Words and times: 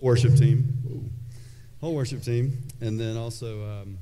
worship 0.00 0.34
team, 0.36 1.12
whole 1.80 1.94
worship 1.94 2.22
team, 2.22 2.56
and 2.80 2.98
then 2.98 3.16
also 3.16 3.64
um, 3.64 3.98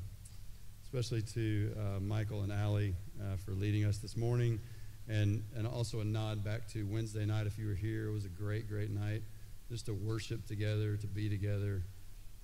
especially 0.83 1.21
to 1.21 1.71
uh, 1.77 1.99
Michael 1.99 2.41
and 2.41 2.51
Allie 2.51 2.95
uh, 3.21 3.35
for 3.37 3.51
leading 3.51 3.85
us 3.85 3.97
this 3.97 4.15
morning, 4.15 4.59
and 5.07 5.43
and 5.55 5.67
also 5.67 5.99
a 5.99 6.05
nod 6.05 6.43
back 6.43 6.67
to 6.69 6.83
Wednesday 6.83 7.25
night. 7.25 7.47
If 7.47 7.57
you 7.57 7.67
were 7.67 7.75
here, 7.75 8.07
it 8.07 8.13
was 8.13 8.25
a 8.25 8.29
great, 8.29 8.69
great 8.69 8.91
night, 8.91 9.23
just 9.69 9.87
to 9.87 9.93
worship 9.93 10.45
together, 10.47 10.95
to 10.97 11.07
be 11.07 11.29
together. 11.29 11.83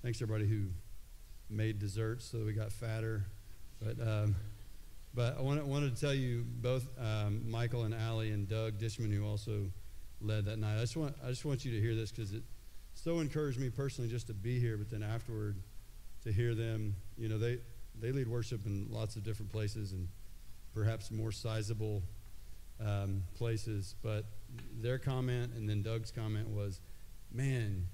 Thanks 0.02 0.20
everybody 0.20 0.48
who 0.48 0.66
made 1.48 1.78
desserts 1.78 2.26
so 2.26 2.38
we 2.44 2.52
got 2.52 2.72
fatter, 2.72 3.24
but. 3.80 4.00
Um, 4.00 4.36
but 5.14 5.38
I 5.38 5.40
wanted, 5.40 5.64
wanted 5.64 5.94
to 5.94 6.00
tell 6.00 6.12
you 6.12 6.44
both 6.46 6.86
um, 7.00 7.50
Michael 7.50 7.84
and 7.84 7.94
Allie 7.94 8.32
and 8.32 8.46
Doug 8.46 8.78
Dishman, 8.78 9.10
who 9.10 9.24
also 9.24 9.70
led 10.20 10.44
that 10.44 10.58
night. 10.58 10.76
I 10.76 10.80
just 10.80 10.94
want, 10.94 11.14
I 11.24 11.28
just 11.28 11.46
want 11.46 11.64
you 11.64 11.72
to 11.72 11.80
hear 11.80 11.94
this 11.94 12.10
because 12.10 12.34
it 12.34 12.42
so 12.96 13.20
encouraged 13.20 13.60
me 13.60 13.70
personally 13.70 14.10
just 14.10 14.26
to 14.26 14.34
be 14.34 14.58
here, 14.58 14.76
but 14.76 14.90
then 14.90 15.02
afterward 15.02 15.56
to 16.24 16.32
hear 16.32 16.54
them. 16.54 16.96
You 17.16 17.28
know, 17.28 17.38
they, 17.38 17.58
they 18.00 18.10
lead 18.10 18.26
worship 18.26 18.66
in 18.66 18.88
lots 18.90 19.16
of 19.16 19.22
different 19.22 19.52
places 19.52 19.92
and 19.92 20.08
perhaps 20.74 21.10
more 21.10 21.30
sizable 21.30 22.02
um, 22.84 23.22
places. 23.36 23.94
But 24.02 24.24
their 24.80 24.98
comment 24.98 25.52
and 25.54 25.68
then 25.68 25.82
Doug's 25.82 26.10
comment 26.10 26.48
was, 26.48 26.80
man, 27.32 27.86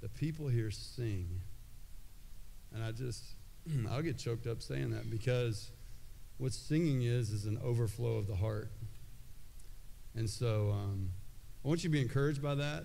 the 0.00 0.08
people 0.08 0.48
here 0.48 0.70
sing. 0.70 1.40
And 2.72 2.82
I 2.82 2.92
just, 2.92 3.24
I'll 3.90 4.02
get 4.02 4.16
choked 4.16 4.46
up 4.46 4.62
saying 4.62 4.90
that 4.90 5.10
because 5.10 5.70
what 6.38 6.52
singing 6.52 7.02
is 7.02 7.30
is 7.30 7.46
an 7.46 7.58
overflow 7.62 8.16
of 8.16 8.26
the 8.26 8.36
heart. 8.36 8.70
And 10.14 10.30
so 10.30 10.70
um, 10.72 11.10
I 11.64 11.68
want 11.68 11.84
you 11.84 11.90
to 11.90 11.92
be 11.92 12.00
encouraged 12.00 12.42
by 12.42 12.54
that. 12.54 12.84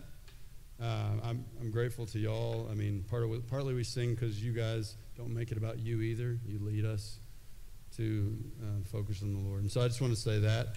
Uh, 0.82 1.12
I'm, 1.24 1.46
I'm 1.60 1.70
grateful 1.70 2.06
to 2.08 2.20
y'all. 2.20 2.68
I 2.72 2.74
mean, 2.74 3.06
part 3.10 3.24
of, 3.24 3.50
partly 3.50 3.74
we 3.74 3.84
sing 3.84 4.16
because 4.16 4.44
you 4.44 4.52
guys 4.52 4.96
don't 5.16 5.34
make 5.34 5.52
it 5.52 5.58
about 5.58 5.80
you 5.80 6.02
either. 6.02 6.38
You 6.48 6.60
lead 6.60 6.86
us 6.86 7.20
to 7.98 8.36
uh, 8.62 8.66
focus 8.92 9.22
on 9.22 9.34
the 9.34 9.40
Lord. 9.40 9.62
And 9.62 9.72
so 9.72 9.82
I 9.82 9.88
just 9.88 10.02
want 10.02 10.14
to 10.14 10.20
say 10.20 10.40
that. 10.40 10.70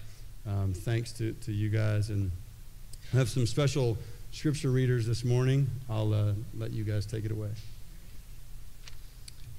Um, 0.47 0.73
thanks 0.73 1.11
to, 1.13 1.33
to 1.33 1.51
you 1.51 1.69
guys. 1.69 2.11
And 2.11 2.31
I 3.13 3.17
have 3.17 3.29
some 3.29 3.47
special 3.47 3.97
scripture 4.31 4.69
readers 4.69 5.07
this 5.07 5.23
morning. 5.23 5.67
I'll 5.89 6.13
uh, 6.13 6.33
let 6.53 6.71
you 6.71 6.83
guys 6.83 7.05
take 7.07 7.25
it 7.25 7.31
away. 7.31 7.49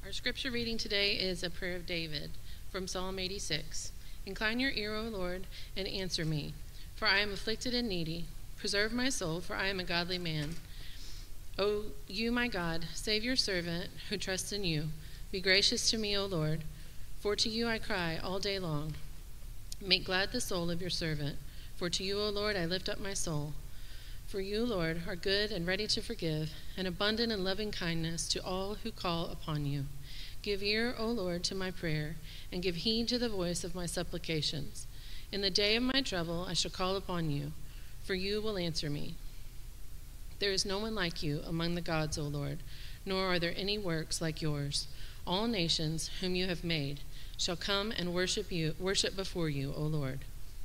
Our 0.05 0.13
scripture 0.13 0.53
reading 0.53 0.79
today 0.79 1.15
is 1.15 1.43
a 1.43 1.51
prayer 1.51 1.75
of 1.75 1.87
David 1.87 2.31
from 2.71 2.87
Psalm 2.87 3.19
86. 3.19 3.91
Incline 4.27 4.61
your 4.61 4.71
ear, 4.71 4.95
O 4.95 5.03
Lord, 5.03 5.47
and 5.77 5.89
answer 5.89 6.25
me, 6.25 6.53
for 6.95 7.09
I 7.09 7.19
am 7.19 7.33
afflicted 7.33 7.75
and 7.75 7.89
needy. 7.89 8.27
Preserve 8.67 8.93
my 8.93 9.11
soul, 9.11 9.41
for 9.41 9.55
I 9.55 9.69
am 9.69 9.79
a 9.79 9.85
godly 9.85 10.19
man. 10.19 10.57
O 11.57 11.85
you, 12.09 12.33
my 12.33 12.49
God, 12.49 12.87
save 12.95 13.23
your 13.23 13.37
servant 13.37 13.91
who 14.09 14.17
trusts 14.17 14.51
in 14.51 14.65
you. 14.65 14.89
Be 15.31 15.41
gracious 15.41 15.89
to 15.93 15.97
me, 15.97 16.19
O 16.19 16.27
Lord, 16.27 16.65
for 17.21 17.37
to 17.37 17.49
you 17.49 17.69
I 17.69 17.79
cry 17.79 18.19
all 18.21 18.41
day 18.41 18.59
long. 18.59 18.95
Make 19.81 20.05
glad 20.05 20.33
the 20.33 20.41
soul 20.41 20.69
of 20.69 20.81
your 20.81 20.91
servant, 20.91 21.37
for 21.77 21.89
to 21.91 22.03
you, 22.03 22.19
O 22.19 22.29
Lord, 22.29 22.57
I 22.57 22.67
lift 22.67 22.89
up 22.89 22.99
my 22.99 23.15
soul. 23.15 23.53
For 24.27 24.41
you, 24.41 24.65
Lord, 24.65 25.03
are 25.07 25.15
good 25.15 25.53
and 25.53 25.65
ready 25.65 25.87
to 25.87 26.03
forgive, 26.03 26.51
and 26.77 26.89
abundant 26.89 27.31
in 27.31 27.45
loving 27.45 27.71
kindness 27.71 28.27
to 28.31 28.45
all 28.45 28.79
who 28.83 28.91
call 28.91 29.29
upon 29.29 29.65
you. 29.65 29.85
Give 30.43 30.61
ear, 30.61 30.93
O 30.99 31.07
Lord, 31.07 31.45
to 31.45 31.55
my 31.55 31.71
prayer, 31.71 32.17
and 32.51 32.65
give 32.65 32.75
heed 32.75 33.07
to 33.11 33.19
the 33.21 33.29
voice 33.29 33.63
of 33.63 33.77
my 33.77 33.87
supplications. 33.87 34.89
In 35.31 35.41
the 35.41 35.51
day 35.51 35.77
of 35.77 35.85
my 35.85 36.03
trouble 36.03 36.45
I 36.49 36.55
shall 36.55 36.73
call 36.73 36.97
upon 36.97 37.31
you, 37.31 37.53
for 38.07 38.15
you 38.15 38.41
will 38.41 38.57
answer 38.57 38.89
me. 38.89 39.17
There 40.39 40.53
is 40.53 40.65
no 40.65 40.79
one 40.79 40.95
like 40.95 41.23
you 41.23 41.41
among 41.47 41.75
the 41.75 41.81
gods, 41.81 42.17
O 42.17 42.23
Lord, 42.23 42.59
nor 43.05 43.27
are 43.27 43.39
there 43.39 43.55
any 43.57 43.79
works 43.79 44.21
like 44.21 44.41
yours. 44.41 44.87
All 45.27 45.49
nations 45.49 46.11
whom 46.21 46.37
you 46.37 46.47
have 46.47 46.63
made 46.63 47.01
shall 47.37 47.57
come 47.57 47.91
and 47.91 48.15
worship 48.15 48.53
you 48.53 48.75
worship 48.79 49.17
before 49.17 49.49
you, 49.49 49.75
O 49.77 49.83
Lord, 49.83 50.21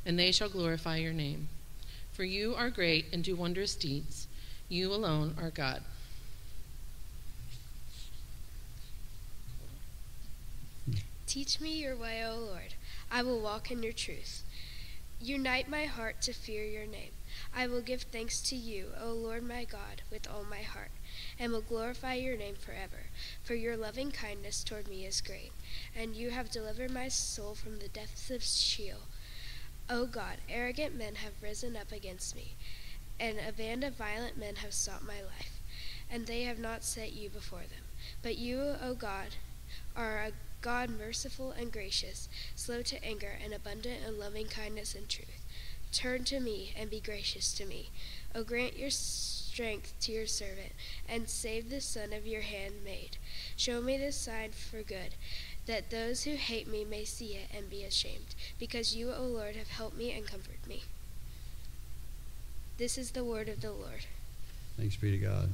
and 0.05 0.19
they 0.19 0.31
shall 0.31 0.49
glorify 0.49 0.97
your 0.97 1.13
name. 1.13 1.49
For 2.11 2.23
you 2.23 2.53
are 2.55 2.69
great 2.69 3.05
and 3.11 3.23
do 3.23 3.35
wondrous 3.35 3.75
deeds. 3.75 4.27
You 4.69 4.93
alone 4.93 5.35
are 5.41 5.49
God. 5.49 5.81
Teach 11.25 11.59
me 11.59 11.81
your 11.81 11.95
way, 11.95 12.23
O 12.25 12.35
Lord. 12.35 12.75
I 13.09 13.23
will 13.23 13.39
walk 13.39 13.71
in 13.71 13.81
your 13.81 13.93
truth. 13.93 14.43
Unite 15.21 15.69
my 15.69 15.85
heart 15.85 16.21
to 16.23 16.33
fear 16.33 16.65
your 16.65 16.85
name. 16.85 17.11
I 17.53 17.67
will 17.67 17.81
give 17.81 18.03
thanks 18.03 18.39
to 18.41 18.55
you, 18.55 18.93
O 18.99 19.11
Lord 19.11 19.43
my 19.43 19.65
God, 19.65 20.03
with 20.09 20.27
all 20.27 20.43
my 20.43 20.61
heart, 20.61 20.91
and 21.37 21.51
will 21.51 21.61
glorify 21.61 22.13
your 22.13 22.37
name 22.37 22.55
forever. 22.55 23.07
For 23.43 23.55
your 23.55 23.75
loving 23.75 24.11
kindness 24.11 24.63
toward 24.63 24.87
me 24.87 25.05
is 25.05 25.21
great, 25.21 25.51
and 25.95 26.15
you 26.15 26.29
have 26.29 26.49
delivered 26.49 26.91
my 26.91 27.09
soul 27.09 27.53
from 27.53 27.79
the 27.79 27.89
depths 27.89 28.31
of 28.31 28.43
Sheol. 28.43 29.01
O 29.89 30.05
God, 30.05 30.37
arrogant 30.49 30.95
men 30.95 31.15
have 31.15 31.43
risen 31.43 31.75
up 31.75 31.91
against 31.91 32.35
me, 32.35 32.55
and 33.19 33.37
a 33.37 33.51
band 33.51 33.83
of 33.83 33.95
violent 33.95 34.37
men 34.37 34.55
have 34.57 34.73
sought 34.73 35.05
my 35.05 35.21
life, 35.21 35.59
and 36.09 36.25
they 36.25 36.43
have 36.43 36.59
not 36.59 36.83
set 36.83 37.11
you 37.11 37.29
before 37.29 37.59
them. 37.59 37.83
But 38.23 38.37
you, 38.37 38.75
O 38.81 38.93
God, 38.93 39.35
are 39.95 40.23
a 40.23 40.31
God 40.61 40.89
merciful 40.89 41.51
and 41.51 41.71
gracious, 41.71 42.29
slow 42.55 42.81
to 42.83 43.03
anger, 43.03 43.37
and 43.43 43.53
abundant 43.53 44.05
in 44.07 44.17
loving 44.17 44.47
kindness 44.47 44.95
and 44.95 45.09
truth. 45.09 45.40
Turn 45.91 46.23
to 46.25 46.39
me 46.39 46.73
and 46.77 46.89
be 46.89 46.99
gracious 46.99 47.53
to 47.53 47.65
me. 47.65 47.89
O 48.33 48.43
grant 48.43 48.77
your 48.77 48.89
strength 48.89 49.93
to 50.01 50.11
your 50.13 50.27
servant, 50.27 50.71
and 51.09 51.29
save 51.29 51.69
the 51.69 51.81
son 51.81 52.13
of 52.13 52.25
your 52.25 52.41
handmaid. 52.41 53.17
Show 53.57 53.81
me 53.81 53.97
the 53.97 54.11
sign 54.11 54.51
for 54.51 54.81
good, 54.81 55.15
that 55.65 55.89
those 55.89 56.23
who 56.23 56.35
hate 56.35 56.67
me 56.67 56.85
may 56.85 57.03
see 57.03 57.33
it 57.33 57.49
and 57.55 57.69
be 57.69 57.83
ashamed, 57.83 58.35
because 58.57 58.95
you, 58.95 59.11
O 59.11 59.23
Lord, 59.23 59.57
have 59.57 59.67
helped 59.67 59.97
me 59.97 60.11
and 60.13 60.25
comforted 60.25 60.65
me. 60.67 60.83
This 62.77 62.97
is 62.97 63.11
the 63.11 63.25
word 63.25 63.49
of 63.49 63.61
the 63.61 63.71
Lord. 63.71 64.05
Thanks 64.77 64.95
be 64.95 65.11
to 65.11 65.17
God. 65.17 65.49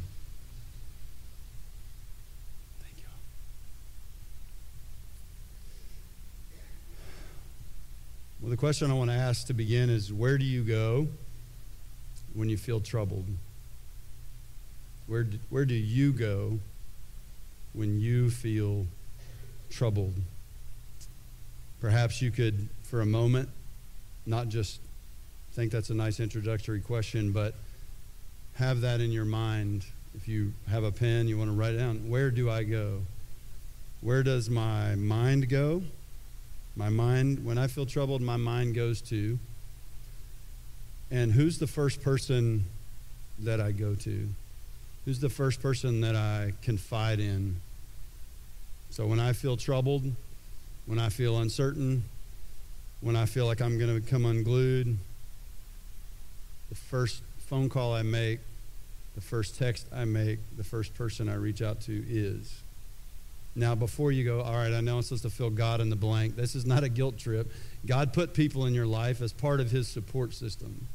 Well, 8.40 8.52
the 8.52 8.58
question 8.58 8.92
I 8.92 8.94
want 8.94 9.10
to 9.10 9.16
ask 9.16 9.48
to 9.48 9.54
begin 9.54 9.90
is 9.90 10.14
where 10.14 10.38
do 10.38 10.46
you 10.46 10.64
go 10.64 11.08
when 12.36 12.50
you 12.50 12.58
feel 12.58 12.80
troubled? 12.80 13.26
Where 15.08 15.24
do, 15.24 15.40
where 15.50 15.66
do 15.66 15.74
you 15.74 16.12
go 16.12 16.60
when 17.74 18.00
you 18.00 18.30
feel 18.30 18.86
troubled? 19.72 20.14
Perhaps 21.82 22.22
you 22.22 22.30
could, 22.30 22.70
for 22.84 23.02
a 23.02 23.06
moment, 23.06 23.50
not 24.28 24.50
just 24.50 24.82
think 25.54 25.72
that's 25.72 25.90
a 25.90 25.96
nice 25.96 26.20
introductory 26.20 26.80
question, 26.80 27.32
but 27.32 27.56
have 28.54 28.82
that 28.82 29.02
in 29.02 29.12
your 29.12 29.26
mind. 29.26 29.84
If 30.14 30.28
you 30.28 30.54
have 30.70 30.84
a 30.84 30.92
pen, 30.92 31.28
you 31.28 31.40
want 31.40 31.50
to 31.50 31.56
write 31.56 31.74
it 31.74 31.78
down. 31.78 32.08
Where 32.08 32.30
do 32.30 32.52
I 32.52 32.64
go? 32.64 33.02
Where 34.02 34.22
does 34.22 34.48
my 34.52 34.94
mind 34.94 35.50
go? 35.50 35.82
My 36.78 36.90
mind, 36.90 37.44
when 37.44 37.58
I 37.58 37.66
feel 37.66 37.88
troubled, 37.88 38.22
my 38.22 38.38
mind 38.38 38.76
goes 38.76 39.02
to. 39.02 39.40
And 41.10 41.32
who's 41.32 41.58
the 41.58 41.66
first 41.66 42.04
person 42.04 42.66
that 43.40 43.60
I 43.60 43.72
go 43.72 43.96
to? 43.96 44.30
Who's 45.06 45.20
the 45.20 45.30
first 45.30 45.60
person 45.60 46.02
that 46.02 46.16
I 46.16 46.54
confide 46.62 47.20
in? 47.20 47.56
So 48.92 49.08
when 49.08 49.20
I 49.20 49.34
feel 49.34 49.58
troubled, 49.58 50.04
when 50.86 51.00
I 51.00 51.10
feel 51.10 51.40
uncertain, 51.40 52.04
when 53.02 53.16
I 53.16 53.26
feel 53.26 53.48
like 53.48 53.60
I'm 53.60 53.80
going 53.80 53.94
to 53.94 54.00
become 54.00 54.26
unglued, 54.26 54.98
the 56.70 56.76
first 56.76 57.24
phone 57.40 57.70
call 57.70 57.96
I 57.96 58.04
make, 58.04 58.40
the 59.16 59.22
first 59.22 59.58
text 59.58 59.88
I 59.92 60.06
make, 60.06 60.40
the 60.58 60.64
first 60.64 60.94
person 60.94 61.28
I 61.28 61.36
reach 61.36 61.64
out 61.64 61.82
to 61.82 62.06
is 62.08 62.62
now, 63.58 63.74
before 63.74 64.12
you 64.12 64.24
go, 64.24 64.42
all 64.42 64.54
right, 64.54 64.72
I 64.72 64.82
know 64.82 64.98
I'm 64.98 65.02
supposed 65.02 65.24
to 65.24 65.32
fill 65.32 65.50
God 65.50 65.82
in 65.82 65.90
the 65.90 65.96
blank. 65.96 66.36
This 66.36 66.54
is 66.54 66.64
not 66.64 66.84
a 66.84 66.90
guilt 66.90 67.18
trip. 67.18 67.52
God 67.88 68.14
put 68.14 68.36
people 68.36 68.68
in 68.68 68.76
your 68.76 68.86
life 68.86 69.20
as 69.20 69.34
part 69.34 69.60
of 69.60 69.72
his 69.72 69.88
support 69.88 70.36
system. 70.36 70.88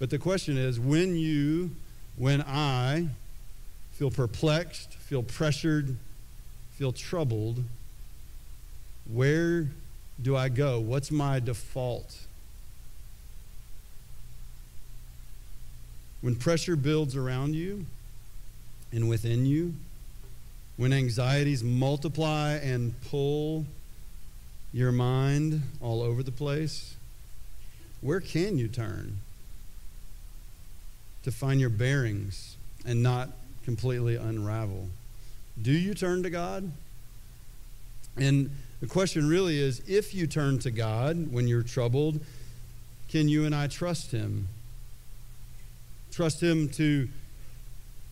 But 0.00 0.10
the 0.10 0.18
question 0.18 0.58
is 0.58 0.80
when 0.80 1.14
you, 1.14 1.70
when 2.16 2.42
I 2.42 3.06
feel 3.92 4.10
perplexed, 4.10 4.94
feel 4.94 5.22
pressured, 5.22 5.96
feel 6.72 6.90
troubled, 6.90 7.62
where 9.08 9.68
do 10.20 10.36
I 10.36 10.48
go? 10.48 10.80
What's 10.80 11.12
my 11.12 11.38
default? 11.38 12.18
When 16.20 16.34
pressure 16.34 16.74
builds 16.74 17.14
around 17.14 17.54
you 17.54 17.86
and 18.90 19.08
within 19.08 19.46
you, 19.46 19.74
when 20.76 20.92
anxieties 20.92 21.64
multiply 21.64 22.54
and 22.54 22.94
pull 23.10 23.64
your 24.72 24.92
mind 24.92 25.62
all 25.80 26.02
over 26.02 26.22
the 26.22 26.32
place, 26.32 26.96
where 28.00 28.20
can 28.20 28.58
you 28.58 28.68
turn 28.68 29.18
to 31.26 31.32
find 31.32 31.60
your 31.60 31.70
bearings 31.70 32.56
and 32.84 33.02
not 33.02 33.30
completely 33.64 34.14
unravel. 34.14 34.88
Do 35.60 35.72
you 35.72 35.92
turn 35.92 36.22
to 36.22 36.30
God? 36.30 36.70
And 38.16 38.48
the 38.80 38.86
question 38.86 39.28
really 39.28 39.58
is 39.58 39.82
if 39.88 40.14
you 40.14 40.28
turn 40.28 40.60
to 40.60 40.70
God 40.70 41.32
when 41.32 41.48
you're 41.48 41.64
troubled, 41.64 42.20
can 43.08 43.28
you 43.28 43.44
and 43.44 43.56
I 43.56 43.66
trust 43.66 44.12
Him? 44.12 44.46
Trust 46.12 46.40
Him 46.40 46.68
to 46.70 47.08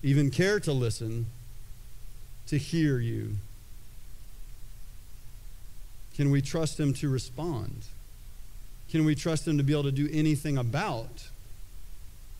even 0.02 0.32
care 0.32 0.58
to 0.58 0.72
listen, 0.72 1.26
to 2.48 2.58
hear 2.58 2.98
you? 2.98 3.36
Can 6.16 6.30
we 6.30 6.40
trust 6.40 6.78
Him 6.78 6.94
to 6.94 7.08
respond? 7.08 7.84
Can 8.90 9.04
we 9.04 9.14
trust 9.14 9.46
Him 9.46 9.58
to 9.58 9.64
be 9.64 9.72
able 9.72 9.84
to 9.84 9.92
do 9.92 10.08
anything 10.12 10.56
about 10.56 11.28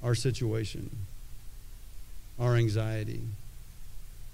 our 0.02 0.14
situation, 0.14 0.90
our 2.38 2.54
anxiety, 2.54 3.22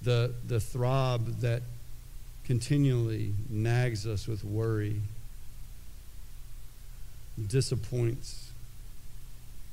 the, 0.02 0.34
the 0.46 0.60
throb 0.60 1.40
that 1.40 1.62
continually 2.44 3.32
nags 3.48 4.06
us 4.06 4.26
with 4.26 4.44
worry, 4.44 5.00
disappoints, 7.46 8.50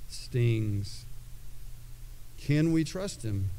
stings? 0.08 1.04
Can 2.38 2.72
we 2.72 2.84
trust 2.84 3.24
Him? 3.24 3.50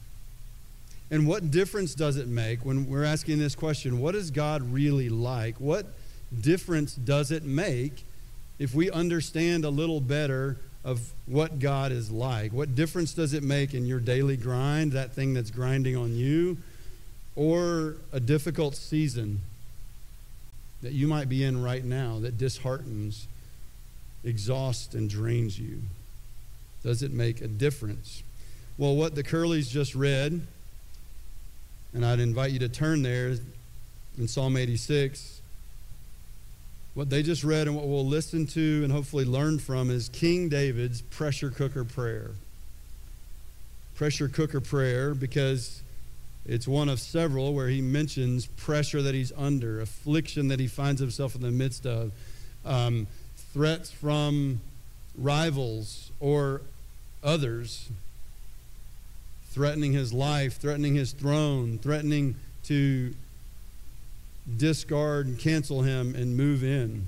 And 1.10 1.26
what 1.26 1.50
difference 1.50 1.94
does 1.94 2.16
it 2.16 2.28
make 2.28 2.64
when 2.64 2.86
we're 2.88 3.04
asking 3.04 3.38
this 3.38 3.54
question? 3.54 4.00
What 4.00 4.14
is 4.14 4.30
God 4.30 4.62
really 4.72 5.08
like? 5.08 5.56
What 5.58 5.86
difference 6.38 6.94
does 6.94 7.30
it 7.30 7.44
make 7.44 8.04
if 8.58 8.74
we 8.74 8.90
understand 8.90 9.64
a 9.64 9.70
little 9.70 10.00
better 10.00 10.58
of 10.84 11.12
what 11.26 11.58
God 11.58 11.92
is 11.92 12.10
like? 12.10 12.52
What 12.52 12.74
difference 12.74 13.14
does 13.14 13.32
it 13.32 13.42
make 13.42 13.72
in 13.72 13.86
your 13.86 14.00
daily 14.00 14.36
grind, 14.36 14.92
that 14.92 15.12
thing 15.12 15.34
that's 15.34 15.50
grinding 15.50 15.96
on 15.96 16.14
you, 16.14 16.58
or 17.36 17.96
a 18.12 18.20
difficult 18.20 18.74
season 18.74 19.40
that 20.82 20.92
you 20.92 21.08
might 21.08 21.28
be 21.28 21.42
in 21.42 21.62
right 21.62 21.84
now 21.84 22.18
that 22.20 22.36
disheartens, 22.36 23.26
exhausts, 24.24 24.94
and 24.94 25.08
drains 25.08 25.58
you? 25.58 25.82
Does 26.82 27.02
it 27.02 27.12
make 27.12 27.40
a 27.40 27.48
difference? 27.48 28.22
Well, 28.76 28.94
what 28.94 29.14
the 29.14 29.24
Curleys 29.24 29.70
just 29.70 29.94
read, 29.94 30.46
and 31.94 32.04
I'd 32.04 32.20
invite 32.20 32.52
you 32.52 32.58
to 32.60 32.68
turn 32.68 33.02
there 33.02 33.34
in 34.18 34.28
Psalm 34.28 34.56
86. 34.56 35.40
What 36.94 37.10
they 37.10 37.22
just 37.22 37.44
read 37.44 37.66
and 37.66 37.76
what 37.76 37.86
we'll 37.86 38.06
listen 38.06 38.46
to 38.48 38.80
and 38.82 38.92
hopefully 38.92 39.24
learn 39.24 39.58
from 39.58 39.90
is 39.90 40.08
King 40.08 40.48
David's 40.48 41.00
pressure 41.00 41.50
cooker 41.50 41.84
prayer. 41.84 42.32
Pressure 43.94 44.28
cooker 44.28 44.60
prayer 44.60 45.14
because 45.14 45.82
it's 46.44 46.66
one 46.66 46.88
of 46.88 47.00
several 47.00 47.54
where 47.54 47.68
he 47.68 47.80
mentions 47.80 48.46
pressure 48.46 49.02
that 49.02 49.14
he's 49.14 49.32
under, 49.36 49.80
affliction 49.80 50.48
that 50.48 50.60
he 50.60 50.66
finds 50.66 51.00
himself 51.00 51.34
in 51.34 51.42
the 51.42 51.50
midst 51.50 51.86
of, 51.86 52.12
um, 52.64 53.06
threats 53.52 53.90
from 53.90 54.60
rivals 55.16 56.10
or 56.20 56.62
others 57.22 57.88
threatening 59.50 59.92
his 59.92 60.12
life, 60.12 60.58
threatening 60.58 60.94
his 60.94 61.12
throne, 61.12 61.78
threatening 61.78 62.36
to 62.64 63.14
discard 64.56 65.26
and 65.26 65.38
cancel 65.38 65.82
him 65.82 66.14
and 66.14 66.36
move 66.36 66.62
in. 66.62 67.06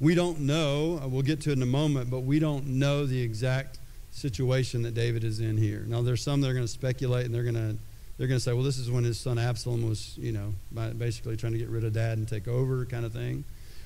We 0.00 0.14
don't 0.14 0.40
know, 0.40 1.00
uh, 1.02 1.08
we'll 1.08 1.22
get 1.22 1.40
to 1.42 1.50
it 1.50 1.54
in 1.54 1.62
a 1.62 1.66
moment, 1.66 2.10
but 2.10 2.20
we 2.20 2.38
don't 2.38 2.66
know 2.66 3.06
the 3.06 3.20
exact 3.20 3.78
situation 4.12 4.82
that 4.82 4.94
David 4.94 5.24
is 5.24 5.40
in 5.40 5.56
here. 5.56 5.84
Now, 5.86 6.02
there's 6.02 6.22
some 6.22 6.40
that 6.40 6.50
are 6.50 6.54
going 6.54 6.64
to 6.64 6.72
speculate 6.72 7.26
and 7.26 7.34
they're 7.34 7.42
going 7.42 7.54
to 7.54 7.76
they're 8.16 8.28
going 8.28 8.38
to 8.38 8.44
say, 8.44 8.52
well, 8.52 8.62
this 8.62 8.78
is 8.78 8.90
when 8.90 9.02
his 9.02 9.18
son 9.18 9.38
Absalom 9.38 9.88
was, 9.88 10.16
you 10.16 10.30
know, 10.30 10.54
basically 10.98 11.36
trying 11.36 11.52
to 11.52 11.58
get 11.58 11.68
rid 11.68 11.82
of 11.82 11.94
dad 11.94 12.16
and 12.16 12.28
take 12.28 12.46
over, 12.46 12.84
kind 12.84 13.04
of 13.04 13.12
thing. 13.12 13.42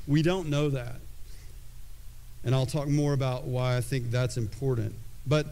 We 0.06 0.20
don't 0.20 0.50
know 0.50 0.68
that. 0.68 0.96
And 2.44 2.54
I'll 2.54 2.66
talk 2.66 2.88
more 2.88 3.14
about 3.14 3.44
why 3.44 3.78
I 3.78 3.80
think 3.80 4.10
that's 4.10 4.36
important. 4.36 4.94
But 5.26 5.46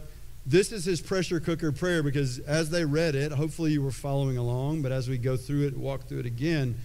this 0.47 0.71
is 0.71 0.85
his 0.85 1.01
pressure 1.01 1.41
cooker 1.41 1.73
prayer 1.73 2.01
because 2.01 2.39
as 2.39 2.69
they 2.69 2.85
read 2.85 3.15
it, 3.15 3.33
hopefully 3.33 3.73
you 3.73 3.81
were 3.81 3.91
following 3.91 4.37
along, 4.37 4.81
but 4.81 4.93
as 4.93 5.09
we 5.09 5.17
go 5.17 5.35
through 5.35 5.67
it, 5.67 5.75
walk 5.75 6.07
through 6.07 6.19
it 6.19 6.25
again, 6.25 6.75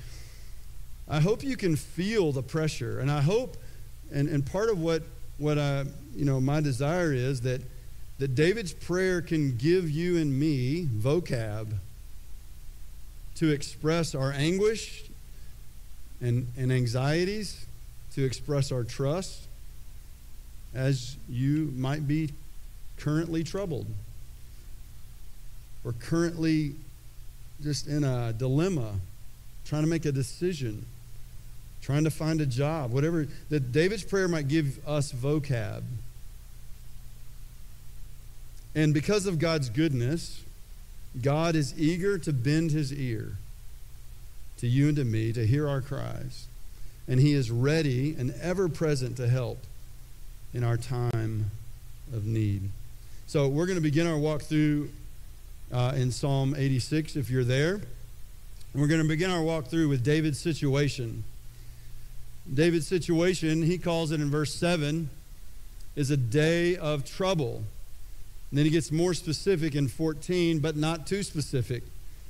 I 1.08 1.20
hope 1.20 1.44
you 1.44 1.56
can 1.56 1.76
feel 1.76 2.32
the 2.32 2.42
pressure. 2.42 2.98
And 2.98 3.08
I 3.08 3.20
hope, 3.20 3.56
and, 4.12 4.28
and 4.28 4.44
part 4.44 4.68
of 4.68 4.80
what, 4.80 5.04
what 5.38 5.58
I, 5.58 5.84
you 6.16 6.24
know, 6.24 6.40
my 6.40 6.60
desire 6.60 7.12
is 7.12 7.42
that, 7.42 7.60
that 8.18 8.34
David's 8.34 8.72
prayer 8.72 9.22
can 9.22 9.56
give 9.56 9.88
you 9.88 10.18
and 10.18 10.36
me 10.36 10.88
vocab 10.92 11.68
to 13.36 13.50
express 13.50 14.12
our 14.16 14.32
anguish 14.32 15.04
and, 16.20 16.48
and 16.56 16.72
anxieties, 16.72 17.64
to 18.14 18.24
express 18.24 18.72
our 18.72 18.82
trust, 18.82 19.46
as 20.74 21.16
you 21.28 21.72
might 21.76 22.08
be 22.08 22.30
currently 23.02 23.42
troubled 23.42 23.86
or 25.84 25.92
currently 25.92 26.74
just 27.62 27.86
in 27.86 28.04
a 28.04 28.32
dilemma, 28.32 28.94
trying 29.64 29.82
to 29.82 29.88
make 29.88 30.04
a 30.04 30.12
decision, 30.12 30.86
trying 31.80 32.04
to 32.04 32.10
find 32.10 32.40
a 32.40 32.46
job, 32.46 32.92
whatever, 32.92 33.26
that 33.50 33.72
David's 33.72 34.04
prayer 34.04 34.28
might 34.28 34.48
give 34.48 34.78
us 34.86 35.12
vocab. 35.12 35.82
And 38.74 38.94
because 38.94 39.26
of 39.26 39.38
God's 39.38 39.68
goodness, 39.68 40.42
God 41.20 41.54
is 41.56 41.78
eager 41.78 42.18
to 42.18 42.32
bend 42.32 42.70
his 42.70 42.92
ear 42.92 43.36
to 44.58 44.66
you 44.66 44.88
and 44.88 44.96
to 44.96 45.04
me 45.04 45.32
to 45.32 45.46
hear 45.46 45.68
our 45.68 45.80
cries. 45.80 46.46
And 47.08 47.20
he 47.20 47.32
is 47.32 47.50
ready 47.50 48.14
and 48.16 48.32
ever 48.40 48.68
present 48.68 49.16
to 49.16 49.28
help 49.28 49.58
in 50.54 50.62
our 50.62 50.76
time 50.76 51.50
of 52.12 52.24
need. 52.24 52.70
So 53.32 53.48
we're 53.48 53.64
going 53.64 53.78
to 53.78 53.82
begin 53.82 54.06
our 54.06 54.18
walk 54.18 54.42
through 54.42 54.90
uh, 55.72 55.94
in 55.96 56.10
Psalm 56.10 56.54
86 56.54 57.16
if 57.16 57.30
you're 57.30 57.44
there. 57.44 57.80
We're 58.74 58.88
going 58.88 59.00
to 59.00 59.08
begin 59.08 59.30
our 59.30 59.40
walk 59.40 59.68
through 59.68 59.88
with 59.88 60.04
David's 60.04 60.38
situation. 60.38 61.24
David's 62.52 62.86
situation, 62.86 63.62
he 63.62 63.78
calls 63.78 64.12
it 64.12 64.20
in 64.20 64.30
verse 64.30 64.54
7, 64.54 65.08
is 65.96 66.10
a 66.10 66.16
day 66.18 66.76
of 66.76 67.06
trouble. 67.06 67.64
And 68.50 68.58
then 68.58 68.66
he 68.66 68.70
gets 68.70 68.92
more 68.92 69.14
specific 69.14 69.74
in 69.74 69.88
14, 69.88 70.58
but 70.58 70.76
not 70.76 71.06
too 71.06 71.22
specific. 71.22 71.84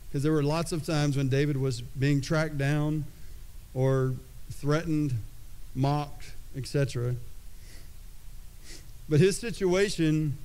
Because 0.08 0.22
there 0.22 0.30
were 0.30 0.44
lots 0.44 0.70
of 0.70 0.86
times 0.86 1.16
when 1.16 1.28
David 1.28 1.56
was 1.56 1.80
being 1.80 2.20
tracked 2.20 2.58
down 2.58 3.06
or 3.74 4.14
threatened, 4.52 5.14
mocked, 5.74 6.30
etc. 6.56 7.16
But 9.08 9.18
his 9.18 9.36
situation 9.36 10.38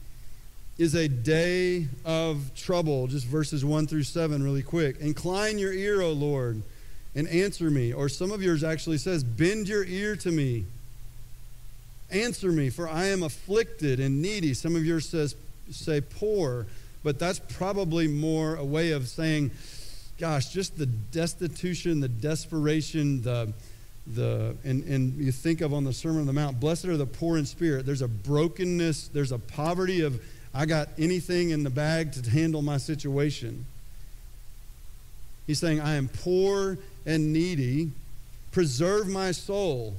is 0.78 0.94
a 0.94 1.08
day 1.08 1.88
of 2.06 2.52
trouble. 2.56 3.08
Just 3.08 3.26
verses 3.26 3.66
1 3.66 3.88
through 3.88 4.04
7, 4.04 4.44
really 4.44 4.62
quick. 4.62 4.98
Incline 5.00 5.58
your 5.58 5.74
ear, 5.74 6.02
O 6.02 6.12
Lord, 6.12 6.62
and 7.16 7.28
answer 7.28 7.70
me. 7.70 7.94
Or 7.94 8.10
some 8.10 8.32
of 8.32 8.42
yours 8.44 8.64
actually 8.64 9.00
says, 9.00 9.24
Bend 9.24 9.68
your 9.68 9.84
ear 9.84 10.16
to 10.18 10.32
me. 10.32 10.66
Answer 12.10 12.52
me, 12.52 12.70
for 12.70 12.88
I 12.88 13.06
am 13.08 13.24
afflicted 13.24 14.00
and 14.00 14.22
needy. 14.22 14.54
Some 14.54 14.76
of 14.76 14.86
yours 14.86 15.10
says, 15.10 15.36
say 15.72 16.00
poor, 16.00 16.66
but 17.04 17.20
that's 17.20 17.40
probably 17.40 18.08
more 18.08 18.56
a 18.56 18.64
way 18.64 18.92
of 18.92 19.08
saying, 19.08 19.52
gosh, 20.18 20.50
just 20.50 20.78
the 20.78 20.86
destitution, 20.86 22.00
the 22.00 22.08
desperation, 22.08 23.22
the 23.22 23.54
the 24.16 24.56
and, 24.64 24.86
and 24.86 25.18
you 25.18 25.34
think 25.34 25.60
of 25.60 25.74
on 25.74 25.84
the 25.84 25.92
Sermon 25.92 26.22
on 26.22 26.28
the 26.28 26.34
Mount, 26.34 26.62
blessed 26.62 26.86
are 26.86 26.96
the 26.96 27.06
poor 27.06 27.38
in 27.38 27.46
spirit. 27.46 27.86
There's 27.86 28.02
a 28.02 28.08
brokenness, 28.08 29.10
there's 29.10 29.34
a 29.34 29.38
poverty 29.38 30.00
of 30.00 30.22
I 30.58 30.66
got 30.66 30.90
anything 30.98 31.52
in 31.52 31.64
the 31.64 31.70
bag 31.70 32.14
to 32.14 32.28
handle 32.32 32.64
my 32.64 32.78
situation. 32.78 33.68
He's 35.46 35.60
saying, 35.60 35.80
I 35.80 35.94
am 35.94 36.08
poor 36.08 36.80
and 37.06 37.32
needy. 37.32 37.92
Preserve 38.52 39.08
my 39.08 39.34
soul, 39.34 39.94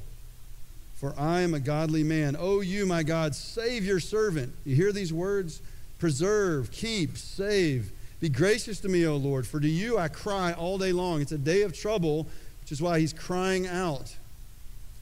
for 0.96 1.14
I 1.16 1.42
am 1.42 1.54
a 1.54 1.60
godly 1.60 2.02
man. 2.02 2.36
Oh, 2.36 2.60
you, 2.60 2.86
my 2.86 3.04
God, 3.04 3.36
save 3.36 3.84
your 3.84 4.00
servant. 4.00 4.52
You 4.66 4.74
hear 4.74 4.90
these 4.90 5.12
words? 5.12 5.62
Preserve, 6.00 6.72
keep, 6.72 7.16
save. 7.16 7.92
Be 8.18 8.28
gracious 8.28 8.80
to 8.80 8.88
me, 8.88 9.06
O 9.06 9.16
Lord, 9.16 9.46
for 9.46 9.60
to 9.60 9.68
you 9.68 9.96
I 9.96 10.08
cry 10.08 10.54
all 10.54 10.76
day 10.76 10.90
long. 10.90 11.20
It's 11.20 11.30
a 11.30 11.38
day 11.38 11.62
of 11.62 11.72
trouble, 11.72 12.26
which 12.62 12.72
is 12.72 12.82
why 12.82 12.98
he's 12.98 13.12
crying 13.12 13.68
out. 13.68 14.12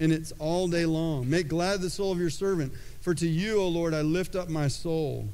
And 0.01 0.13
it's 0.13 0.35
all 0.39 0.69
day 0.69 0.85
long. 0.85 1.31
Make 1.31 1.49
glad 1.49 1.81
the 1.81 1.89
soul 1.89 2.13
of 2.13 2.19
your 2.19 2.29
servant, 2.29 2.75
for 3.01 3.15
to 3.15 3.27
you, 3.27 3.59
O 3.59 3.69
Lord, 3.69 3.95
I 3.95 4.03
lift 4.03 4.37
up 4.37 4.51
my 4.51 4.69
soul. 4.69 5.27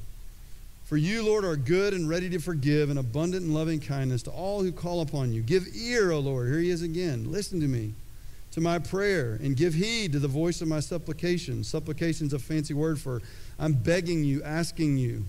For 0.84 0.96
you, 0.96 1.24
Lord, 1.24 1.44
are 1.44 1.56
good 1.56 1.94
and 1.94 2.08
ready 2.08 2.28
to 2.30 2.38
forgive 2.38 2.90
and 2.90 2.98
abundant 2.98 3.44
in 3.44 3.54
loving 3.54 3.80
kindness 3.80 4.22
to 4.24 4.30
all 4.30 4.62
who 4.62 4.72
call 4.72 5.00
upon 5.00 5.32
you. 5.32 5.40
Give 5.40 5.66
ear, 5.74 6.10
O 6.12 6.18
Lord. 6.18 6.48
Here 6.48 6.58
he 6.58 6.70
is 6.70 6.82
again. 6.82 7.30
Listen 7.30 7.60
to 7.60 7.68
me, 7.68 7.94
to 8.50 8.60
my 8.60 8.78
prayer, 8.78 9.38
and 9.42 9.56
give 9.56 9.74
heed 9.74 10.12
to 10.12 10.18
the 10.18 10.28
voice 10.28 10.60
of 10.60 10.68
my 10.68 10.80
supplication. 10.80 11.64
Supplication 11.64 12.26
is 12.26 12.32
a 12.32 12.38
fancy 12.38 12.74
word 12.74 13.00
for 13.00 13.22
I'm 13.58 13.72
begging 13.72 14.24
you, 14.24 14.42
asking 14.42 14.98
you. 14.98 15.24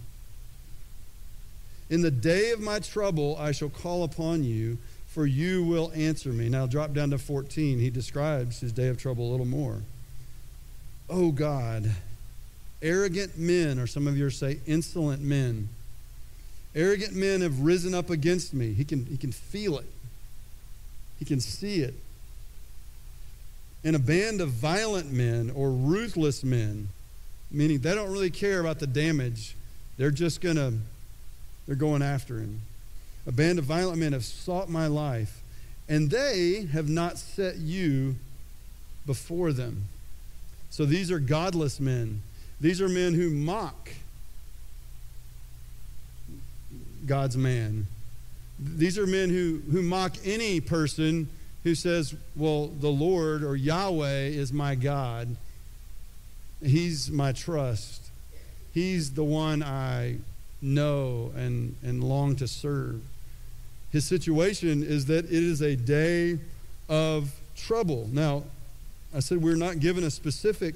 In 1.89 2.01
the 2.01 2.11
day 2.11 2.51
of 2.51 2.59
my 2.59 2.79
trouble, 2.79 3.37
I 3.39 3.51
shall 3.51 3.69
call 3.69 4.03
upon 4.03 4.43
you, 4.43 4.79
for 5.05 5.27
you 5.27 5.63
will 5.63 5.91
answer 5.93 6.29
me. 6.29 6.49
Now, 6.49 6.65
drop 6.65 6.93
down 6.93 7.11
to 7.11 7.19
14. 7.19 7.79
He 7.79 7.91
describes 7.91 8.59
his 8.61 8.71
day 8.71 8.87
of 8.87 8.97
trouble 8.97 9.29
a 9.29 9.31
little 9.31 9.45
more. 9.45 9.77
Oh 11.09 11.31
God, 11.31 11.91
arrogant 12.83 13.37
men, 13.37 13.79
or 13.79 13.87
some 13.87 14.07
of 14.07 14.15
you 14.15 14.29
say 14.29 14.59
insolent 14.67 15.21
men. 15.21 15.69
Arrogant 16.75 17.15
men 17.15 17.41
have 17.41 17.61
risen 17.61 17.93
up 17.93 18.09
against 18.09 18.53
me. 18.53 18.73
He 18.73 18.83
can, 18.83 19.05
he 19.05 19.17
can 19.17 19.31
feel 19.31 19.79
it, 19.79 19.87
he 21.17 21.25
can 21.25 21.39
see 21.39 21.81
it. 21.81 21.95
And 23.85 23.95
a 23.95 23.99
band 23.99 24.39
of 24.39 24.49
violent 24.49 25.11
men 25.11 25.51
or 25.55 25.69
ruthless 25.69 26.43
men, 26.43 26.89
meaning 27.51 27.79
they 27.79 27.95
don't 27.95 28.11
really 28.11 28.29
care 28.29 28.59
about 28.59 28.79
the 28.79 28.87
damage, 28.87 29.55
they're 29.97 30.11
just 30.11 30.41
going 30.41 30.55
to, 30.55 30.73
they're 31.65 31.75
going 31.75 32.01
after 32.01 32.37
him. 32.37 32.61
A 33.25 33.31
band 33.31 33.59
of 33.59 33.65
violent 33.65 33.99
men 33.99 34.13
have 34.13 34.25
sought 34.25 34.69
my 34.69 34.87
life, 34.87 35.41
and 35.87 36.09
they 36.09 36.67
have 36.71 36.89
not 36.89 37.17
set 37.17 37.57
you 37.57 38.15
before 39.05 39.51
them. 39.51 39.83
So 40.69 40.85
these 40.85 41.11
are 41.11 41.19
godless 41.19 41.79
men. 41.79 42.21
These 42.63 42.79
are 42.79 42.87
men 42.87 43.13
who 43.13 43.29
mock 43.29 43.89
God's 47.05 47.35
man. 47.35 47.87
These 48.57 48.97
are 48.97 49.05
men 49.05 49.29
who, 49.29 49.61
who 49.69 49.81
mock 49.81 50.15
any 50.23 50.61
person 50.61 51.27
who 51.65 51.75
says, 51.75 52.15
Well, 52.37 52.67
the 52.67 52.87
Lord 52.87 53.43
or 53.43 53.57
Yahweh 53.57 54.27
is 54.27 54.53
my 54.53 54.75
God. 54.75 55.35
He's 56.63 57.11
my 57.11 57.33
trust. 57.33 58.09
He's 58.73 59.11
the 59.11 59.25
one 59.25 59.61
I 59.61 60.19
know 60.61 61.33
and, 61.35 61.75
and 61.83 62.01
long 62.01 62.37
to 62.37 62.47
serve. 62.47 63.01
His 63.91 64.05
situation 64.05 64.83
is 64.83 65.07
that 65.07 65.25
it 65.25 65.31
is 65.33 65.61
a 65.61 65.75
day 65.75 66.39
of 66.87 67.37
trouble. 67.57 68.07
Now, 68.09 68.43
I 69.13 69.19
said 69.19 69.41
we're 69.41 69.57
not 69.57 69.81
given 69.81 70.05
a 70.05 70.09
specific 70.09 70.75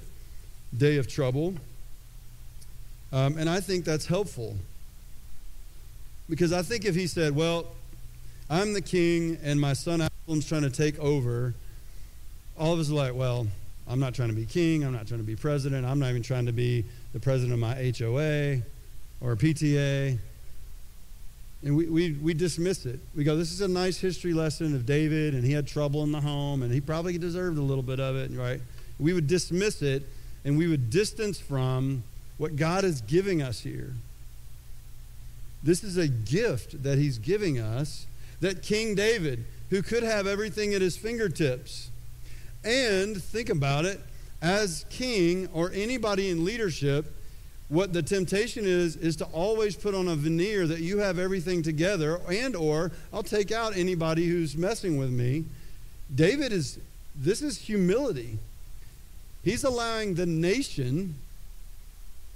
day 0.78 0.98
of 0.98 1.08
trouble, 1.08 1.54
um, 3.12 3.38
and 3.38 3.50
I 3.50 3.60
think 3.60 3.86
that's 3.86 4.06
helpful. 4.06 4.56
Because 6.30 6.52
I 6.52 6.62
think 6.62 6.86
if 6.86 6.96
he 6.96 7.08
said, 7.08 7.36
Well, 7.36 7.68
I'm 8.50 8.74
the 8.74 8.82
king 8.82 9.38
and 9.44 9.60
my 9.60 9.74
son 9.74 10.02
Absalom's 10.02 10.48
trying 10.48 10.64
to 10.64 10.70
take 10.70 11.00
over, 11.00 11.54
all 12.58 12.74
of 12.74 12.80
us 12.80 12.90
are 12.90 12.96
like, 12.96 13.16
Well, 13.16 13.48
I'm 13.90 14.00
not 14.00 14.14
trying 14.14 14.30
to 14.30 14.36
be 14.36 14.46
king. 14.46 14.84
I'm 14.84 14.92
not 14.92 15.08
trying 15.08 15.22
to 15.22 15.26
be 15.26 15.36
president. 15.36 15.86
I'm 15.86 16.00
not 16.00 16.10
even 16.10 16.22
trying 16.22 16.46
to 16.48 16.52
be 16.52 16.84
the 17.14 17.20
president 17.20 17.54
of 17.54 17.60
my 17.60 17.74
HOA 17.74 18.62
or 19.22 19.36
PTA. 19.36 20.18
And 21.64 21.76
we, 21.76 21.88
we, 21.88 22.12
we 22.12 22.34
dismiss 22.34 22.86
it. 22.86 23.00
We 23.16 23.24
go, 23.24 23.36
this 23.36 23.52
is 23.52 23.62
a 23.62 23.68
nice 23.68 23.98
history 23.98 24.34
lesson 24.34 24.76
of 24.76 24.86
David, 24.86 25.34
and 25.34 25.44
he 25.44 25.54
had 25.54 25.68
trouble 25.68 26.04
in 26.04 26.12
the 26.12 26.22
home, 26.22 26.62
and 26.62 26.72
he 26.72 26.80
probably 26.80 27.18
deserved 27.18 27.58
a 27.58 27.62
little 27.62 27.84
bit 27.84 28.00
of 28.00 28.16
it, 28.16 28.30
right? 28.32 28.62
We 29.00 29.14
would 29.14 29.28
dismiss 29.28 29.82
it, 29.82 30.04
and 30.46 30.58
we 30.58 30.68
would 30.68 30.92
distance 30.92 31.40
from 31.40 32.04
what 32.38 32.56
God 32.56 32.84
is 32.84 33.02
giving 33.02 33.42
us 33.42 33.62
here. 33.62 33.94
This 35.64 35.84
is 35.84 35.98
a 35.98 36.08
gift 36.08 36.84
that 36.84 36.98
he's 36.98 37.18
giving 37.18 37.60
us 37.60 38.06
that 38.40 38.62
King 38.62 38.96
David, 38.96 39.46
who 39.70 39.82
could 39.82 40.04
have 40.04 40.28
everything 40.28 40.74
at 40.74 40.82
his 40.82 40.96
fingertips, 40.96 41.90
and 42.64 43.22
think 43.22 43.50
about 43.50 43.86
it, 43.86 44.00
as 44.42 44.86
king 44.90 45.50
or 45.54 45.72
anybody 45.74 46.30
in 46.30 46.46
leadership, 46.46 47.14
what 47.70 47.92
the 47.92 48.02
temptation 48.02 48.66
is 48.66 48.96
is 48.96 49.16
to 49.18 49.26
always 49.26 49.76
put 49.76 49.94
on 49.94 50.08
a 50.08 50.16
veneer 50.16 50.68
that 50.68 50.80
you 50.80 51.00
have 51.00 51.20
everything 51.20 51.62
together 51.62 52.22
and 52.30 52.56
or 52.56 52.92
I'll 53.12 53.24
take 53.24 53.52
out 53.52 53.76
anybody 53.76 54.28
who's 54.28 54.56
messing 54.56 54.98
with 54.98 55.10
me. 55.10 55.46
David 56.14 56.54
is 56.54 56.80
this 57.16 57.42
is 57.42 57.58
humility. 57.58 58.38
He's 59.44 59.64
allowing 59.64 60.16
the 60.16 60.26
nation 60.26 61.16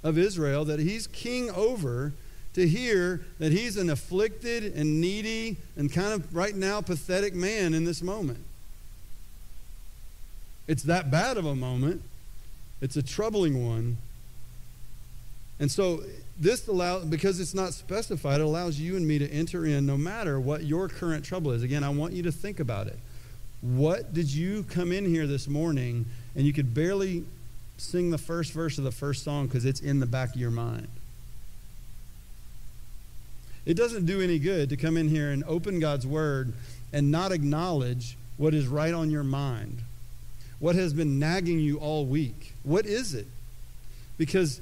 of 0.02 0.18
Israel 0.18 0.64
that 0.64 0.80
he's 0.80 1.06
king 1.06 1.50
over 1.50 2.12
to 2.54 2.68
hear 2.68 3.22
that 3.38 3.52
he's 3.52 3.76
an 3.76 3.88
afflicted 3.88 4.74
and 4.74 5.00
needy 5.00 5.56
and 5.76 5.92
kind 5.92 6.12
of 6.12 6.34
right 6.34 6.54
now 6.54 6.80
pathetic 6.80 7.34
man 7.34 7.72
in 7.74 7.84
this 7.84 8.02
moment. 8.02 8.40
It's 10.68 10.82
that 10.84 11.10
bad 11.10 11.36
of 11.36 11.46
a 11.46 11.54
moment. 11.54 12.02
It's 12.80 12.96
a 12.96 13.02
troubling 13.02 13.66
one. 13.66 13.96
And 15.58 15.70
so 15.70 16.02
this 16.38 16.66
allows, 16.66 17.04
because 17.04 17.40
it's 17.40 17.54
not 17.54 17.72
specified, 17.72 18.40
it 18.40 18.44
allows 18.44 18.78
you 18.78 18.96
and 18.96 19.06
me 19.06 19.18
to 19.18 19.28
enter 19.28 19.64
in 19.64 19.86
no 19.86 19.96
matter 19.96 20.40
what 20.40 20.64
your 20.64 20.88
current 20.88 21.24
trouble 21.24 21.52
is. 21.52 21.62
Again, 21.62 21.84
I 21.84 21.88
want 21.88 22.12
you 22.12 22.22
to 22.24 22.32
think 22.32 22.60
about 22.60 22.86
it. 22.86 22.98
What 23.60 24.12
did 24.12 24.32
you 24.32 24.64
come 24.64 24.92
in 24.92 25.06
here 25.06 25.26
this 25.26 25.46
morning 25.46 26.04
and 26.34 26.44
you 26.44 26.52
could 26.52 26.74
barely 26.74 27.24
sing 27.76 28.10
the 28.10 28.18
first 28.18 28.52
verse 28.52 28.78
of 28.78 28.84
the 28.84 28.92
first 28.92 29.24
song 29.24 29.46
because 29.46 29.64
it's 29.64 29.80
in 29.80 30.00
the 30.00 30.06
back 30.06 30.30
of 30.30 30.40
your 30.40 30.50
mind? 30.50 30.88
It 33.64 33.74
doesn't 33.74 34.06
do 34.06 34.20
any 34.20 34.38
good 34.38 34.70
to 34.70 34.76
come 34.76 34.96
in 34.96 35.08
here 35.08 35.30
and 35.30 35.44
open 35.44 35.78
God's 35.78 36.06
word 36.06 36.52
and 36.92 37.10
not 37.10 37.32
acknowledge 37.32 38.16
what 38.36 38.54
is 38.54 38.66
right 38.66 38.92
on 38.92 39.10
your 39.10 39.22
mind. 39.22 39.78
What 40.58 40.74
has 40.74 40.92
been 40.92 41.18
nagging 41.18 41.58
you 41.58 41.78
all 41.78 42.04
week? 42.04 42.54
What 42.64 42.86
is 42.86 43.14
it? 43.14 43.26
Because 44.18 44.60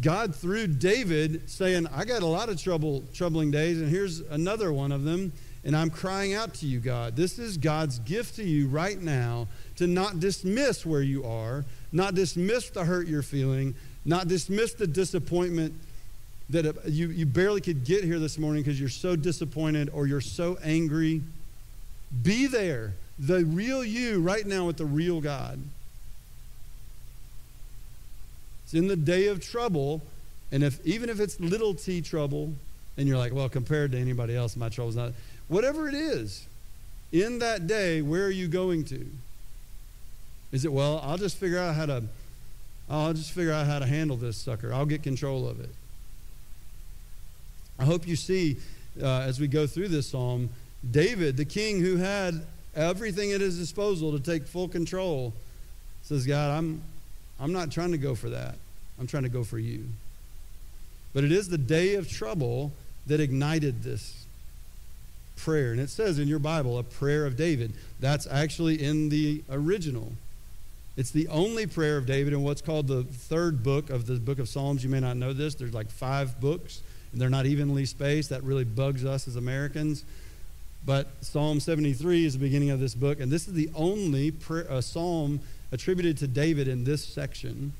God 0.00 0.34
through 0.34 0.68
David 0.68 1.48
saying, 1.48 1.86
I 1.94 2.04
got 2.04 2.22
a 2.22 2.26
lot 2.26 2.48
of 2.48 2.60
trouble, 2.60 3.04
troubling 3.14 3.50
days, 3.50 3.80
and 3.80 3.88
here's 3.88 4.20
another 4.20 4.72
one 4.72 4.92
of 4.92 5.04
them, 5.04 5.32
and 5.64 5.74
I'm 5.74 5.90
crying 5.90 6.34
out 6.34 6.54
to 6.54 6.66
you, 6.66 6.78
God. 6.78 7.16
This 7.16 7.38
is 7.38 7.56
God's 7.56 7.98
gift 8.00 8.36
to 8.36 8.44
you 8.44 8.68
right 8.68 9.00
now 9.00 9.48
to 9.76 9.86
not 9.86 10.20
dismiss 10.20 10.84
where 10.84 11.02
you 11.02 11.24
are, 11.24 11.64
not 11.90 12.14
dismiss 12.14 12.70
the 12.70 12.84
hurt 12.84 13.06
you're 13.06 13.22
feeling, 13.22 13.74
not 14.04 14.28
dismiss 14.28 14.74
the 14.74 14.86
disappointment 14.86 15.74
that 16.50 16.84
you, 16.86 17.08
you 17.08 17.24
barely 17.24 17.62
could 17.62 17.84
get 17.84 18.04
here 18.04 18.18
this 18.18 18.38
morning 18.38 18.62
because 18.62 18.78
you're 18.78 18.90
so 18.90 19.16
disappointed 19.16 19.88
or 19.94 20.06
you're 20.06 20.20
so 20.20 20.58
angry. 20.62 21.22
Be 22.22 22.46
there, 22.46 22.92
the 23.18 23.44
real 23.46 23.82
you 23.82 24.20
right 24.20 24.46
now 24.46 24.66
with 24.66 24.76
the 24.76 24.84
real 24.84 25.22
God. 25.22 25.58
It's 28.64 28.74
in 28.74 28.88
the 28.88 28.96
day 28.96 29.28
of 29.28 29.40
trouble, 29.40 30.02
and 30.52 30.62
if 30.62 30.84
even 30.86 31.08
if 31.08 31.20
it's 31.20 31.40
little 31.40 31.74
t 31.74 32.02
trouble, 32.02 32.52
and 32.96 33.08
you're 33.08 33.18
like, 33.18 33.32
well, 33.32 33.48
compared 33.48 33.92
to 33.92 33.98
anybody 33.98 34.36
else, 34.36 34.56
my 34.56 34.68
trouble's 34.68 34.96
not. 34.96 35.12
Whatever 35.48 35.88
it 35.88 35.94
is, 35.94 36.46
in 37.12 37.38
that 37.38 37.66
day, 37.66 38.02
where 38.02 38.24
are 38.24 38.30
you 38.30 38.48
going 38.48 38.84
to? 38.86 39.06
Is 40.52 40.64
it 40.64 40.72
well? 40.72 41.00
I'll 41.04 41.18
just 41.18 41.36
figure 41.36 41.58
out 41.58 41.74
how 41.74 41.86
to. 41.86 42.04
I'll 42.88 43.14
just 43.14 43.32
figure 43.32 43.52
out 43.52 43.66
how 43.66 43.78
to 43.78 43.86
handle 43.86 44.16
this 44.16 44.36
sucker. 44.36 44.72
I'll 44.72 44.86
get 44.86 45.02
control 45.02 45.48
of 45.48 45.58
it. 45.60 45.70
I 47.78 47.84
hope 47.84 48.06
you 48.06 48.14
see 48.14 48.56
uh, 49.02 49.20
as 49.20 49.40
we 49.40 49.48
go 49.48 49.66
through 49.66 49.88
this 49.88 50.08
psalm, 50.08 50.50
David, 50.88 51.36
the 51.36 51.44
king 51.44 51.80
who 51.80 51.96
had 51.96 52.44
everything 52.76 53.32
at 53.32 53.40
his 53.40 53.58
disposal 53.58 54.12
to 54.12 54.20
take 54.20 54.46
full 54.46 54.68
control, 54.68 55.32
says, 56.02 56.26
God, 56.26 56.50
I'm, 56.50 56.82
I'm 57.40 57.52
not 57.52 57.70
trying 57.70 57.92
to 57.92 57.98
go 57.98 58.14
for 58.14 58.28
that. 58.30 58.56
I'm 59.00 59.06
trying 59.06 59.22
to 59.22 59.28
go 59.28 59.44
for 59.44 59.58
you. 59.58 59.86
But 61.14 61.24
it 61.24 61.32
is 61.32 61.48
the 61.48 61.58
day 61.58 61.94
of 61.94 62.08
trouble 62.08 62.72
that 63.06 63.20
ignited 63.20 63.82
this 63.82 64.23
prayer. 65.36 65.72
And 65.72 65.80
it 65.80 65.90
says 65.90 66.18
in 66.18 66.28
your 66.28 66.38
Bible, 66.38 66.78
a 66.78 66.82
prayer 66.82 67.26
of 67.26 67.36
David. 67.36 67.72
That's 68.00 68.26
actually 68.26 68.82
in 68.82 69.08
the 69.08 69.42
original. 69.50 70.12
It's 70.96 71.10
the 71.10 71.26
only 71.28 71.66
prayer 71.66 71.96
of 71.96 72.06
David 72.06 72.32
in 72.32 72.42
what's 72.42 72.62
called 72.62 72.86
the 72.86 73.02
third 73.02 73.62
book 73.62 73.90
of 73.90 74.06
the 74.06 74.14
book 74.14 74.38
of 74.38 74.48
Psalms. 74.48 74.84
You 74.84 74.90
may 74.90 75.00
not 75.00 75.16
know 75.16 75.32
this. 75.32 75.54
There's 75.54 75.74
like 75.74 75.90
five 75.90 76.40
books, 76.40 76.82
and 77.12 77.20
they're 77.20 77.30
not 77.30 77.46
evenly 77.46 77.84
spaced. 77.84 78.30
That 78.30 78.44
really 78.44 78.64
bugs 78.64 79.04
us 79.04 79.26
as 79.26 79.36
Americans. 79.36 80.04
But 80.86 81.08
Psalm 81.22 81.60
73 81.60 82.26
is 82.26 82.34
the 82.34 82.38
beginning 82.38 82.70
of 82.70 82.78
this 82.78 82.94
book, 82.94 83.18
and 83.18 83.32
this 83.32 83.48
is 83.48 83.54
the 83.54 83.70
only 83.74 84.30
prayer, 84.30 84.80
psalm 84.82 85.40
attributed 85.72 86.18
to 86.18 86.26
David 86.26 86.68
in 86.68 86.84
this 86.84 87.04
section. 87.04 87.72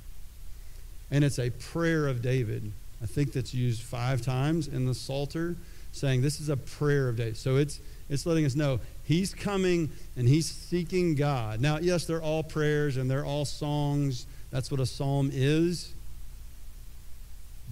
And 1.10 1.22
it's 1.22 1.38
a 1.38 1.50
prayer 1.50 2.08
of 2.08 2.22
David. 2.22 2.72
I 3.02 3.06
think 3.06 3.32
that's 3.32 3.52
used 3.52 3.82
five 3.82 4.22
times 4.22 4.66
in 4.66 4.86
the 4.86 4.94
Psalter, 4.94 5.56
saying 5.94 6.22
this 6.22 6.40
is 6.40 6.48
a 6.48 6.56
prayer 6.56 7.08
of 7.08 7.16
David. 7.16 7.36
So 7.36 7.56
it's 7.56 7.80
it's 8.08 8.26
letting 8.26 8.44
us 8.44 8.54
know 8.54 8.80
he's 9.04 9.32
coming 9.32 9.90
and 10.16 10.28
he's 10.28 10.46
seeking 10.46 11.14
God. 11.14 11.60
Now, 11.60 11.78
yes, 11.78 12.04
they're 12.04 12.22
all 12.22 12.42
prayers 12.42 12.96
and 12.96 13.10
they're 13.10 13.24
all 13.24 13.44
songs. 13.44 14.26
That's 14.50 14.70
what 14.70 14.80
a 14.80 14.86
psalm 14.86 15.30
is. 15.32 15.92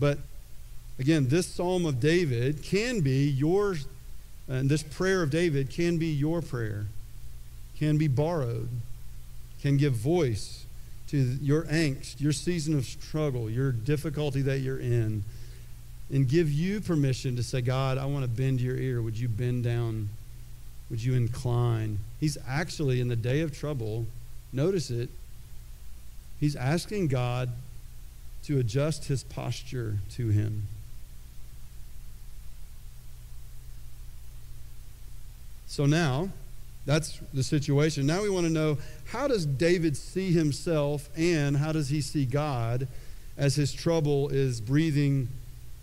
But 0.00 0.18
again, 0.98 1.28
this 1.28 1.46
psalm 1.46 1.84
of 1.84 2.00
David 2.00 2.62
can 2.62 3.00
be 3.00 3.28
your, 3.28 3.76
and 4.48 4.70
this 4.70 4.82
prayer 4.82 5.22
of 5.22 5.30
David 5.30 5.70
can 5.70 5.98
be 5.98 6.06
your 6.06 6.40
prayer, 6.40 6.86
can 7.78 7.98
be 7.98 8.08
borrowed, 8.08 8.68
can 9.60 9.76
give 9.76 9.92
voice 9.92 10.64
to 11.08 11.18
your 11.18 11.64
angst, 11.64 12.20
your 12.20 12.32
season 12.32 12.76
of 12.76 12.86
struggle, 12.86 13.50
your 13.50 13.70
difficulty 13.70 14.40
that 14.42 14.60
you're 14.60 14.80
in. 14.80 15.24
And 16.12 16.28
give 16.28 16.52
you 16.52 16.80
permission 16.80 17.34
to 17.36 17.42
say, 17.42 17.62
God, 17.62 17.96
I 17.96 18.04
want 18.04 18.24
to 18.24 18.28
bend 18.28 18.60
your 18.60 18.76
ear. 18.76 19.00
Would 19.00 19.18
you 19.18 19.28
bend 19.28 19.64
down? 19.64 20.10
Would 20.90 21.02
you 21.02 21.14
incline? 21.14 21.98
He's 22.20 22.36
actually, 22.46 23.00
in 23.00 23.08
the 23.08 23.16
day 23.16 23.40
of 23.40 23.58
trouble, 23.58 24.06
notice 24.52 24.90
it, 24.90 25.08
he's 26.38 26.54
asking 26.54 27.08
God 27.08 27.48
to 28.44 28.58
adjust 28.58 29.06
his 29.06 29.24
posture 29.24 29.98
to 30.10 30.28
him. 30.28 30.68
So 35.66 35.86
now, 35.86 36.28
that's 36.84 37.20
the 37.32 37.42
situation. 37.42 38.06
Now 38.06 38.20
we 38.20 38.28
want 38.28 38.46
to 38.46 38.52
know 38.52 38.76
how 39.06 39.28
does 39.28 39.46
David 39.46 39.96
see 39.96 40.32
himself 40.32 41.08
and 41.16 41.56
how 41.56 41.72
does 41.72 41.88
he 41.88 42.02
see 42.02 42.26
God 42.26 42.86
as 43.38 43.54
his 43.54 43.72
trouble 43.72 44.28
is 44.28 44.60
breathing 44.60 45.28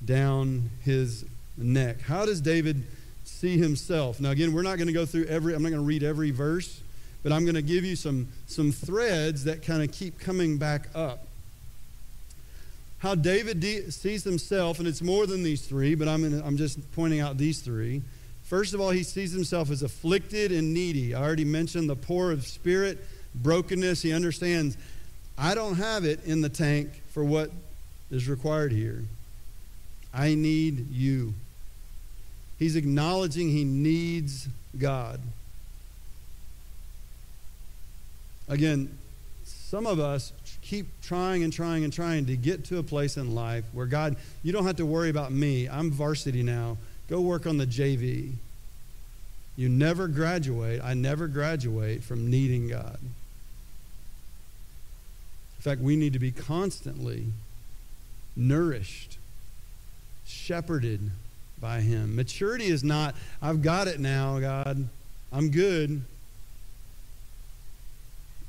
down 0.04 0.70
his 0.84 1.26
neck? 1.58 2.02
How 2.02 2.26
does 2.26 2.42
David 2.42 2.84
see 3.26 3.58
himself? 3.58 4.20
Now 4.20 4.32
again, 4.32 4.54
we're 4.54 4.64
not 4.64 4.78
going 4.78 4.88
to 4.88 4.94
go 4.94 5.06
through 5.06 5.26
every 5.26 5.54
I'm 5.54 5.62
not 5.62 5.70
going 5.70 5.82
to 5.82 5.88
read 5.88 6.04
every 6.04 6.32
verse, 6.32 6.82
but 7.24 7.32
I'm 7.32 7.44
going 7.44 7.56
to 7.56 7.62
give 7.62 7.84
you 7.86 7.96
some 7.96 8.28
some 8.48 8.72
threads 8.72 9.44
that 9.46 9.64
kind 9.64 9.84
of 9.84 9.92
keep 9.92 10.20
coming 10.20 10.58
back 10.58 10.88
up. 10.96 11.26
How 13.00 13.16
David 13.16 13.62
de- 13.62 13.92
sees 13.92 14.24
himself 14.24 14.80
and 14.80 14.88
it's 14.88 15.02
more 15.02 15.26
than 15.26 15.42
these 15.44 15.66
3, 15.66 15.96
but 15.96 16.08
I'm 16.10 16.22
gonna, 16.22 16.46
I'm 16.46 16.58
just 16.58 16.80
pointing 16.94 17.22
out 17.22 17.38
these 17.38 17.62
3 17.62 18.02
First 18.50 18.74
of 18.74 18.82
all, 18.82 18.90
he 18.90 19.04
sees 19.04 19.32
himself 19.32 19.70
as 19.70 19.84
afflicted 19.84 20.52
and 20.52 20.74
needy. 20.74 21.14
I 21.14 21.22
already 21.22 21.46
mentioned 21.46 21.88
the 21.88 21.96
poor 21.96 22.32
of 22.32 22.48
spirit, 22.48 22.98
brokenness. 23.36 24.02
He 24.02 24.12
understands, 24.12 24.76
I 25.38 25.54
don't 25.54 25.76
have 25.76 26.04
it 26.04 26.26
in 26.26 26.42
the 26.42 26.50
tank 26.50 26.90
for 27.10 27.24
what 27.24 27.52
is 28.10 28.28
required 28.28 28.72
here. 28.72 29.04
I 30.14 30.36
need 30.36 30.92
you. 30.92 31.34
He's 32.58 32.76
acknowledging 32.76 33.50
he 33.50 33.64
needs 33.64 34.48
God. 34.78 35.22
Again, 38.48 38.98
some 39.44 39.86
of 39.86 40.00
us 40.00 40.34
keep 40.64 40.88
trying 41.04 41.44
and 41.44 41.54
trying 41.54 41.84
and 41.84 41.94
trying 41.94 42.26
to 42.26 42.36
get 42.36 42.66
to 42.66 42.80
a 42.80 42.84
place 42.84 43.18
in 43.18 43.36
life 43.36 43.64
where 43.72 43.86
God, 43.86 44.16
you 44.42 44.52
don't 44.52 44.66
have 44.66 44.78
to 44.78 44.86
worry 44.86 45.10
about 45.10 45.32
me. 45.32 45.70
I'm 45.70 45.92
varsity 45.92 46.42
now. 46.42 46.78
Go 47.08 47.22
work 47.22 47.46
on 47.46 47.58
the 47.58 47.68
JV. 47.68 48.32
You 49.56 49.70
never 49.70 50.08
graduate. 50.08 50.82
I 50.84 50.96
never 50.96 51.28
graduate 51.28 52.04
from 52.04 52.30
needing 52.30 52.68
God. 52.68 52.98
In 55.60 55.62
fact, 55.62 55.82
we 55.82 55.96
need 55.96 56.14
to 56.14 56.20
be 56.20 56.32
constantly 56.32 57.28
nourished, 58.36 59.19
shepherded 60.30 61.12
by 61.60 61.82
Him. 61.82 62.16
Maturity 62.16 62.66
is 62.66 62.84
not, 62.84 63.16
I've 63.42 63.62
got 63.62 63.88
it 63.88 64.00
now, 64.00 64.40
God. 64.40 64.88
I'm 65.32 65.50
good. 65.50 66.02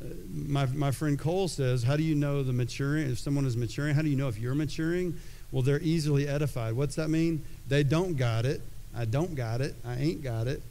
Uh, 0.03 0.09
my, 0.33 0.67
my 0.67 0.91
friend 0.91 1.19
Cole 1.19 1.49
says, 1.49 1.83
How 1.83 1.97
do 1.97 2.03
you 2.03 2.15
know 2.15 2.43
the 2.43 2.53
maturing? 2.53 3.11
If 3.11 3.19
someone 3.19 3.45
is 3.45 3.57
maturing, 3.57 3.95
how 3.95 4.03
do 4.03 4.09
you 4.09 4.17
know 4.17 4.29
if 4.29 4.39
you're 4.39 4.55
maturing? 4.55 5.19
Well, 5.53 5.63
they're 5.63 5.81
easily 5.81 6.29
edified. 6.29 6.75
What's 6.75 6.95
that 6.95 7.11
mean? 7.11 7.45
They 7.69 7.83
don't 7.83 8.15
got 8.15 8.47
it. 8.47 8.61
I 8.97 9.05
don't 9.05 9.35
got 9.35 9.61
it. 9.61 9.75
I 9.85 9.97
ain't 9.97 10.23
got 10.23 10.47
it. 10.47 10.63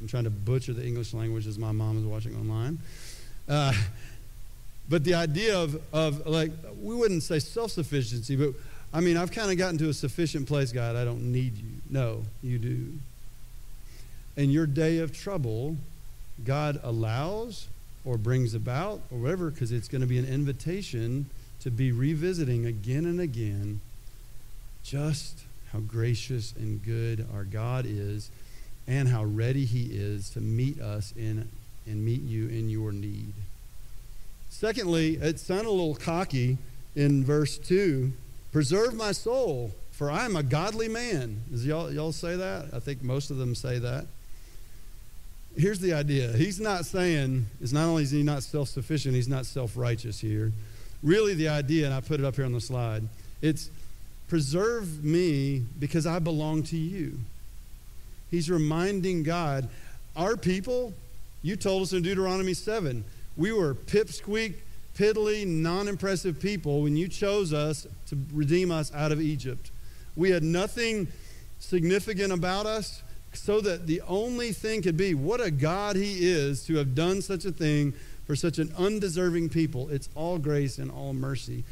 I'm 0.00 0.08
trying 0.08 0.24
to 0.24 0.30
butcher 0.30 0.72
the 0.72 0.86
English 0.86 1.14
language 1.14 1.46
as 1.46 1.58
my 1.58 1.72
mom 1.72 1.98
is 1.98 2.04
watching 2.04 2.34
online. 2.36 2.78
Uh, 3.48 3.72
but 4.88 5.04
the 5.04 5.14
idea 5.14 5.58
of, 5.58 5.80
of 5.92 6.26
like, 6.26 6.50
we 6.80 6.94
wouldn't 6.94 7.22
say 7.22 7.38
self 7.38 7.70
sufficiency, 7.70 8.36
but 8.36 8.50
I 8.92 9.00
mean, 9.00 9.16
I've 9.16 9.32
kind 9.32 9.50
of 9.50 9.58
gotten 9.58 9.78
to 9.78 9.88
a 9.88 9.94
sufficient 9.94 10.46
place, 10.46 10.72
God. 10.72 10.96
I 10.96 11.04
don't 11.04 11.30
need 11.32 11.56
you. 11.58 11.68
No, 11.90 12.22
you 12.42 12.58
do. 12.58 12.92
In 14.36 14.50
your 14.50 14.66
day 14.66 14.98
of 14.98 15.16
trouble, 15.16 15.76
God 16.44 16.80
allows 16.82 17.68
or 18.04 18.16
brings 18.16 18.54
about 18.54 19.00
or 19.10 19.18
whatever, 19.18 19.50
because 19.50 19.72
it's 19.72 19.88
going 19.88 20.00
to 20.00 20.06
be 20.06 20.18
an 20.18 20.26
invitation 20.26 21.26
to 21.60 21.70
be 21.70 21.92
revisiting 21.92 22.64
again 22.64 23.04
and 23.04 23.20
again 23.20 23.80
just 24.82 25.40
how 25.72 25.80
gracious 25.80 26.54
and 26.56 26.82
good 26.82 27.26
our 27.34 27.44
God 27.44 27.84
is 27.86 28.30
and 28.86 29.08
how 29.08 29.24
ready 29.24 29.66
he 29.66 29.90
is 29.92 30.30
to 30.30 30.40
meet 30.40 30.80
us 30.80 31.12
in 31.16 31.46
and 31.86 32.04
meet 32.04 32.22
you 32.22 32.48
in 32.48 32.70
your 32.70 32.92
need. 32.92 33.34
Secondly, 34.48 35.16
it 35.16 35.38
sounded 35.38 35.66
a 35.66 35.70
little 35.70 35.94
cocky 35.94 36.56
in 36.96 37.22
verse 37.22 37.58
2 37.58 38.12
Preserve 38.58 38.94
my 38.94 39.12
soul, 39.12 39.70
for 39.92 40.10
I 40.10 40.24
am 40.24 40.34
a 40.34 40.42
godly 40.42 40.88
man. 40.88 41.42
Does 41.48 41.64
y'all, 41.64 41.92
y'all 41.92 42.10
say 42.10 42.34
that? 42.34 42.70
I 42.74 42.80
think 42.80 43.04
most 43.04 43.30
of 43.30 43.36
them 43.36 43.54
say 43.54 43.78
that. 43.78 44.06
Here's 45.56 45.78
the 45.78 45.92
idea 45.92 46.32
He's 46.32 46.58
not 46.58 46.84
saying, 46.84 47.46
is 47.60 47.72
not 47.72 47.84
only 47.84 48.02
is 48.02 48.10
he 48.10 48.24
not 48.24 48.42
self 48.42 48.68
sufficient, 48.68 49.14
he's 49.14 49.28
not 49.28 49.46
self 49.46 49.76
righteous 49.76 50.18
here. 50.18 50.50
Really, 51.04 51.34
the 51.34 51.46
idea, 51.46 51.84
and 51.84 51.94
I 51.94 52.00
put 52.00 52.18
it 52.18 52.26
up 52.26 52.34
here 52.34 52.46
on 52.46 52.52
the 52.52 52.60
slide, 52.60 53.04
it's 53.42 53.70
preserve 54.26 55.04
me 55.04 55.62
because 55.78 56.04
I 56.04 56.18
belong 56.18 56.64
to 56.64 56.76
you. 56.76 57.16
He's 58.28 58.50
reminding 58.50 59.22
God, 59.22 59.68
our 60.16 60.36
people, 60.36 60.92
you 61.42 61.54
told 61.54 61.82
us 61.82 61.92
in 61.92 62.02
Deuteronomy 62.02 62.54
7, 62.54 63.04
we 63.36 63.52
were 63.52 63.74
pipsqueak, 63.74 64.54
piddly, 64.98 65.46
non 65.46 65.88
impressive 65.88 66.40
people 66.40 66.82
when 66.82 66.96
you 66.96 67.08
chose 67.08 67.52
us 67.52 67.86
to 68.08 68.18
redeem 68.32 68.70
us 68.70 68.92
out 68.94 69.12
of 69.12 69.20
Egypt. 69.20 69.70
We 70.16 70.30
had 70.30 70.42
nothing 70.42 71.08
significant 71.60 72.32
about 72.32 72.66
us, 72.66 73.02
so 73.32 73.60
that 73.60 73.86
the 73.86 74.00
only 74.02 74.52
thing 74.52 74.82
could 74.82 74.96
be 74.96 75.14
what 75.14 75.40
a 75.40 75.50
God 75.50 75.96
He 75.96 76.28
is 76.28 76.64
to 76.66 76.76
have 76.76 76.94
done 76.94 77.22
such 77.22 77.44
a 77.44 77.52
thing 77.52 77.92
for 78.26 78.34
such 78.34 78.58
an 78.58 78.72
undeserving 78.76 79.50
people. 79.50 79.88
It's 79.90 80.08
all 80.14 80.38
grace 80.38 80.78
and 80.78 80.90
all 80.90 81.12
mercy. 81.12 81.64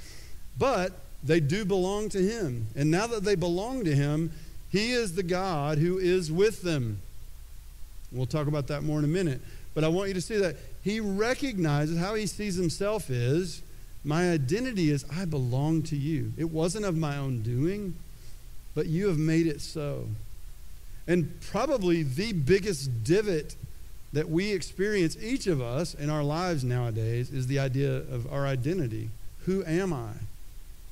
But 0.59 0.93
they 1.23 1.41
do 1.41 1.65
belong 1.65 2.09
to 2.11 2.23
Him. 2.23 2.69
And 2.77 2.91
now 2.91 3.07
that 3.09 3.25
they 3.25 3.35
belong 3.35 3.85
to 3.85 3.95
Him, 3.95 4.33
He 4.71 4.93
is 4.93 5.15
the 5.15 5.23
God 5.23 5.79
who 5.79 5.99
is 5.99 6.31
with 6.31 6.63
them. 6.63 7.01
We'll 8.13 8.27
talk 8.27 8.47
about 8.47 8.69
that 8.69 8.83
more 8.83 8.99
in 8.99 9.05
a 9.05 9.09
minute. 9.09 9.41
But 9.75 9.85
I 9.85 9.89
want 9.89 10.09
you 10.09 10.15
to 10.15 10.21
see 10.21 10.39
that 10.39 10.57
He 10.87 11.01
recognizes 11.01 11.99
how 11.99 12.15
He 12.15 12.29
sees 12.29 12.55
Himself 12.55 13.11
is 13.11 13.61
my 14.05 14.31
identity 14.31 14.93
is 14.93 15.05
I 15.13 15.25
belong 15.25 15.83
to 15.83 15.97
you. 15.97 16.33
It 16.37 16.49
wasn't 16.49 16.85
of 16.85 16.97
my 16.97 17.17
own 17.17 17.43
doing, 17.43 17.97
but 18.73 18.87
you 18.87 19.09
have 19.09 19.19
made 19.19 19.49
it 19.49 19.61
so. 19.61 20.07
And 21.09 21.41
probably 21.41 22.05
the 22.05 22.33
biggest 22.33 23.03
divot 23.03 23.57
that 24.13 24.31
we 24.31 24.53
experience, 24.53 25.17
each 25.21 25.49
of 25.49 25.61
us 25.61 25.93
in 25.95 26.09
our 26.09 26.23
lives 26.23 26.63
nowadays, 26.63 27.31
is 27.31 27.49
the 27.49 27.59
idea 27.59 27.97
of 27.97 28.33
our 28.33 28.47
identity. 28.47 29.11
Who 29.47 29.65
am 29.65 29.93
I? 29.93 30.13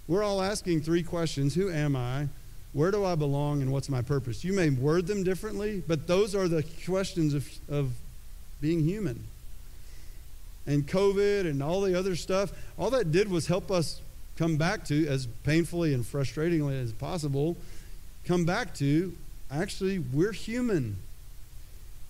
We're 0.09 0.24
all 0.24 0.42
asking 0.42 0.80
three 0.80 1.04
questions 1.04 1.54
Who 1.54 1.70
am 1.70 1.94
I? 1.94 2.26
Where 2.72 2.90
do 2.90 3.04
I 3.04 3.14
belong? 3.14 3.62
And 3.62 3.70
what's 3.70 3.88
my 3.88 4.02
purpose? 4.02 4.42
You 4.42 4.54
may 4.54 4.70
word 4.70 5.07
them 5.07 5.22
differently, 5.22 5.85
but 5.87 6.09
those 6.09 6.35
are 6.35 6.48
the 6.48 6.64
questions 6.85 7.33
of, 7.33 7.48
of 7.68 7.92
being 8.61 8.80
human. 8.80 9.28
And 10.66 10.87
COVID 10.87 11.48
and 11.48 11.62
all 11.62 11.81
the 11.83 11.98
other 11.98 12.16
stuff, 12.16 12.53
all 12.79 12.90
that 12.90 13.12
did 13.12 13.31
was 13.31 13.46
help 13.46 13.70
us 13.70 14.00
come 14.37 14.57
back 14.57 14.85
to, 14.87 15.07
as 15.07 15.27
painfully 15.44 15.94
and 15.94 16.05
frustratingly 16.05 16.83
as 16.83 16.92
possible, 16.92 17.57
come 18.24 18.44
back 18.44 18.74
to 18.74 19.14
actually, 19.50 19.98
we're 19.98 20.33
human. 20.33 20.96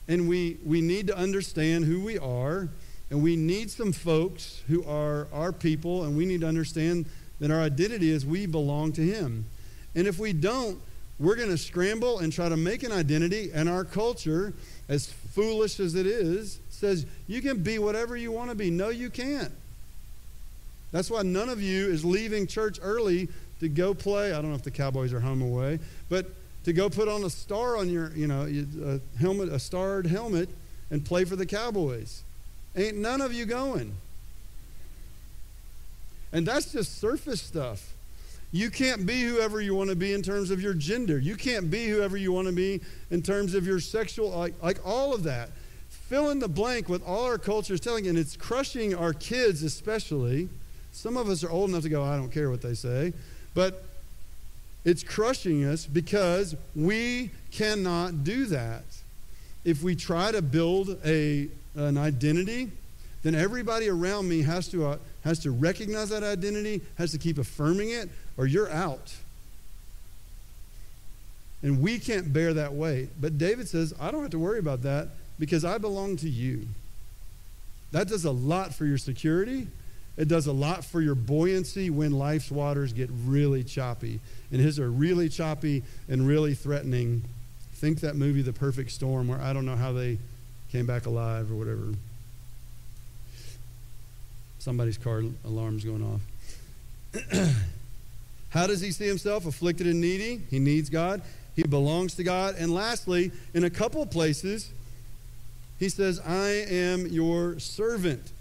And 0.08 0.28
we, 0.28 0.58
we 0.64 0.80
need 0.80 1.06
to 1.08 1.16
understand 1.16 1.84
who 1.84 2.00
we 2.00 2.18
are. 2.18 2.68
And 3.10 3.22
we 3.22 3.36
need 3.36 3.70
some 3.70 3.92
folks 3.92 4.62
who 4.68 4.84
are 4.84 5.28
our 5.32 5.52
people. 5.52 6.04
And 6.04 6.16
we 6.16 6.26
need 6.26 6.40
to 6.40 6.48
understand 6.48 7.06
that 7.40 7.50
our 7.50 7.60
identity 7.60 8.10
is 8.10 8.24
we 8.24 8.46
belong 8.46 8.92
to 8.92 9.02
Him. 9.02 9.46
And 9.94 10.06
if 10.06 10.18
we 10.18 10.32
don't, 10.32 10.78
we're 11.18 11.36
going 11.36 11.50
to 11.50 11.58
scramble 11.58 12.18
and 12.18 12.32
try 12.32 12.48
to 12.48 12.56
make 12.56 12.82
an 12.82 12.92
identity. 12.92 13.50
And 13.52 13.68
our 13.68 13.84
culture, 13.84 14.52
as 14.88 15.06
foolish 15.06 15.80
as 15.80 15.94
it 15.94 16.06
is, 16.06 16.58
says 16.74 17.06
you 17.26 17.40
can 17.40 17.62
be 17.62 17.78
whatever 17.78 18.16
you 18.16 18.32
want 18.32 18.50
to 18.50 18.56
be. 18.56 18.70
No, 18.70 18.88
you 18.88 19.10
can't. 19.10 19.52
That's 20.92 21.10
why 21.10 21.22
none 21.22 21.48
of 21.48 21.60
you 21.60 21.88
is 21.88 22.04
leaving 22.04 22.46
church 22.46 22.78
early 22.82 23.28
to 23.60 23.68
go 23.68 23.94
play. 23.94 24.32
I 24.32 24.40
don't 24.40 24.50
know 24.50 24.56
if 24.56 24.62
the 24.62 24.70
Cowboys 24.70 25.12
are 25.12 25.20
home 25.20 25.42
away, 25.42 25.80
but 26.08 26.26
to 26.64 26.72
go 26.72 26.88
put 26.88 27.08
on 27.08 27.24
a 27.24 27.30
star 27.30 27.76
on 27.76 27.90
your, 27.90 28.10
you 28.14 28.26
know, 28.26 28.46
a 28.84 29.00
helmet, 29.18 29.48
a 29.48 29.58
starred 29.58 30.06
helmet, 30.06 30.48
and 30.90 31.04
play 31.04 31.24
for 31.24 31.36
the 31.36 31.46
Cowboys. 31.46 32.22
Ain't 32.76 32.96
none 32.96 33.20
of 33.20 33.32
you 33.32 33.44
going. 33.44 33.94
And 36.32 36.46
that's 36.46 36.72
just 36.72 36.98
surface 36.98 37.40
stuff. 37.40 37.92
You 38.50 38.70
can't 38.70 39.04
be 39.04 39.22
whoever 39.22 39.60
you 39.60 39.74
want 39.74 39.90
to 39.90 39.96
be 39.96 40.12
in 40.12 40.22
terms 40.22 40.50
of 40.50 40.62
your 40.62 40.74
gender. 40.74 41.18
You 41.18 41.34
can't 41.34 41.70
be 41.70 41.88
whoever 41.88 42.16
you 42.16 42.32
want 42.32 42.46
to 42.46 42.54
be 42.54 42.80
in 43.10 43.20
terms 43.20 43.54
of 43.54 43.66
your 43.66 43.80
sexual, 43.80 44.30
like, 44.30 44.54
like 44.62 44.78
all 44.84 45.12
of 45.12 45.24
that. 45.24 45.50
Fill 46.14 46.30
in 46.30 46.38
the 46.38 46.46
blank 46.46 46.88
with 46.88 47.04
all 47.04 47.24
our 47.24 47.38
culture 47.38 47.74
is 47.74 47.80
telling, 47.80 48.06
and 48.06 48.16
it's 48.16 48.36
crushing 48.36 48.94
our 48.94 49.12
kids 49.12 49.64
especially. 49.64 50.48
Some 50.92 51.16
of 51.16 51.28
us 51.28 51.42
are 51.42 51.50
old 51.50 51.70
enough 51.70 51.82
to 51.82 51.88
go, 51.88 52.04
I 52.04 52.16
don't 52.16 52.30
care 52.30 52.50
what 52.50 52.62
they 52.62 52.74
say. 52.74 53.12
But 53.52 53.82
It's 54.84 55.02
crushing 55.02 55.64
us 55.64 55.86
because 55.86 56.54
we 56.76 57.32
cannot 57.50 58.22
do 58.22 58.46
that. 58.46 58.84
If 59.64 59.82
we 59.82 59.96
try 59.96 60.30
to 60.30 60.40
build 60.40 61.00
a, 61.04 61.48
an 61.74 61.98
identity, 61.98 62.70
then 63.24 63.34
everybody 63.34 63.88
around 63.88 64.28
me 64.28 64.42
has 64.42 64.68
to, 64.68 64.86
uh, 64.86 64.98
has 65.24 65.40
to 65.40 65.50
recognize 65.50 66.10
that 66.10 66.22
identity, 66.22 66.80
has 66.96 67.10
to 67.10 67.18
keep 67.18 67.38
affirming 67.38 67.90
it, 67.90 68.08
or 68.36 68.46
you're 68.46 68.70
out. 68.70 69.12
And 71.64 71.82
we 71.82 71.98
can't 71.98 72.32
bear 72.32 72.54
that 72.54 72.72
weight. 72.72 73.08
But 73.20 73.36
David 73.36 73.66
says, 73.66 73.92
I 73.98 74.12
don't 74.12 74.22
have 74.22 74.30
to 74.30 74.38
worry 74.38 74.60
about 74.60 74.82
that 74.82 75.08
because 75.38 75.64
I 75.64 75.78
belong 75.78 76.16
to 76.18 76.28
you. 76.28 76.66
That 77.92 78.08
does 78.08 78.24
a 78.24 78.30
lot 78.30 78.74
for 78.74 78.86
your 78.86 78.98
security. 78.98 79.68
It 80.16 80.28
does 80.28 80.46
a 80.46 80.52
lot 80.52 80.84
for 80.84 81.00
your 81.00 81.14
buoyancy 81.14 81.90
when 81.90 82.12
life's 82.12 82.50
waters 82.50 82.92
get 82.92 83.10
really 83.24 83.64
choppy. 83.64 84.20
And 84.52 84.60
his 84.60 84.78
are 84.78 84.90
really 84.90 85.28
choppy 85.28 85.82
and 86.08 86.26
really 86.26 86.54
threatening. 86.54 87.22
Think 87.74 88.00
that 88.00 88.14
movie, 88.14 88.42
The 88.42 88.52
Perfect 88.52 88.90
Storm, 88.92 89.28
where 89.28 89.40
I 89.40 89.52
don't 89.52 89.66
know 89.66 89.76
how 89.76 89.92
they 89.92 90.18
came 90.70 90.86
back 90.86 91.06
alive 91.06 91.50
or 91.50 91.54
whatever. 91.54 91.94
Somebody's 94.58 94.98
car 94.98 95.22
alarm's 95.44 95.84
going 95.84 96.02
off. 96.02 96.20
how 98.50 98.66
does 98.66 98.80
he 98.80 98.92
see 98.92 99.06
himself? 99.06 99.46
Afflicted 99.46 99.86
and 99.86 100.00
needy. 100.00 100.40
He 100.50 100.58
needs 100.58 100.88
God. 100.88 101.22
He 101.54 101.64
belongs 101.64 102.14
to 102.14 102.24
God. 102.24 102.54
And 102.58 102.72
lastly, 102.72 103.30
in 103.52 103.64
a 103.64 103.70
couple 103.70 104.06
places, 104.06 104.70
he 105.78 105.88
says, 105.88 106.20
I 106.20 106.48
am 106.68 107.06
your 107.06 107.58
servant. 107.58 108.32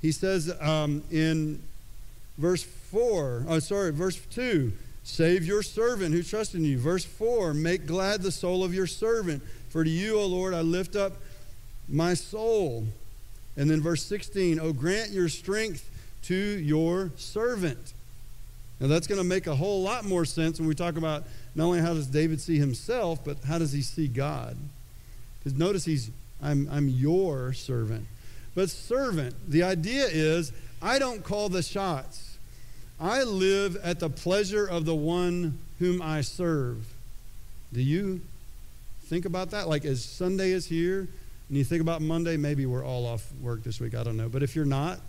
He 0.00 0.12
says 0.12 0.52
um, 0.60 1.02
in 1.10 1.62
verse 2.38 2.62
4, 2.62 3.46
oh, 3.48 3.58
sorry, 3.58 3.92
verse 3.92 4.18
2, 4.30 4.72
save 5.04 5.44
your 5.44 5.62
servant 5.62 6.14
who 6.14 6.22
trusts 6.22 6.54
in 6.54 6.64
you. 6.64 6.78
Verse 6.78 7.04
4, 7.04 7.54
make 7.54 7.86
glad 7.86 8.22
the 8.22 8.32
soul 8.32 8.64
of 8.64 8.74
your 8.74 8.86
servant. 8.86 9.42
For 9.68 9.84
to 9.84 9.90
you, 9.90 10.18
O 10.18 10.26
Lord, 10.26 10.54
I 10.54 10.60
lift 10.60 10.96
up 10.96 11.12
my 11.88 12.14
soul. 12.14 12.86
And 13.56 13.70
then 13.70 13.80
verse 13.80 14.02
16, 14.04 14.58
oh, 14.60 14.72
grant 14.72 15.10
your 15.10 15.28
strength 15.28 15.88
to 16.22 16.34
your 16.34 17.12
servant. 17.16 17.92
Now 18.80 18.88
that's 18.88 19.06
going 19.06 19.20
to 19.20 19.26
make 19.26 19.46
a 19.46 19.54
whole 19.54 19.82
lot 19.82 20.04
more 20.04 20.24
sense 20.24 20.58
when 20.58 20.68
we 20.68 20.74
talk 20.74 20.96
about 20.96 21.24
not 21.54 21.66
only 21.66 21.80
how 21.80 21.94
does 21.94 22.06
David 22.06 22.40
see 22.40 22.58
himself, 22.58 23.24
but 23.24 23.36
how 23.46 23.58
does 23.58 23.72
he 23.72 23.82
see 23.82 24.08
God? 24.08 24.56
Because 25.38 25.56
notice 25.58 25.84
he's, 25.84 26.10
I'm, 26.42 26.68
I'm 26.70 26.88
your 26.88 27.52
servant. 27.52 28.06
But 28.54 28.70
servant, 28.70 29.34
the 29.48 29.62
idea 29.62 30.06
is, 30.06 30.52
I 30.82 30.98
don't 30.98 31.22
call 31.22 31.48
the 31.48 31.62
shots. 31.62 32.36
I 33.00 33.22
live 33.22 33.76
at 33.76 34.00
the 34.00 34.10
pleasure 34.10 34.66
of 34.66 34.84
the 34.84 34.94
one 34.94 35.58
whom 35.78 36.02
I 36.02 36.20
serve. 36.20 36.84
Do 37.72 37.80
you 37.80 38.20
think 39.04 39.24
about 39.24 39.50
that? 39.50 39.68
Like 39.68 39.84
as 39.84 40.04
Sunday 40.04 40.50
is 40.50 40.66
here, 40.66 41.08
and 41.48 41.58
you 41.58 41.64
think 41.64 41.80
about 41.80 42.02
Monday, 42.02 42.36
maybe 42.36 42.66
we're 42.66 42.84
all 42.84 43.06
off 43.06 43.30
work 43.40 43.62
this 43.62 43.80
week, 43.80 43.94
I 43.94 44.02
don't 44.02 44.16
know. 44.16 44.28
But 44.28 44.42
if 44.42 44.54
you're 44.54 44.64
not, 44.64 45.00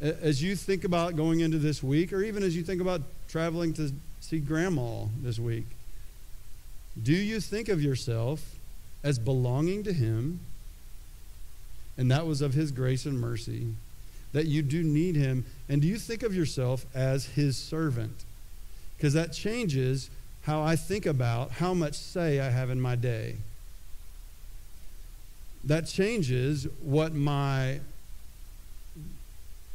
as 0.00 0.42
you 0.42 0.56
think 0.56 0.84
about 0.84 1.16
going 1.16 1.40
into 1.40 1.58
this 1.58 1.82
week, 1.82 2.12
or 2.12 2.22
even 2.22 2.42
as 2.42 2.56
you 2.56 2.62
think 2.62 2.80
about 2.80 3.02
traveling 3.28 3.72
to 3.74 3.92
see 4.20 4.38
grandma 4.38 5.04
this 5.22 5.38
week. 5.38 5.66
Do 7.00 7.12
you 7.12 7.40
think 7.40 7.68
of 7.68 7.82
yourself 7.82 8.55
as 9.06 9.20
belonging 9.20 9.84
to 9.84 9.92
him? 9.92 10.40
And 11.96 12.10
that 12.10 12.26
was 12.26 12.40
of 12.42 12.54
his 12.54 12.72
grace 12.72 13.06
and 13.06 13.20
mercy, 13.20 13.68
that 14.32 14.46
you 14.46 14.62
do 14.62 14.82
need 14.82 15.14
him. 15.14 15.44
And 15.68 15.80
do 15.80 15.86
you 15.86 15.96
think 15.96 16.24
of 16.24 16.34
yourself 16.34 16.84
as 16.92 17.26
his 17.26 17.56
servant? 17.56 18.24
Because 18.96 19.12
that 19.14 19.32
changes 19.32 20.10
how 20.42 20.60
I 20.60 20.74
think 20.74 21.06
about 21.06 21.52
how 21.52 21.72
much 21.72 21.94
say 21.94 22.40
I 22.40 22.50
have 22.50 22.68
in 22.68 22.80
my 22.80 22.96
day. 22.96 23.36
That 25.62 25.86
changes 25.86 26.66
what 26.82 27.14
my 27.14 27.80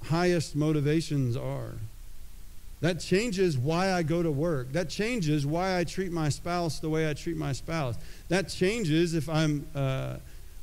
highest 0.04 0.58
motivations 0.58 1.38
are. 1.38 1.76
That 2.82 3.00
changes 3.00 3.58
why 3.58 3.94
I 3.94 4.02
go 4.02 4.24
to 4.24 4.32
work. 4.32 4.72
That 4.74 4.90
changes 4.90 5.46
why 5.46 5.78
I 5.78 5.84
treat 5.84 6.12
my 6.12 6.30
spouse 6.30 6.80
the 6.80 6.90
way 6.90 7.10
I 7.10 7.14
treat 7.14 7.38
my 7.38 7.54
spouse. 7.54 7.96
That 8.30 8.50
changes 8.50 9.14
if 9.14 9.30
I'm 9.30 9.68
uh, 9.76 10.18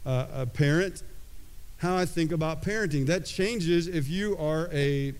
uh, 0.04 0.26
a 0.34 0.46
parent, 0.46 1.02
how 1.78 1.96
I 1.96 2.06
think 2.06 2.32
about 2.32 2.62
parenting. 2.62 3.06
That 3.06 3.24
changes 3.24 3.86
if 3.86 4.08
you 4.08 4.36
are 4.36 4.68
a, 4.72 5.14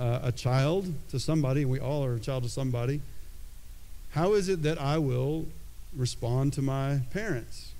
uh, 0.00 0.20
a 0.22 0.32
child 0.32 0.92
to 1.10 1.20
somebody, 1.20 1.66
we 1.66 1.80
all 1.80 2.02
are 2.02 2.14
a 2.14 2.20
child 2.20 2.44
to 2.44 2.48
somebody. 2.48 3.02
How 4.12 4.32
is 4.32 4.48
it 4.48 4.62
that 4.62 4.80
I 4.80 4.96
will 4.96 5.44
respond 5.94 6.54
to 6.54 6.62
my 6.62 7.00
parents? 7.12 7.72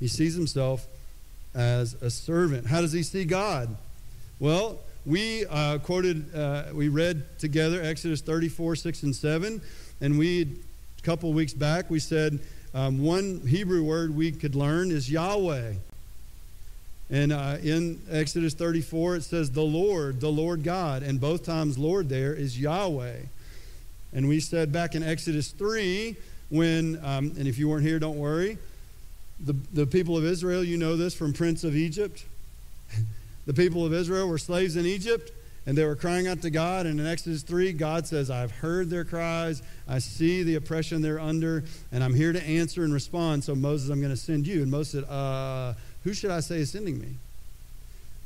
He 0.00 0.08
sees 0.08 0.34
himself 0.34 0.88
as 1.54 1.94
a 2.02 2.10
servant. 2.10 2.66
How 2.66 2.80
does 2.80 2.92
he 2.92 3.04
see 3.04 3.24
God? 3.24 3.76
Well, 4.40 4.80
we 5.06 5.46
uh, 5.46 5.78
quoted, 5.78 6.34
uh, 6.34 6.64
we 6.74 6.88
read 6.88 7.38
together 7.38 7.80
Exodus 7.80 8.20
34, 8.20 8.74
6, 8.74 9.02
and 9.04 9.14
7. 9.14 9.62
And 10.00 10.18
we, 10.18 10.42
a 10.98 11.02
couple 11.02 11.32
weeks 11.32 11.54
back, 11.54 11.88
we 11.88 12.00
said 12.00 12.40
um, 12.74 12.98
one 12.98 13.40
Hebrew 13.46 13.84
word 13.84 14.14
we 14.14 14.32
could 14.32 14.56
learn 14.56 14.90
is 14.90 15.08
Yahweh. 15.08 15.74
And 17.08 17.32
uh, 17.32 17.58
in 17.62 18.02
Exodus 18.10 18.54
34, 18.54 19.16
it 19.16 19.22
says 19.22 19.52
the 19.52 19.62
Lord, 19.62 20.20
the 20.20 20.28
Lord 20.28 20.64
God. 20.64 21.04
And 21.04 21.20
both 21.20 21.44
times, 21.44 21.78
Lord 21.78 22.08
there 22.08 22.34
is 22.34 22.58
Yahweh. 22.58 23.20
And 24.12 24.28
we 24.28 24.40
said 24.40 24.72
back 24.72 24.96
in 24.96 25.04
Exodus 25.04 25.52
3, 25.52 26.16
when, 26.48 26.98
um, 27.04 27.32
and 27.38 27.46
if 27.46 27.58
you 27.58 27.68
weren't 27.68 27.84
here, 27.84 28.00
don't 28.00 28.18
worry, 28.18 28.58
the, 29.38 29.54
the 29.72 29.86
people 29.86 30.16
of 30.16 30.24
Israel, 30.24 30.64
you 30.64 30.76
know 30.76 30.96
this 30.96 31.14
from 31.14 31.32
Prince 31.32 31.62
of 31.62 31.76
Egypt. 31.76 32.24
The 33.46 33.54
people 33.54 33.86
of 33.86 33.92
Israel 33.92 34.28
were 34.28 34.38
slaves 34.38 34.76
in 34.76 34.84
Egypt 34.84 35.32
and 35.66 35.76
they 35.76 35.84
were 35.84 35.96
crying 35.96 36.28
out 36.28 36.42
to 36.42 36.50
God. 36.50 36.86
And 36.86 37.00
in 37.00 37.06
Exodus 37.06 37.42
3, 37.42 37.72
God 37.72 38.06
says, 38.06 38.30
I've 38.30 38.52
heard 38.52 38.88
their 38.88 39.04
cries. 39.04 39.62
I 39.88 39.98
see 39.98 40.44
the 40.44 40.54
oppression 40.54 41.02
they're 41.02 41.18
under, 41.18 41.64
and 41.90 42.04
I'm 42.04 42.14
here 42.14 42.32
to 42.32 42.42
answer 42.42 42.84
and 42.84 42.94
respond. 42.94 43.42
So, 43.42 43.56
Moses, 43.56 43.90
I'm 43.90 44.00
going 44.00 44.12
to 44.12 44.16
send 44.16 44.46
you. 44.46 44.62
And 44.62 44.70
Moses 44.70 45.04
said, 45.04 45.12
uh, 45.12 45.74
Who 46.04 46.14
should 46.14 46.30
I 46.30 46.38
say 46.40 46.58
is 46.58 46.70
sending 46.70 47.00
me? 47.00 47.16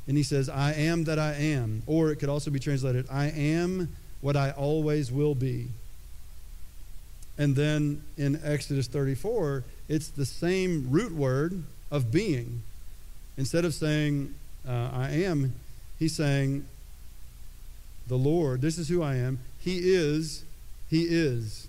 And 0.07 0.17
he 0.17 0.23
says, 0.23 0.49
I 0.49 0.73
am 0.73 1.05
that 1.05 1.17
I 1.17 1.33
am. 1.33 1.81
Or 1.87 2.11
it 2.11 2.17
could 2.17 2.29
also 2.29 2.51
be 2.51 2.59
translated, 2.59 3.07
I 3.11 3.27
am 3.27 3.95
what 4.21 4.35
I 4.35 4.51
always 4.51 5.11
will 5.11 5.35
be. 5.35 5.67
And 7.37 7.55
then 7.55 8.03
in 8.17 8.39
Exodus 8.43 8.87
34, 8.87 9.63
it's 9.89 10.09
the 10.09 10.25
same 10.25 10.91
root 10.91 11.11
word 11.11 11.63
of 11.89 12.11
being. 12.11 12.61
Instead 13.35 13.65
of 13.65 13.73
saying, 13.73 14.35
uh, 14.67 14.89
I 14.93 15.09
am, 15.11 15.53
he's 15.99 16.15
saying, 16.15 16.65
the 18.07 18.17
Lord, 18.17 18.61
this 18.61 18.77
is 18.77 18.89
who 18.89 19.01
I 19.01 19.15
am. 19.15 19.39
He 19.59 19.93
is, 19.93 20.43
he 20.89 21.03
is. 21.03 21.67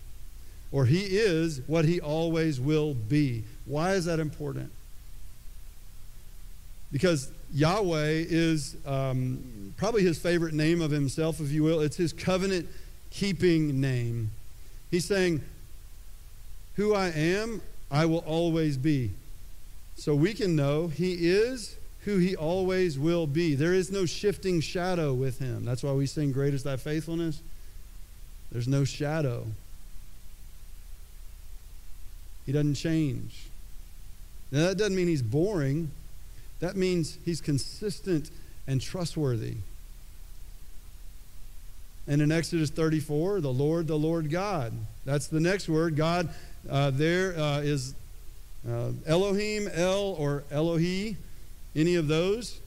Or 0.72 0.87
he 0.87 1.00
is 1.00 1.61
what 1.66 1.85
he 1.85 2.00
always 2.00 2.61
will 2.61 2.94
be. 2.94 3.44
Why 3.66 3.92
is 3.92 4.07
that 4.07 4.18
important? 4.18 4.72
Because 6.90 7.31
Yahweh 7.55 8.24
is 8.28 8.76
um, 8.87 9.74
probably 9.76 10.02
his 10.02 10.18
favorite 10.18 10.55
name 10.55 10.81
of 10.81 10.90
himself, 10.90 11.40
if 11.40 11.50
you 11.50 11.62
will. 11.62 11.81
It's 11.81 11.96
his 11.96 12.12
covenant 12.12 12.68
keeping 13.11 13.81
name. 13.81 14.31
He's 14.90 15.05
saying, 15.05 15.42
Who 16.76 16.94
I 16.94 17.09
am, 17.09 17.61
I 17.90 18.07
will 18.07 18.24
always 18.26 18.76
be. 18.76 19.11
So 19.96 20.14
we 20.14 20.35
can 20.35 20.57
know 20.57 20.88
he 20.88 21.12
is 21.28 21.76
who 22.04 22.18
he 22.18 22.34
always 22.34 22.98
will 22.98 23.26
be. 23.26 23.54
There 23.54 23.74
is 23.74 23.90
no 23.90 24.06
shifting 24.06 24.60
shadow 24.60 25.14
with 25.14 25.38
him. 25.38 25.64
That's 25.64 25.82
why 25.82 25.92
we 25.92 26.06
sing, 26.06 26.32
Great 26.32 26.52
is 26.54 26.62
thy 26.62 26.76
faithfulness. 26.76 27.40
There's 28.50 28.68
no 28.68 28.84
shadow. 28.84 29.46
He 32.44 32.52
doesn't 32.52 32.74
change. 32.74 33.46
Now, 34.50 34.66
that 34.66 34.78
doesn't 34.78 34.96
mean 34.96 35.08
he's 35.08 35.22
boring, 35.22 35.90
that 36.60 36.76
means 36.76 37.18
he's 37.24 37.40
consistent 37.40 38.30
and 38.66 38.80
trustworthy. 38.80 39.56
And 42.08 42.20
in 42.20 42.32
Exodus 42.32 42.70
34, 42.70 43.40
the 43.40 43.52
Lord, 43.52 43.86
the 43.86 43.96
Lord 43.96 44.28
God. 44.28 44.72
That's 45.04 45.28
the 45.28 45.40
next 45.40 45.68
word. 45.68 45.96
God, 45.96 46.28
uh, 46.68 46.90
there 46.90 47.38
uh, 47.38 47.60
is 47.60 47.94
uh, 48.68 48.90
Elohim, 49.06 49.68
El, 49.72 50.16
or 50.18 50.42
Elohi 50.50 51.16
any 51.74 51.96
of 51.96 52.08
those. 52.08 52.61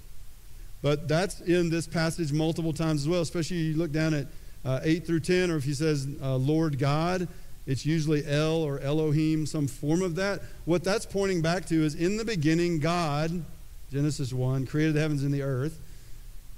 But 0.82 1.08
that's 1.08 1.42
in 1.42 1.70
this 1.70 1.88
passage 1.88 2.32
multiple 2.32 2.74
times 2.74 3.02
as 3.02 3.10
well, 3.10 3.22
especially 3.22 3.58
you 3.58 3.76
look 3.76 3.92
down 3.92 4.14
at 4.14 4.28
uh, 4.64 4.80
8 4.84 5.06
through 5.06 5.22
10, 5.22 5.52
or 5.52 5.58
if 5.58 5.64
he 5.64 5.74
says 5.74 6.08
uh, 6.22 6.36
Lord 6.36 6.78
God, 6.80 7.28
it's 7.68 7.86
usually 7.86 8.24
El 8.28 8.64
or 8.64 8.80
Elohim, 8.80 9.46
some 9.46 9.68
form 9.68 10.02
of 10.02 10.16
that. 10.16 10.42
What 10.66 10.84
that's 10.84 11.06
pointing 11.06 11.42
back 11.42 11.66
to 11.68 11.84
is 11.84 11.96
in 11.96 12.18
the 12.18 12.26
beginning, 12.26 12.80
God, 12.80 13.44
Genesis 13.92 14.32
1, 14.32 14.68
created 14.68 14.94
the 14.94 15.00
heavens 15.00 15.24
and 15.24 15.34
the 15.34 15.42
earth. 15.42 15.80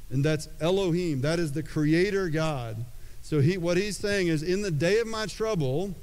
And 0.09 0.23
that's 0.23 0.47
Elohim. 0.59 1.21
That 1.21 1.39
is 1.39 1.51
the 1.53 1.63
creator 1.63 2.29
God. 2.29 2.83
So 3.21 3.41
he, 3.41 3.57
what 3.57 3.77
he's 3.77 3.97
saying 3.97 4.27
is, 4.27 4.41
in 4.43 4.61
the 4.61 4.71
day 4.71 4.99
of 4.99 5.07
my 5.07 5.25
trouble, 5.25 5.93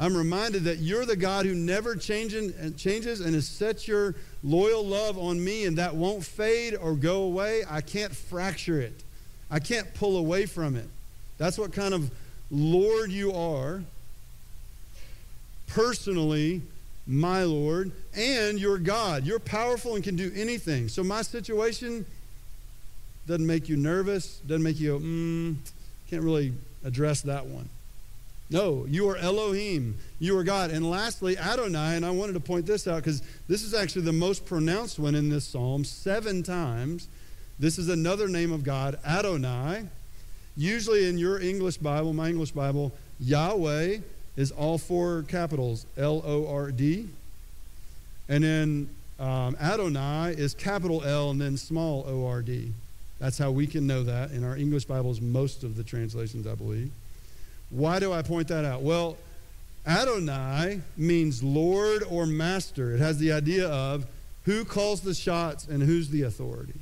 I'm 0.00 0.16
reminded 0.16 0.64
that 0.64 0.78
you're 0.78 1.06
the 1.06 1.16
God 1.16 1.46
who 1.46 1.54
never 1.54 1.94
changing, 1.94 2.74
changes 2.76 3.20
and 3.20 3.34
has 3.34 3.46
set 3.46 3.86
your 3.86 4.16
loyal 4.42 4.84
love 4.84 5.16
on 5.18 5.42
me, 5.42 5.66
and 5.66 5.78
that 5.78 5.94
won't 5.94 6.24
fade 6.24 6.74
or 6.74 6.94
go 6.94 7.22
away. 7.22 7.62
I 7.68 7.80
can't 7.80 8.14
fracture 8.14 8.80
it, 8.80 9.04
I 9.50 9.60
can't 9.60 9.92
pull 9.94 10.16
away 10.16 10.46
from 10.46 10.76
it. 10.76 10.88
That's 11.38 11.58
what 11.58 11.72
kind 11.72 11.94
of 11.94 12.10
Lord 12.50 13.10
you 13.10 13.32
are. 13.32 13.82
Personally, 15.68 16.62
my 17.06 17.42
Lord, 17.42 17.90
and 18.16 18.58
your 18.58 18.78
God. 18.78 19.24
You're 19.24 19.38
powerful 19.38 19.94
and 19.94 20.04
can 20.04 20.16
do 20.16 20.32
anything. 20.34 20.88
So 20.88 21.02
my 21.02 21.22
situation 21.22 22.06
doesn't 23.26 23.46
make 23.46 23.68
you 23.68 23.76
nervous, 23.76 24.38
doesn't 24.46 24.62
make 24.62 24.78
you 24.78 24.98
mm, 24.98 25.56
can't 26.08 26.22
really 26.22 26.52
address 26.84 27.22
that 27.22 27.46
one. 27.46 27.68
No, 28.50 28.86
you 28.88 29.08
are 29.08 29.16
Elohim. 29.16 29.96
You 30.18 30.36
are 30.38 30.44
God. 30.44 30.70
And 30.70 30.88
lastly, 30.88 31.36
Adonai, 31.38 31.96
and 31.96 32.04
I 32.04 32.10
wanted 32.10 32.34
to 32.34 32.40
point 32.40 32.66
this 32.66 32.86
out 32.86 32.96
because 32.96 33.22
this 33.48 33.62
is 33.62 33.74
actually 33.74 34.02
the 34.02 34.12
most 34.12 34.44
pronounced 34.44 34.98
one 34.98 35.14
in 35.14 35.30
this 35.30 35.44
psalm, 35.44 35.84
seven 35.84 36.42
times. 36.42 37.08
This 37.58 37.78
is 37.78 37.88
another 37.88 38.28
name 38.28 38.52
of 38.52 38.62
God, 38.62 38.98
Adonai. 39.06 39.86
Usually 40.56 41.08
in 41.08 41.18
your 41.18 41.40
English 41.40 41.78
Bible, 41.78 42.12
my 42.12 42.28
English 42.28 42.52
Bible, 42.52 42.92
Yahweh 43.18 43.98
is 44.36 44.50
all 44.52 44.78
four 44.78 45.24
capitals 45.28 45.86
L 45.96 46.22
O 46.24 46.46
R 46.46 46.70
D. 46.70 47.08
And 48.28 48.44
then 48.44 48.88
um, 49.18 49.56
Adonai 49.60 50.34
is 50.36 50.54
capital 50.54 51.02
L 51.04 51.30
and 51.30 51.40
then 51.40 51.56
small 51.56 52.04
O 52.06 52.26
R 52.26 52.42
D. 52.42 52.72
That's 53.18 53.38
how 53.38 53.50
we 53.50 53.66
can 53.66 53.86
know 53.86 54.02
that 54.02 54.32
in 54.32 54.44
our 54.44 54.56
English 54.56 54.84
Bibles, 54.84 55.20
most 55.20 55.64
of 55.64 55.76
the 55.76 55.84
translations, 55.84 56.46
I 56.46 56.54
believe. 56.54 56.90
Why 57.74 57.98
do 57.98 58.12
I 58.12 58.22
point 58.22 58.48
that 58.48 58.64
out? 58.64 58.82
Well, 58.82 59.16
Adonai 59.84 60.80
means 60.96 61.42
Lord 61.42 62.04
or 62.08 62.24
Master. 62.24 62.94
It 62.94 63.00
has 63.00 63.18
the 63.18 63.32
idea 63.32 63.68
of 63.68 64.06
who 64.44 64.64
calls 64.64 65.00
the 65.00 65.12
shots 65.12 65.66
and 65.66 65.82
who's 65.82 66.08
the 66.10 66.22
authority. 66.22 66.78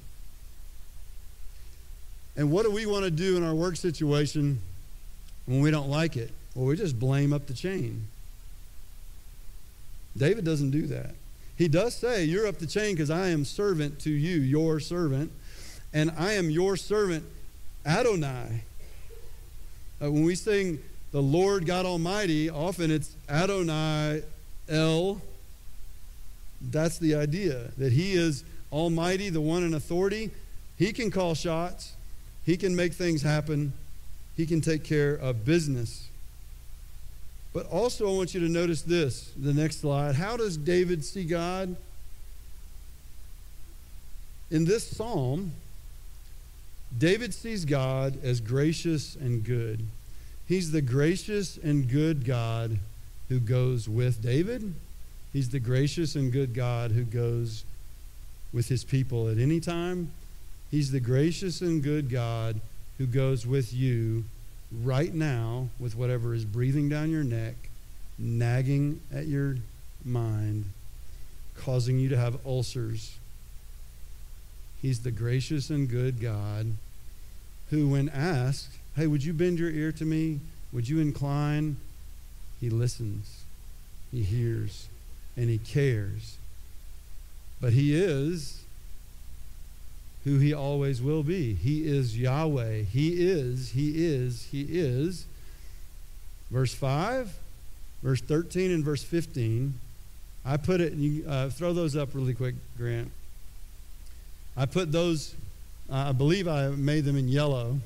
And 2.36 2.50
what 2.50 2.64
do 2.64 2.70
we 2.70 2.84
want 2.84 3.04
to 3.04 3.10
do 3.10 3.38
in 3.38 3.42
our 3.42 3.54
work 3.54 3.76
situation 3.76 4.60
when 5.46 5.62
we 5.62 5.70
don't 5.70 5.88
like 5.88 6.18
it? 6.18 6.30
Well, 6.54 6.66
we 6.66 6.76
just 6.76 7.00
blame 7.00 7.32
up 7.32 7.46
the 7.46 7.54
chain. 7.54 8.08
David 10.14 10.44
doesn't 10.44 10.72
do 10.72 10.86
that. 10.88 11.14
He 11.56 11.68
does 11.68 11.94
say, 11.94 12.24
You're 12.24 12.46
up 12.46 12.58
the 12.58 12.66
chain 12.66 12.94
because 12.94 13.08
I 13.08 13.28
am 13.28 13.46
servant 13.46 13.98
to 14.00 14.10
you, 14.10 14.40
your 14.40 14.78
servant, 14.78 15.32
and 15.94 16.12
I 16.18 16.32
am 16.32 16.50
your 16.50 16.76
servant, 16.76 17.24
Adonai. 17.86 18.64
Uh, 20.02 20.10
when 20.10 20.24
we 20.24 20.34
sing 20.34 20.82
the 21.12 21.22
Lord 21.22 21.64
God 21.64 21.86
Almighty, 21.86 22.50
often 22.50 22.90
it's 22.90 23.14
Adonai 23.28 24.22
El. 24.68 25.20
That's 26.60 26.98
the 26.98 27.14
idea 27.14 27.70
that 27.78 27.92
He 27.92 28.14
is 28.14 28.44
Almighty, 28.72 29.28
the 29.28 29.40
one 29.40 29.62
in 29.62 29.74
authority. 29.74 30.30
He 30.76 30.92
can 30.92 31.10
call 31.10 31.34
shots, 31.34 31.92
He 32.44 32.56
can 32.56 32.74
make 32.74 32.94
things 32.94 33.22
happen, 33.22 33.74
He 34.36 34.44
can 34.44 34.60
take 34.60 34.82
care 34.82 35.14
of 35.14 35.44
business. 35.44 36.08
But 37.52 37.66
also, 37.66 38.12
I 38.12 38.16
want 38.16 38.34
you 38.34 38.40
to 38.40 38.48
notice 38.48 38.82
this 38.82 39.30
the 39.36 39.52
next 39.52 39.82
slide. 39.82 40.14
How 40.16 40.36
does 40.36 40.56
David 40.56 41.04
see 41.04 41.24
God? 41.24 41.76
In 44.50 44.64
this 44.64 44.84
psalm, 44.84 45.52
David 46.96 47.32
sees 47.32 47.64
God 47.64 48.18
as 48.22 48.40
gracious 48.40 49.16
and 49.16 49.44
good. 49.44 49.84
He's 50.46 50.72
the 50.72 50.82
gracious 50.82 51.56
and 51.56 51.88
good 51.88 52.24
God 52.24 52.78
who 53.28 53.40
goes 53.40 53.88
with 53.88 54.22
David. 54.22 54.74
He's 55.32 55.48
the 55.48 55.60
gracious 55.60 56.14
and 56.14 56.30
good 56.30 56.54
God 56.54 56.90
who 56.90 57.04
goes 57.04 57.64
with 58.52 58.68
his 58.68 58.84
people 58.84 59.28
at 59.28 59.38
any 59.38 59.60
time. 59.60 60.12
He's 60.70 60.90
the 60.90 61.00
gracious 61.00 61.60
and 61.60 61.82
good 61.82 62.10
God 62.10 62.60
who 62.98 63.06
goes 63.06 63.46
with 63.46 63.72
you 63.72 64.24
right 64.80 65.12
now 65.12 65.68
with 65.78 65.96
whatever 65.96 66.34
is 66.34 66.44
breathing 66.44 66.88
down 66.88 67.10
your 67.10 67.24
neck, 67.24 67.54
nagging 68.18 69.00
at 69.12 69.26
your 69.26 69.56
mind, 70.04 70.66
causing 71.56 71.98
you 71.98 72.08
to 72.10 72.16
have 72.16 72.44
ulcers. 72.46 73.16
He's 74.82 75.00
the 75.00 75.12
gracious 75.12 75.70
and 75.70 75.88
good 75.88 76.20
God 76.20 76.74
who, 77.70 77.88
when 77.88 78.08
asked, 78.08 78.70
Hey, 78.96 79.06
would 79.06 79.24
you 79.24 79.32
bend 79.32 79.58
your 79.58 79.70
ear 79.70 79.92
to 79.92 80.04
me? 80.04 80.40
Would 80.72 80.88
you 80.88 80.98
incline? 80.98 81.76
He 82.60 82.68
listens, 82.68 83.44
he 84.10 84.22
hears, 84.22 84.88
and 85.36 85.48
he 85.48 85.58
cares. 85.58 86.36
But 87.60 87.72
he 87.72 87.94
is 87.94 88.62
who 90.24 90.38
he 90.38 90.52
always 90.52 91.02
will 91.02 91.22
be. 91.22 91.54
He 91.54 91.86
is 91.86 92.18
Yahweh. 92.18 92.82
He 92.82 93.28
is, 93.28 93.70
he 93.70 94.04
is, 94.04 94.48
he 94.52 94.66
is. 94.68 95.26
Verse 96.50 96.74
5, 96.74 97.34
verse 98.02 98.20
13, 98.20 98.70
and 98.70 98.84
verse 98.84 99.02
15. 99.02 99.74
I 100.44 100.56
put 100.56 100.80
it, 100.80 100.92
you 100.92 101.24
uh, 101.28 101.48
throw 101.48 101.72
those 101.72 101.96
up 101.96 102.10
really 102.14 102.34
quick, 102.34 102.54
Grant. 102.76 103.10
I 104.56 104.66
put 104.66 104.92
those, 104.92 105.34
uh, 105.90 106.08
I 106.08 106.12
believe 106.12 106.46
I 106.46 106.68
made 106.68 107.04
them 107.04 107.16
in 107.16 107.28
yellow. 107.28 107.78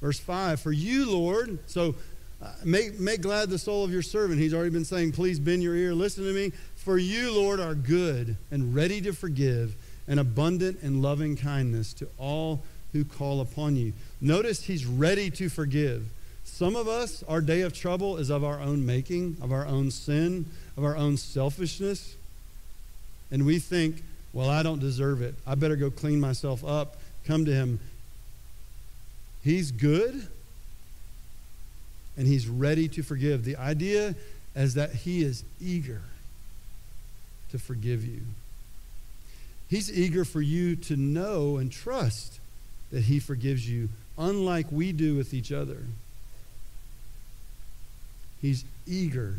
Verse 0.00 0.18
5 0.18 0.60
For 0.60 0.72
you, 0.72 1.10
Lord, 1.10 1.58
so 1.66 1.94
uh, 2.42 2.52
make, 2.64 3.00
make 3.00 3.22
glad 3.22 3.48
the 3.48 3.58
soul 3.58 3.84
of 3.84 3.90
your 3.90 4.02
servant. 4.02 4.38
He's 4.38 4.52
already 4.52 4.70
been 4.70 4.84
saying, 4.84 5.12
Please 5.12 5.38
bend 5.38 5.62
your 5.62 5.74
ear, 5.74 5.94
listen 5.94 6.24
to 6.24 6.32
me. 6.32 6.52
For 6.76 6.98
you, 6.98 7.32
Lord, 7.32 7.60
are 7.60 7.74
good 7.74 8.36
and 8.50 8.74
ready 8.74 9.00
to 9.00 9.12
forgive 9.12 9.74
and 10.06 10.20
abundant 10.20 10.82
in 10.82 11.00
loving 11.00 11.36
kindness 11.36 11.94
to 11.94 12.08
all 12.18 12.60
who 12.92 13.04
call 13.04 13.40
upon 13.40 13.76
you. 13.76 13.94
Notice 14.20 14.64
he's 14.64 14.84
ready 14.84 15.30
to 15.30 15.48
forgive. 15.48 16.04
Some 16.44 16.76
of 16.76 16.86
us, 16.86 17.24
our 17.26 17.40
day 17.40 17.62
of 17.62 17.72
trouble 17.72 18.18
is 18.18 18.30
of 18.30 18.44
our 18.44 18.60
own 18.60 18.84
making, 18.84 19.38
of 19.40 19.50
our 19.50 19.66
own 19.66 19.90
sin, 19.90 20.46
of 20.76 20.84
our 20.84 20.96
own 20.96 21.16
selfishness. 21.16 22.14
And 23.30 23.46
we 23.46 23.58
think, 23.58 24.02
well, 24.34 24.50
I 24.50 24.62
don't 24.64 24.80
deserve 24.80 25.22
it. 25.22 25.36
I 25.46 25.54
better 25.54 25.76
go 25.76 25.90
clean 25.90 26.20
myself 26.20 26.64
up, 26.64 26.96
come 27.24 27.44
to 27.44 27.52
him. 27.52 27.78
He's 29.42 29.70
good 29.70 30.26
and 32.16 32.26
he's 32.26 32.48
ready 32.48 32.88
to 32.88 33.02
forgive. 33.02 33.44
The 33.44 33.56
idea 33.56 34.16
is 34.56 34.74
that 34.74 34.92
he 34.92 35.22
is 35.22 35.44
eager 35.60 36.02
to 37.52 37.58
forgive 37.58 38.04
you. 38.04 38.22
He's 39.68 39.90
eager 39.90 40.24
for 40.24 40.40
you 40.40 40.76
to 40.76 40.96
know 40.96 41.56
and 41.56 41.70
trust 41.70 42.40
that 42.90 43.04
he 43.04 43.20
forgives 43.20 43.68
you, 43.68 43.88
unlike 44.18 44.66
we 44.70 44.92
do 44.92 45.16
with 45.16 45.32
each 45.32 45.52
other. 45.52 45.78
He's 48.40 48.64
eager. 48.86 49.36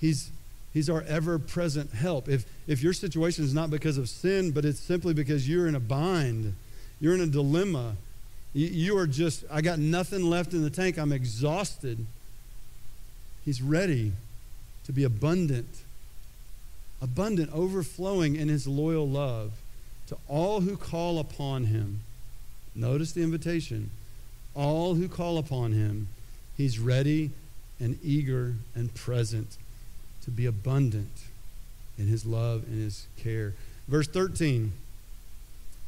He's 0.00 0.30
He's 0.72 0.88
our 0.88 1.02
ever 1.02 1.38
present 1.38 1.92
help. 1.92 2.28
If, 2.28 2.46
if 2.66 2.82
your 2.82 2.92
situation 2.92 3.44
is 3.44 3.52
not 3.52 3.70
because 3.70 3.98
of 3.98 4.08
sin, 4.08 4.52
but 4.52 4.64
it's 4.64 4.80
simply 4.80 5.12
because 5.12 5.48
you're 5.48 5.66
in 5.66 5.74
a 5.74 5.80
bind, 5.80 6.54
you're 7.00 7.14
in 7.14 7.20
a 7.20 7.26
dilemma, 7.26 7.96
you 8.54 8.96
are 8.98 9.06
just, 9.06 9.44
I 9.50 9.60
got 9.60 9.78
nothing 9.78 10.24
left 10.28 10.52
in 10.52 10.62
the 10.62 10.70
tank. 10.70 10.98
I'm 10.98 11.12
exhausted. 11.12 12.04
He's 13.44 13.62
ready 13.62 14.12
to 14.84 14.92
be 14.92 15.04
abundant, 15.04 15.68
abundant, 17.00 17.50
overflowing 17.52 18.36
in 18.36 18.48
his 18.48 18.66
loyal 18.66 19.08
love 19.08 19.52
to 20.08 20.16
all 20.28 20.60
who 20.60 20.76
call 20.76 21.18
upon 21.18 21.64
him. 21.64 22.00
Notice 22.74 23.12
the 23.12 23.22
invitation. 23.22 23.90
All 24.54 24.94
who 24.94 25.08
call 25.08 25.38
upon 25.38 25.72
him, 25.72 26.08
he's 26.56 26.78
ready 26.78 27.30
and 27.80 27.98
eager 28.02 28.54
and 28.74 28.94
present 28.94 29.56
to 30.24 30.30
be 30.30 30.46
abundant 30.46 31.22
in 31.98 32.06
his 32.06 32.24
love 32.24 32.64
and 32.64 32.82
his 32.82 33.06
care. 33.16 33.54
Verse 33.88 34.08
13, 34.08 34.72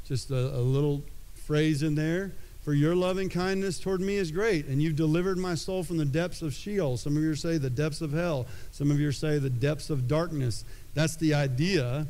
just 0.07 0.31
a, 0.31 0.57
a 0.57 0.61
little 0.61 1.03
phrase 1.35 1.83
in 1.83 1.95
there. 1.95 2.33
For 2.63 2.73
your 2.73 2.95
loving 2.97 3.29
kindness 3.29 3.79
toward 3.79 4.01
me 4.01 4.17
is 4.17 4.31
great, 4.31 4.67
and 4.67 4.83
you've 4.83 4.97
delivered 4.97 5.37
my 5.37 5.55
soul 5.55 5.83
from 5.83 5.99
the 5.99 6.07
depths 6.07 6.41
of 6.41 6.55
Sheol. 6.55 6.97
Some 6.97 7.15
of 7.15 7.23
you 7.23 7.35
say 7.35 7.59
the 7.59 7.69
depths 7.69 8.01
of 8.01 8.13
hell. 8.13 8.47
Some 8.73 8.91
of 8.91 8.99
you 8.99 9.13
say 9.13 9.39
the 9.39 9.51
depths 9.51 9.91
of 9.91 10.09
darkness. 10.09 10.65
That's 10.95 11.17
the 11.17 11.35
idea, 11.35 12.07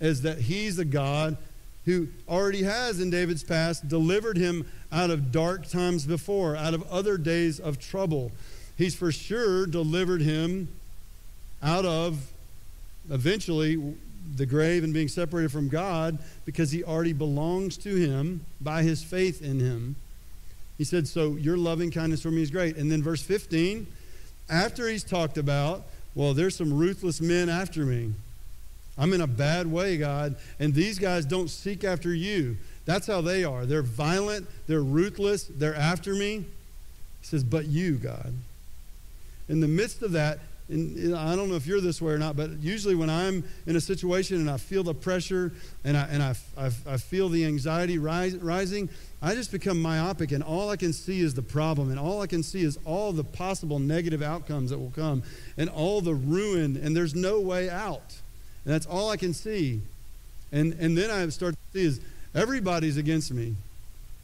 is 0.00 0.22
that 0.22 0.38
he's 0.38 0.80
a 0.80 0.84
God 0.84 1.36
who 1.84 2.08
already 2.28 2.64
has 2.64 3.00
in 3.00 3.10
David's 3.10 3.44
past 3.44 3.86
delivered 3.86 4.36
him 4.36 4.66
out 4.90 5.10
of 5.10 5.30
dark 5.30 5.68
times 5.68 6.06
before, 6.06 6.56
out 6.56 6.74
of 6.74 6.82
other 6.90 7.16
days 7.16 7.60
of 7.60 7.78
trouble. 7.78 8.32
He's 8.76 8.96
for 8.96 9.12
sure 9.12 9.64
delivered 9.64 10.22
him 10.22 10.68
out 11.64 11.84
of 11.84 12.30
eventually 13.10 13.96
the 14.36 14.46
grave 14.46 14.84
and 14.84 14.94
being 14.94 15.08
separated 15.08 15.50
from 15.50 15.68
God 15.68 16.18
because 16.44 16.70
he 16.70 16.84
already 16.84 17.12
belongs 17.12 17.76
to 17.78 17.94
him 17.94 18.44
by 18.60 18.82
his 18.82 19.02
faith 19.02 19.42
in 19.42 19.58
him. 19.58 19.96
He 20.78 20.84
said, 20.84 21.08
So 21.08 21.32
your 21.36 21.56
loving 21.56 21.90
kindness 21.90 22.22
for 22.22 22.30
me 22.30 22.42
is 22.42 22.50
great. 22.50 22.76
And 22.76 22.90
then 22.90 23.02
verse 23.02 23.22
15, 23.22 23.86
after 24.48 24.88
he's 24.88 25.04
talked 25.04 25.38
about, 25.38 25.84
well, 26.14 26.34
there's 26.34 26.56
some 26.56 26.72
ruthless 26.72 27.20
men 27.20 27.48
after 27.48 27.84
me. 27.84 28.12
I'm 28.96 29.12
in 29.12 29.20
a 29.20 29.26
bad 29.26 29.66
way, 29.66 29.96
God, 29.96 30.36
and 30.60 30.72
these 30.72 30.98
guys 30.98 31.24
don't 31.24 31.48
seek 31.48 31.82
after 31.82 32.14
you. 32.14 32.56
That's 32.84 33.06
how 33.06 33.20
they 33.20 33.42
are. 33.42 33.66
They're 33.66 33.82
violent, 33.82 34.46
they're 34.66 34.82
ruthless, 34.82 35.44
they're 35.44 35.74
after 35.74 36.14
me. 36.14 36.44
He 37.20 37.26
says, 37.26 37.42
But 37.42 37.66
you, 37.66 37.94
God. 37.94 38.32
In 39.48 39.60
the 39.60 39.68
midst 39.68 40.02
of 40.02 40.12
that, 40.12 40.38
and 40.68 41.14
I 41.14 41.36
don't 41.36 41.50
know 41.50 41.56
if 41.56 41.66
you're 41.66 41.80
this 41.80 42.00
way 42.00 42.12
or 42.12 42.18
not, 42.18 42.36
but 42.36 42.50
usually 42.60 42.94
when 42.94 43.10
I'm 43.10 43.44
in 43.66 43.76
a 43.76 43.80
situation 43.80 44.38
and 44.38 44.50
I 44.50 44.56
feel 44.56 44.82
the 44.82 44.94
pressure 44.94 45.52
and 45.84 45.94
I, 45.94 46.08
and 46.10 46.22
I, 46.22 46.34
I, 46.56 46.70
I 46.86 46.96
feel 46.96 47.28
the 47.28 47.44
anxiety 47.44 47.98
rise, 47.98 48.34
rising, 48.36 48.88
I 49.20 49.34
just 49.34 49.52
become 49.52 49.80
myopic 49.80 50.32
and 50.32 50.42
all 50.42 50.70
I 50.70 50.76
can 50.76 50.94
see 50.94 51.20
is 51.20 51.34
the 51.34 51.42
problem 51.42 51.90
and 51.90 51.98
all 51.98 52.22
I 52.22 52.26
can 52.26 52.42
see 52.42 52.62
is 52.62 52.78
all 52.86 53.12
the 53.12 53.24
possible 53.24 53.78
negative 53.78 54.22
outcomes 54.22 54.70
that 54.70 54.78
will 54.78 54.92
come 54.96 55.22
and 55.58 55.68
all 55.68 56.00
the 56.00 56.14
ruin 56.14 56.78
and 56.82 56.96
there's 56.96 57.14
no 57.14 57.40
way 57.40 57.68
out. 57.68 58.16
And 58.64 58.72
that's 58.72 58.86
all 58.86 59.10
I 59.10 59.18
can 59.18 59.34
see. 59.34 59.82
And, 60.50 60.72
and 60.74 60.96
then 60.96 61.10
I 61.10 61.28
start 61.28 61.54
to 61.54 61.78
see 61.78 61.84
is 61.84 62.00
everybody's 62.34 62.96
against 62.96 63.32
me. 63.32 63.54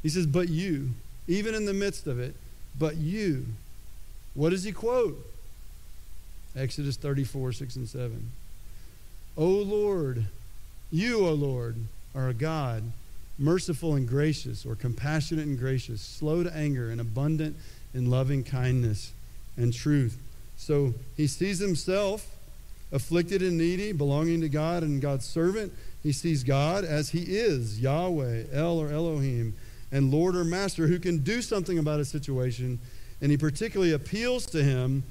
He 0.03 0.09
says, 0.09 0.24
but 0.24 0.48
you, 0.48 0.90
even 1.29 1.55
in 1.55 1.66
the 1.66 1.74
midst 1.74 2.07
of 2.07 2.18
it, 2.18 2.35
but 2.79 2.96
you. 2.96 3.44
What 4.33 4.50
does 4.50 4.64
he 4.64 4.72
quote? 4.72 5.18
Exodus 6.57 6.97
34, 6.97 7.53
6 7.53 7.77
and 7.77 7.89
7. 7.89 8.31
O 9.37 9.47
Lord, 9.47 10.27
you, 10.91 11.27
O 11.27 11.33
Lord, 11.33 11.77
are 12.15 12.29
a 12.29 12.35
God, 12.35 12.83
merciful 13.39 13.95
and 13.95 14.09
gracious, 14.09 14.67
or 14.67 14.75
compassionate 14.75 15.47
and 15.47 15.59
gracious, 15.59 16.01
slow 16.01 16.43
to 16.43 16.55
anger, 16.55 16.91
and 16.91 17.01
abundant 17.01 17.57
in 17.95 18.11
loving 18.11 18.43
kindness 18.43 19.13
and 19.57 19.73
truth. 19.73 20.19
So 20.57 20.95
he 21.17 21.27
sees 21.27 21.59
himself 21.59 22.29
afflicted 22.93 23.43
and 23.43 23.57
needy, 23.57 23.93
belonging 23.93 24.41
to 24.41 24.49
God 24.49 24.83
and 24.83 25.01
God's 25.01 25.25
servant. 25.25 25.73
He 26.03 26.13
sees 26.13 26.43
God 26.43 26.85
as 26.85 27.11
he 27.11 27.23
is 27.23 27.81
Yahweh, 27.81 28.45
El 28.53 28.79
or 28.79 28.91
Elohim, 28.91 29.55
and 29.93 30.11
Lord 30.11 30.37
or 30.37 30.45
Master 30.45 30.87
who 30.87 30.99
can 30.99 31.19
do 31.19 31.43
something 31.43 31.79
about 31.79 32.01
a 32.01 32.05
situation. 32.05 32.79
And 33.21 33.31
he 33.31 33.37
particularly 33.37 33.93
appeals 33.93 34.47
to 34.47 34.63
him 34.63 35.03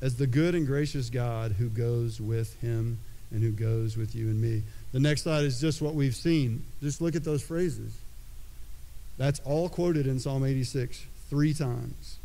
as 0.00 0.16
the 0.16 0.26
good 0.26 0.54
and 0.54 0.66
gracious 0.66 1.10
God 1.10 1.52
who 1.52 1.68
goes 1.68 2.20
with 2.20 2.60
him 2.60 2.98
and 3.30 3.42
who 3.42 3.50
goes 3.50 3.96
with 3.96 4.14
you 4.14 4.26
and 4.26 4.40
me. 4.40 4.62
The 4.92 5.00
next 5.00 5.22
slide 5.22 5.44
is 5.44 5.60
just 5.60 5.82
what 5.82 5.94
we've 5.94 6.14
seen. 6.14 6.64
Just 6.82 7.00
look 7.00 7.16
at 7.16 7.24
those 7.24 7.42
phrases. 7.42 7.96
That's 9.18 9.40
all 9.40 9.68
quoted 9.68 10.06
in 10.06 10.20
Psalm 10.20 10.44
86 10.44 11.04
three 11.28 11.54
times. 11.54 12.18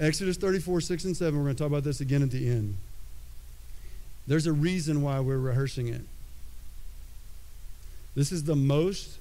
Exodus 0.00 0.36
34, 0.36 0.80
6 0.80 1.04
and 1.04 1.16
7, 1.16 1.38
we're 1.38 1.44
going 1.44 1.54
to 1.54 1.58
talk 1.62 1.70
about 1.70 1.84
this 1.84 2.00
again 2.00 2.22
at 2.22 2.30
the 2.30 2.48
end. 2.48 2.76
There's 4.26 4.46
a 4.46 4.52
reason 4.52 5.02
why 5.02 5.20
we're 5.20 5.38
rehearsing 5.38 5.88
it. 5.88 6.00
This 8.16 8.32
is 8.32 8.44
the 8.44 8.56
most 8.56 9.18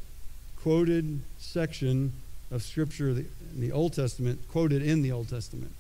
quoted 0.61 1.21
section 1.37 2.13
of 2.51 2.63
Scripture 2.63 3.09
in 3.09 3.27
the 3.57 3.71
Old 3.71 3.93
Testament, 3.93 4.39
quoted 4.49 4.81
in 4.81 5.01
the 5.01 5.11
Old 5.11 5.29
Testament. 5.29 5.73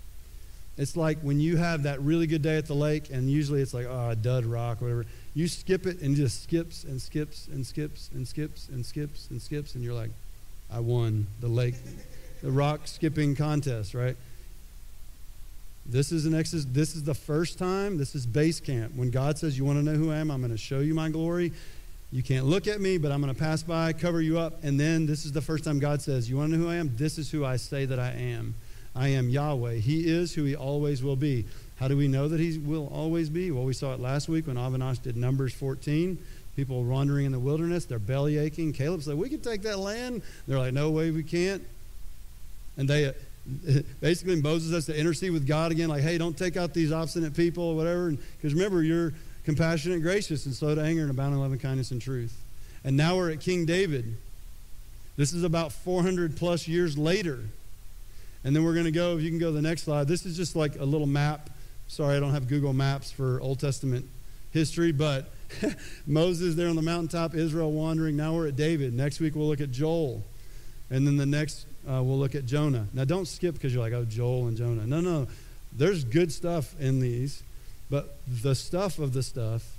It's 0.77 0.97
like 0.97 1.19
when 1.19 1.39
you 1.39 1.57
have 1.57 1.83
that 1.83 2.01
really 2.01 2.25
good 2.25 2.41
day 2.41 2.57
at 2.57 2.65
the 2.65 2.73
lake, 2.73 3.11
and 3.11 3.29
usually 3.29 3.61
it's 3.61 3.73
like, 3.73 3.85
oh, 3.87 4.09
a 4.09 4.15
dud 4.15 4.45
rock, 4.45 4.81
whatever. 4.81 5.05
You 5.35 5.47
skip 5.47 5.85
it 5.85 6.01
and 6.01 6.15
just 6.15 6.43
skips 6.43 6.83
and 6.83 6.99
skips 6.99 7.47
and 7.47 7.65
skips 7.65 8.09
and 8.13 8.27
skips 8.27 8.69
and 8.69 8.85
skips 8.85 9.27
and 9.29 9.41
skips, 9.41 9.75
and 9.75 9.83
you're 9.83 9.93
like, 9.93 10.09
I 10.71 10.79
won 10.79 11.27
the 11.41 11.47
lake, 11.47 11.75
the 12.41 12.51
rock 12.51 12.87
skipping 12.87 13.35
contest, 13.35 13.93
right? 13.93 14.17
This 15.85 16.11
is 16.11 16.25
an 16.25 16.33
Exodus. 16.33 16.65
This 16.65 16.95
is 16.95 17.03
the 17.03 17.13
first 17.13 17.59
time. 17.59 17.97
This 17.97 18.15
is 18.15 18.25
base 18.25 18.59
camp. 18.59 18.95
When 18.95 19.11
God 19.11 19.37
says, 19.37 19.57
You 19.57 19.65
want 19.65 19.79
to 19.79 19.83
know 19.83 19.97
who 19.97 20.11
I 20.11 20.17
am? 20.17 20.31
I'm 20.31 20.39
going 20.39 20.51
to 20.51 20.57
show 20.57 20.79
you 20.79 20.93
my 20.93 21.09
glory. 21.09 21.51
You 22.11 22.23
can't 22.23 22.45
look 22.45 22.67
at 22.67 22.79
me, 22.79 22.97
but 22.97 23.11
I'm 23.11 23.21
going 23.21 23.33
to 23.33 23.39
pass 23.39 23.63
by, 23.63 23.91
cover 23.91 24.21
you 24.21 24.39
up. 24.39 24.63
And 24.63 24.79
then 24.79 25.05
this 25.07 25.25
is 25.25 25.31
the 25.31 25.41
first 25.41 25.63
time 25.63 25.79
God 25.79 26.01
says, 26.01 26.29
You 26.29 26.37
want 26.37 26.51
to 26.51 26.57
know 26.57 26.65
who 26.65 26.71
I 26.71 26.75
am? 26.75 26.95
This 26.95 27.17
is 27.17 27.29
who 27.29 27.43
I 27.43 27.57
say 27.57 27.85
that 27.85 27.99
I 27.99 28.11
am. 28.11 28.55
I 28.95 29.09
am 29.09 29.29
Yahweh. 29.29 29.75
He 29.75 30.09
is 30.09 30.33
who 30.33 30.43
he 30.43 30.55
always 30.55 31.01
will 31.03 31.15
be. 31.15 31.45
How 31.77 31.87
do 31.87 31.97
we 31.97 32.07
know 32.07 32.27
that 32.27 32.39
he 32.39 32.57
will 32.57 32.87
always 32.87 33.29
be? 33.29 33.51
Well, 33.51 33.63
we 33.63 33.73
saw 33.73 33.93
it 33.93 33.99
last 33.99 34.29
week 34.29 34.47
when 34.47 34.55
Avinash 34.55 35.01
did 35.01 35.17
Numbers 35.17 35.53
14. 35.53 36.17
People 36.55 36.83
wandering 36.83 37.25
in 37.25 37.31
the 37.31 37.39
wilderness, 37.39 37.85
they're 37.85 37.97
belly 37.97 38.37
aching. 38.37 38.73
Caleb 38.73 39.01
said, 39.01 39.15
We 39.15 39.29
can 39.29 39.41
take 39.41 39.63
that 39.63 39.79
land. 39.79 40.21
They're 40.47 40.59
like, 40.59 40.73
No 40.73 40.91
way, 40.91 41.09
we 41.09 41.23
can't. 41.23 41.63
And 42.77 42.87
they 42.87 43.13
basically 44.01 44.39
Moses 44.39 44.71
has 44.71 44.85
to 44.85 44.97
intercede 44.97 45.31
with 45.31 45.47
God 45.47 45.71
again, 45.71 45.89
like, 45.89 46.03
Hey, 46.03 46.19
don't 46.19 46.37
take 46.37 46.55
out 46.55 46.73
these 46.73 46.91
obstinate 46.91 47.35
people 47.35 47.63
or 47.63 47.75
whatever. 47.75 48.11
Because 48.11 48.53
remember, 48.53 48.83
you're 48.83 49.13
compassionate, 49.45 49.95
and 49.95 50.03
gracious, 50.03 50.45
and 50.45 50.53
slow 50.53 50.75
to 50.75 50.81
anger, 50.81 51.01
and 51.01 51.09
abounding 51.09 51.39
loving 51.39 51.59
kindness 51.59 51.89
and 51.89 52.01
truth. 52.01 52.39
And 52.83 52.95
now 52.95 53.17
we're 53.17 53.31
at 53.31 53.39
King 53.39 53.65
David. 53.65 54.15
This 55.17 55.33
is 55.33 55.43
about 55.43 55.71
400 55.71 56.37
plus 56.37 56.67
years 56.67 56.97
later. 56.97 57.39
And 58.43 58.55
then 58.55 58.63
we're 58.63 58.73
going 58.73 58.85
to 58.85 58.91
go, 58.91 59.17
if 59.17 59.23
you 59.23 59.29
can 59.29 59.39
go 59.39 59.47
to 59.47 59.51
the 59.53 59.61
next 59.61 59.83
slide. 59.83 60.07
This 60.07 60.25
is 60.25 60.35
just 60.35 60.55
like 60.55 60.77
a 60.79 60.85
little 60.85 61.07
map. 61.07 61.49
Sorry, 61.87 62.17
I 62.17 62.19
don't 62.19 62.31
have 62.31 62.47
Google 62.47 62.73
Maps 62.73 63.11
for 63.11 63.39
Old 63.41 63.59
Testament 63.59 64.05
history, 64.51 64.91
but 64.91 65.29
Moses 66.07 66.55
there 66.55 66.67
on 66.67 66.75
the 66.75 66.81
mountaintop, 66.81 67.35
Israel 67.35 67.71
wandering. 67.71 68.15
Now 68.17 68.33
we're 68.33 68.47
at 68.47 68.55
David. 68.55 68.93
Next 68.93 69.19
week 69.19 69.35
we'll 69.35 69.47
look 69.47 69.61
at 69.61 69.71
Joel. 69.71 70.23
And 70.89 71.07
then 71.07 71.17
the 71.17 71.25
next 71.25 71.65
uh, 71.87 72.01
we'll 72.01 72.17
look 72.17 72.35
at 72.35 72.45
Jonah. 72.45 72.87
Now 72.93 73.05
don't 73.05 73.27
skip 73.27 73.55
because 73.55 73.73
you're 73.73 73.83
like, 73.83 73.93
oh, 73.93 74.05
Joel 74.05 74.47
and 74.47 74.57
Jonah. 74.57 74.85
No, 74.85 75.01
no. 75.01 75.27
There's 75.75 76.03
good 76.03 76.31
stuff 76.31 76.79
in 76.79 76.99
these, 76.99 77.43
but 77.89 78.17
the 78.27 78.55
stuff 78.55 78.99
of 78.99 79.13
the 79.13 79.23
stuff 79.23 79.75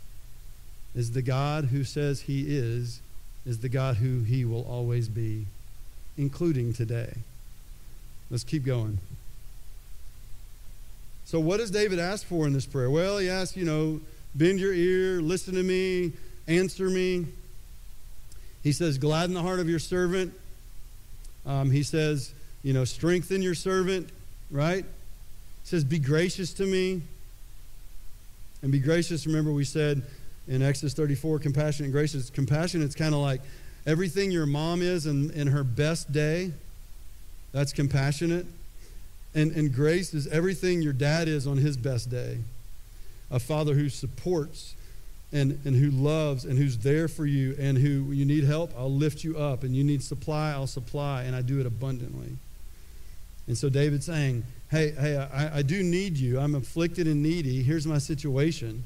is 0.95 1.13
the 1.13 1.23
God 1.23 1.67
who 1.67 1.85
says 1.85 2.23
he 2.23 2.57
is, 2.57 3.01
is 3.47 3.59
the 3.59 3.69
God 3.69 3.97
who 3.97 4.23
he 4.23 4.45
will 4.45 4.67
always 4.69 5.09
be, 5.09 5.47
including 6.17 6.73
today. 6.73 7.15
Let's 8.31 8.45
keep 8.45 8.65
going. 8.65 8.99
So, 11.25 11.41
what 11.41 11.59
does 11.59 11.71
David 11.71 11.99
ask 11.99 12.27
for 12.27 12.47
in 12.47 12.53
this 12.53 12.67
prayer? 12.67 12.91
Well, 12.91 13.19
he 13.19 13.29
asks, 13.29 13.57
you 13.57 13.65
know, 13.65 14.01
bend 14.35 14.61
your 14.61 14.75
ear, 14.75 15.21
listen 15.21 15.55
to 15.55 15.63
me, 15.63 16.13
answer 16.47 16.91
me. 16.91 17.27
He 18.63 18.73
says, 18.73 18.99
gladden 18.99 19.35
the 19.35 19.43
heart 19.43 19.61
of 19.61 19.69
your 19.69 19.79
servant. 19.79 20.33
Um, 21.47 21.71
he 21.71 21.83
says, 21.83 22.33
you 22.63 22.73
know, 22.73 22.85
strengthen 22.85 23.43
your 23.43 23.55
servant, 23.55 24.09
right? 24.51 24.85
He 24.85 25.69
says, 25.69 25.85
be 25.85 25.99
gracious 25.99 26.53
to 26.55 26.65
me. 26.65 27.03
And 28.63 28.73
be 28.73 28.79
gracious, 28.79 29.27
remember, 29.27 29.53
we 29.53 29.65
said 29.65 30.03
in 30.49 30.63
Exodus 30.63 30.95
34, 30.95 31.39
compassionate 31.39 31.87
and 31.87 31.93
gracious. 31.93 32.31
Compassion, 32.31 32.83
it's 32.83 32.95
kind 32.95 33.15
of 33.15 33.21
like 33.21 33.43
everything 33.87 34.31
your 34.31 34.47
mom 34.47 34.81
is 34.81 35.07
in, 35.07 35.31
in 35.33 35.49
her 35.49 35.63
best 35.63 36.13
day 36.13 36.53
that's 37.55 37.73
compassionate. 37.73 38.47
And, 39.35 39.53
and 39.53 39.73
grace 39.73 40.13
is 40.13 40.27
everything 40.27 40.83
your 40.83 40.93
dad 40.93 41.29
is 41.29 41.47
on 41.47 41.57
his 41.57 41.77
best 41.77 42.11
day. 42.11 42.39
A 43.31 43.39
father 43.39 43.75
who 43.75 43.89
supports 43.89 44.75
and, 45.33 45.59
and 45.65 45.75
who 45.75 45.91
loves 45.91 46.45
and 46.45 46.59
who's 46.59 46.79
there 46.79 47.09
for 47.09 47.25
you 47.25 47.57
and 47.59 47.79
who 47.79 48.05
when 48.05 48.19
you 48.19 48.25
need 48.25 48.45
help, 48.45 48.73
I'll 48.77 48.93
lift 48.93 49.25
you 49.25 49.39
up. 49.39 49.63
And 49.63 49.75
you 49.75 49.85
need 49.85 50.03
supply, 50.03 50.51
I'll 50.51 50.67
supply, 50.67 51.23
and 51.23 51.35
I 51.35 51.43
do 51.43 51.61
it 51.61 51.67
abundantly. 51.67 52.37
And 53.47 53.57
so 53.57 53.69
David's 53.69 54.07
saying, 54.07 54.45
Hey, 54.71 54.91
hey, 54.91 55.17
I, 55.17 55.59
I 55.59 55.63
do 55.63 55.83
need 55.85 56.17
you. 56.17 56.41
I'm 56.41 56.57
afflicted 56.57 57.07
and 57.07 57.23
needy. 57.23 57.63
Here's 57.63 57.87
my 57.87 57.99
situation. 57.99 58.83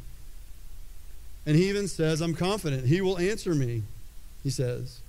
And 1.47 1.57
he 1.57 1.71
even 1.71 1.89
says, 1.89 2.21
I'm 2.21 2.35
confident. 2.35 2.87
He 2.87 3.01
will 3.01 3.17
answer 3.17 3.55
me, 3.55 3.85
he 4.43 4.51
says. 4.51 5.01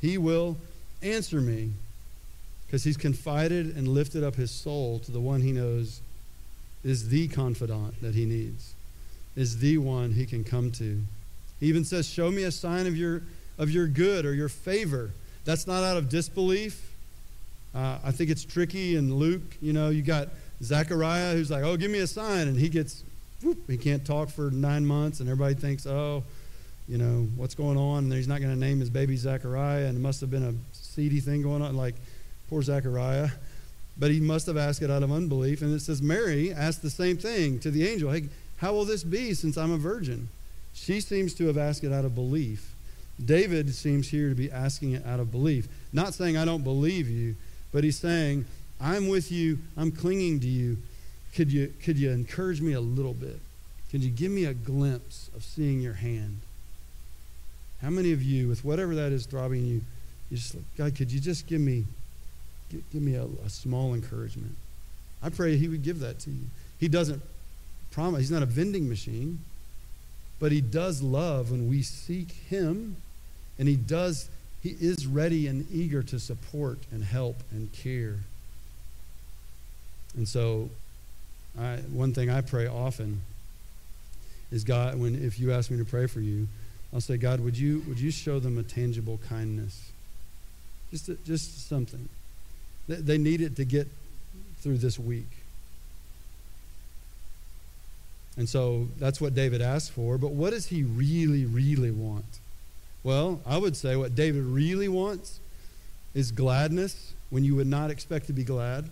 He 0.00 0.16
will 0.18 0.56
answer 1.02 1.40
me 1.40 1.72
because 2.66 2.84
he's 2.84 2.96
confided 2.96 3.76
and 3.76 3.88
lifted 3.88 4.24
up 4.24 4.34
his 4.34 4.50
soul 4.50 4.98
to 5.00 5.12
the 5.12 5.20
one 5.20 5.40
he 5.40 5.52
knows 5.52 6.00
is 6.84 7.08
the 7.08 7.28
confidant 7.28 8.00
that 8.00 8.14
he 8.14 8.24
needs, 8.24 8.74
is 9.34 9.58
the 9.58 9.78
one 9.78 10.12
he 10.12 10.26
can 10.26 10.44
come 10.44 10.70
to. 10.72 11.02
He 11.60 11.66
even 11.66 11.84
says, 11.84 12.08
Show 12.08 12.30
me 12.30 12.44
a 12.44 12.50
sign 12.50 12.86
of 12.86 12.96
your, 12.96 13.22
of 13.58 13.70
your 13.70 13.86
good 13.86 14.24
or 14.24 14.34
your 14.34 14.48
favor. 14.48 15.10
That's 15.44 15.66
not 15.66 15.84
out 15.84 15.96
of 15.96 16.08
disbelief. 16.08 16.92
Uh, 17.74 17.98
I 18.04 18.10
think 18.10 18.30
it's 18.30 18.44
tricky 18.44 18.96
in 18.96 19.14
Luke. 19.14 19.56
You 19.60 19.72
know, 19.72 19.90
you 19.90 20.02
got 20.02 20.28
Zechariah 20.62 21.32
who's 21.32 21.50
like, 21.50 21.64
Oh, 21.64 21.76
give 21.76 21.90
me 21.90 21.98
a 21.98 22.06
sign. 22.06 22.48
And 22.48 22.58
he 22.58 22.68
gets, 22.68 23.02
whoop, 23.42 23.58
he 23.68 23.76
can't 23.76 24.04
talk 24.04 24.28
for 24.28 24.50
nine 24.50 24.86
months, 24.86 25.20
and 25.20 25.28
everybody 25.28 25.54
thinks, 25.54 25.86
Oh, 25.86 26.22
you 26.88 26.98
know, 26.98 27.26
what's 27.36 27.54
going 27.54 27.76
on? 27.76 28.04
And 28.04 28.12
he's 28.12 28.28
not 28.28 28.40
going 28.40 28.52
to 28.52 28.58
name 28.58 28.78
his 28.78 28.90
baby 28.90 29.16
Zechariah, 29.16 29.86
and 29.86 29.96
it 29.96 30.00
must 30.00 30.20
have 30.20 30.30
been 30.30 30.44
a 30.44 30.54
seedy 30.72 31.20
thing 31.20 31.42
going 31.42 31.62
on. 31.62 31.76
Like, 31.76 31.96
Poor 32.48 32.62
Zechariah. 32.62 33.30
But 33.98 34.10
he 34.10 34.20
must 34.20 34.46
have 34.46 34.56
asked 34.56 34.82
it 34.82 34.90
out 34.90 35.02
of 35.02 35.10
unbelief. 35.10 35.62
And 35.62 35.74
it 35.74 35.80
says, 35.80 36.02
Mary 36.02 36.52
asked 36.52 36.82
the 36.82 36.90
same 36.90 37.16
thing 37.16 37.58
to 37.60 37.70
the 37.70 37.88
angel 37.88 38.10
Hey, 38.10 38.28
how 38.58 38.72
will 38.72 38.84
this 38.84 39.04
be 39.04 39.34
since 39.34 39.56
I'm 39.56 39.72
a 39.72 39.78
virgin? 39.78 40.28
She 40.74 41.00
seems 41.00 41.32
to 41.34 41.46
have 41.46 41.56
asked 41.56 41.84
it 41.84 41.92
out 41.92 42.04
of 42.04 42.14
belief. 42.14 42.74
David 43.24 43.74
seems 43.74 44.08
here 44.08 44.28
to 44.28 44.34
be 44.34 44.50
asking 44.52 44.92
it 44.92 45.06
out 45.06 45.20
of 45.20 45.32
belief. 45.32 45.68
Not 45.92 46.12
saying, 46.14 46.36
I 46.36 46.44
don't 46.44 46.64
believe 46.64 47.08
you, 47.08 47.36
but 47.72 47.82
he's 47.82 47.98
saying, 47.98 48.44
I'm 48.80 49.08
with 49.08 49.32
you, 49.32 49.58
I'm 49.76 49.90
clinging 49.90 50.40
to 50.40 50.46
you. 50.46 50.76
Could 51.34 51.50
you, 51.50 51.72
could 51.82 51.98
you 51.98 52.10
encourage 52.10 52.60
me 52.60 52.74
a 52.74 52.80
little 52.80 53.14
bit? 53.14 53.40
Could 53.90 54.02
you 54.02 54.10
give 54.10 54.30
me 54.30 54.44
a 54.44 54.54
glimpse 54.54 55.30
of 55.34 55.44
seeing 55.44 55.80
your 55.80 55.94
hand? 55.94 56.40
How 57.80 57.90
many 57.90 58.12
of 58.12 58.22
you, 58.22 58.48
with 58.48 58.64
whatever 58.64 58.94
that 58.94 59.12
is 59.12 59.26
throbbing 59.26 59.64
you, 59.64 59.80
you 60.30 60.36
just 60.36 60.56
God, 60.76 60.94
could 60.94 61.12
you 61.12 61.20
just 61.20 61.46
give 61.46 61.60
me, 61.60 61.84
give, 62.70 62.82
give 62.92 63.02
me 63.02 63.14
a, 63.14 63.26
a 63.44 63.48
small 63.48 63.94
encouragement? 63.94 64.54
I 65.22 65.30
pray 65.30 65.56
He 65.56 65.68
would 65.68 65.82
give 65.82 66.00
that 66.00 66.18
to 66.20 66.30
you. 66.30 66.46
He 66.78 66.88
doesn't 66.88 67.22
promise, 67.90 68.20
He's 68.20 68.30
not 68.30 68.42
a 68.42 68.46
vending 68.46 68.88
machine, 68.88 69.40
but 70.38 70.52
He 70.52 70.60
does 70.60 71.02
love 71.02 71.50
when 71.50 71.68
we 71.68 71.82
seek 71.82 72.32
Him, 72.32 72.96
and 73.58 73.68
He 73.68 73.76
does, 73.76 74.28
He 74.62 74.76
is 74.80 75.06
ready 75.06 75.46
and 75.46 75.66
eager 75.72 76.02
to 76.04 76.18
support 76.18 76.78
and 76.92 77.04
help 77.04 77.36
and 77.50 77.72
care. 77.72 78.16
And 80.16 80.28
so, 80.28 80.70
I, 81.58 81.76
one 81.92 82.12
thing 82.12 82.30
I 82.30 82.40
pray 82.40 82.66
often 82.66 83.22
is 84.50 84.64
God, 84.64 84.98
when 84.98 85.14
if 85.14 85.38
you 85.38 85.52
ask 85.52 85.70
me 85.70 85.78
to 85.78 85.84
pray 85.84 86.06
for 86.06 86.20
you, 86.20 86.48
I'll 86.92 87.00
say, 87.00 87.16
God, 87.16 87.40
would 87.40 87.58
you 87.58 87.82
would 87.88 87.98
you 87.98 88.10
show 88.10 88.38
them 88.38 88.58
a 88.58 88.62
tangible 88.62 89.18
kindness? 89.28 89.90
Just 90.90 91.08
a, 91.08 91.14
just 91.26 91.68
something. 91.68 92.08
They, 92.88 93.18
need 93.18 93.40
it 93.40 93.56
to 93.56 93.64
get 93.64 93.88
through 94.60 94.78
this 94.78 94.98
week. 94.98 95.26
And 98.36 98.48
so 98.48 98.88
that's 98.98 99.20
what 99.20 99.34
David 99.34 99.62
asked 99.62 99.92
for. 99.92 100.18
But 100.18 100.32
what 100.32 100.50
does 100.50 100.66
he 100.66 100.82
really, 100.82 101.44
really 101.44 101.90
want? 101.90 102.24
Well, 103.02 103.40
I 103.46 103.56
would 103.56 103.76
say 103.76 103.96
what 103.96 104.14
David 104.14 104.44
really 104.44 104.88
wants 104.88 105.40
is 106.14 106.30
gladness 106.30 107.14
when 107.30 107.44
you 107.44 107.56
would 107.56 107.66
not 107.66 107.90
expect 107.90 108.26
to 108.26 108.32
be 108.32 108.44
glad. 108.44 108.90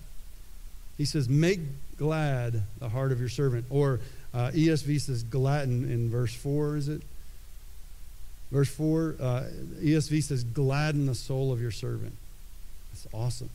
He 0.96 1.04
says, 1.04 1.28
Make 1.28 1.60
glad 1.96 2.62
the 2.78 2.88
heart 2.88 3.12
of 3.12 3.20
your 3.20 3.28
servant. 3.28 3.66
Or 3.70 4.00
uh, 4.32 4.50
ESV 4.50 5.00
says, 5.00 5.22
gladden 5.22 5.90
in 5.90 6.10
verse 6.10 6.34
4, 6.34 6.76
is 6.76 6.88
it? 6.88 7.02
Verse 8.50 8.68
4, 8.68 9.16
uh, 9.20 9.42
ESV 9.80 10.22
says, 10.22 10.44
gladden 10.44 11.06
the 11.06 11.14
soul 11.14 11.52
of 11.52 11.60
your 11.60 11.70
servant. 11.70 12.14
That's 12.92 13.06
awesome. 13.14 13.50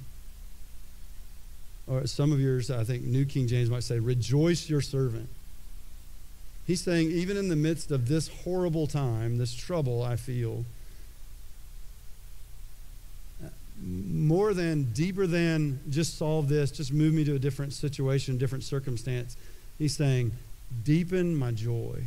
Or 1.90 2.06
some 2.06 2.32
of 2.32 2.40
yours, 2.40 2.70
I 2.70 2.84
think 2.84 3.04
New 3.04 3.26
King 3.26 3.48
James 3.48 3.70
might 3.70 3.84
say, 3.84 3.98
rejoice 3.98 4.70
your 4.70 4.82
servant. 4.82 5.28
He's 6.68 6.82
saying, 6.82 7.10
even 7.10 7.36
in 7.36 7.50
the 7.50 7.56
midst 7.56 7.90
of 7.90 8.08
this 8.08 8.28
horrible 8.28 8.86
time, 8.86 9.40
this 9.40 9.56
trouble 9.56 10.04
I 10.04 10.16
feel, 10.16 10.66
more 13.82 14.54
than, 14.54 14.84
deeper 14.94 15.26
than 15.26 15.80
just 15.90 16.18
solve 16.18 16.48
this, 16.48 16.70
just 16.70 16.94
move 16.94 17.14
me 17.14 17.24
to 17.24 17.36
a 17.36 17.40
different 17.40 17.74
situation, 17.74 18.38
different 18.38 18.64
circumstance, 18.64 19.36
he's 19.80 19.96
saying, 19.96 20.32
deepen 20.84 21.36
my 21.36 21.52
joy. 21.52 22.04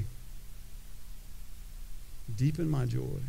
Deepen 2.36 2.68
my 2.68 2.86
joy. 2.86 3.20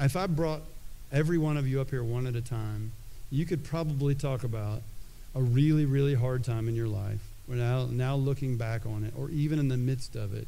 If 0.00 0.16
I 0.16 0.26
brought 0.26 0.62
every 1.12 1.38
one 1.38 1.56
of 1.56 1.68
you 1.68 1.80
up 1.80 1.90
here 1.90 2.02
one 2.02 2.26
at 2.26 2.34
a 2.34 2.40
time, 2.40 2.92
you 3.30 3.44
could 3.44 3.64
probably 3.64 4.14
talk 4.14 4.44
about 4.44 4.82
a 5.34 5.40
really, 5.40 5.84
really 5.84 6.14
hard 6.14 6.44
time 6.44 6.68
in 6.68 6.74
your 6.74 6.88
life. 6.88 7.20
We're 7.46 7.56
now, 7.56 7.86
now 7.86 8.16
looking 8.16 8.56
back 8.56 8.86
on 8.86 9.04
it, 9.04 9.14
or 9.16 9.30
even 9.30 9.58
in 9.58 9.68
the 9.68 9.76
midst 9.76 10.16
of 10.16 10.34
it, 10.34 10.46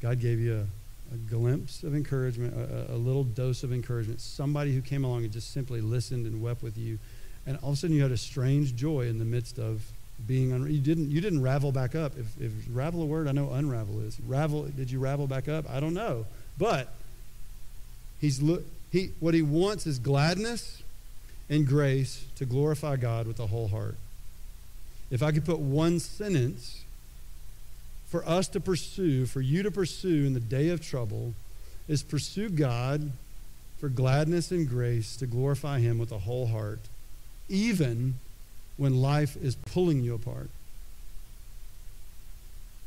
God 0.00 0.20
gave 0.20 0.40
you 0.40 0.66
a, 1.12 1.14
a 1.14 1.16
glimpse 1.16 1.82
of 1.82 1.94
encouragement, 1.94 2.54
a, 2.54 2.94
a, 2.94 2.96
little 2.96 3.24
dose 3.24 3.62
of 3.62 3.72
encouragement. 3.72 4.20
Somebody 4.20 4.74
who 4.74 4.80
came 4.80 5.04
along 5.04 5.24
and 5.24 5.32
just 5.32 5.52
simply 5.52 5.80
listened 5.80 6.26
and 6.26 6.42
wept 6.42 6.62
with 6.62 6.76
you. 6.76 6.98
And 7.46 7.58
all 7.62 7.70
of 7.70 7.74
a 7.74 7.76
sudden 7.76 7.96
you 7.96 8.02
had 8.02 8.12
a 8.12 8.16
strange 8.16 8.74
joy 8.74 9.02
in 9.02 9.18
the 9.18 9.24
midst 9.24 9.58
of 9.58 9.82
being 10.26 10.52
un- 10.52 10.70
you 10.70 10.80
didn't 10.80 11.10
you 11.10 11.20
didn't 11.20 11.42
ravel 11.42 11.72
back 11.72 11.94
up. 11.94 12.12
If, 12.16 12.40
if 12.40 12.52
ravel 12.72 13.02
a 13.02 13.06
word, 13.06 13.26
I 13.26 13.32
know 13.32 13.50
unravel 13.50 14.00
is. 14.00 14.18
Ravel 14.20 14.64
did 14.64 14.90
you 14.90 14.98
ravel 15.00 15.26
back 15.26 15.48
up? 15.48 15.68
I 15.70 15.80
don't 15.80 15.94
know. 15.94 16.26
But 16.58 16.88
he's 18.20 18.40
look 18.40 18.62
he 18.90 19.10
what 19.18 19.34
he 19.34 19.42
wants 19.42 19.86
is 19.86 19.98
gladness 19.98 20.81
and 21.52 21.66
grace 21.66 22.24
to 22.34 22.46
glorify 22.46 22.96
God 22.96 23.26
with 23.26 23.36
the 23.36 23.48
whole 23.48 23.68
heart. 23.68 23.96
If 25.10 25.22
I 25.22 25.32
could 25.32 25.44
put 25.44 25.58
one 25.58 26.00
sentence 26.00 26.82
for 28.06 28.26
us 28.26 28.48
to 28.48 28.60
pursue, 28.60 29.26
for 29.26 29.42
you 29.42 29.62
to 29.62 29.70
pursue 29.70 30.24
in 30.24 30.32
the 30.32 30.40
day 30.40 30.70
of 30.70 30.80
trouble, 30.80 31.34
is 31.88 32.02
pursue 32.02 32.48
God 32.48 33.12
for 33.78 33.90
gladness 33.90 34.50
and 34.50 34.66
grace 34.66 35.14
to 35.16 35.26
glorify 35.26 35.80
Him 35.80 35.98
with 35.98 36.10
a 36.10 36.20
whole 36.20 36.46
heart, 36.46 36.80
even 37.50 38.14
when 38.78 39.02
life 39.02 39.36
is 39.36 39.54
pulling 39.54 40.02
you 40.02 40.14
apart. 40.14 40.48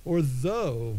Or 0.04 0.24
though 0.24 0.96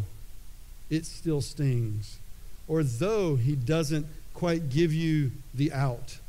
it 0.89 1.05
still 1.05 1.41
stings, 1.41 2.17
or 2.65 2.81
though 2.81 3.35
he 3.35 3.55
doesn't 3.57 4.05
quite 4.33 4.69
give 4.69 4.93
you 4.93 5.31
the 5.53 5.73
out 5.73 6.19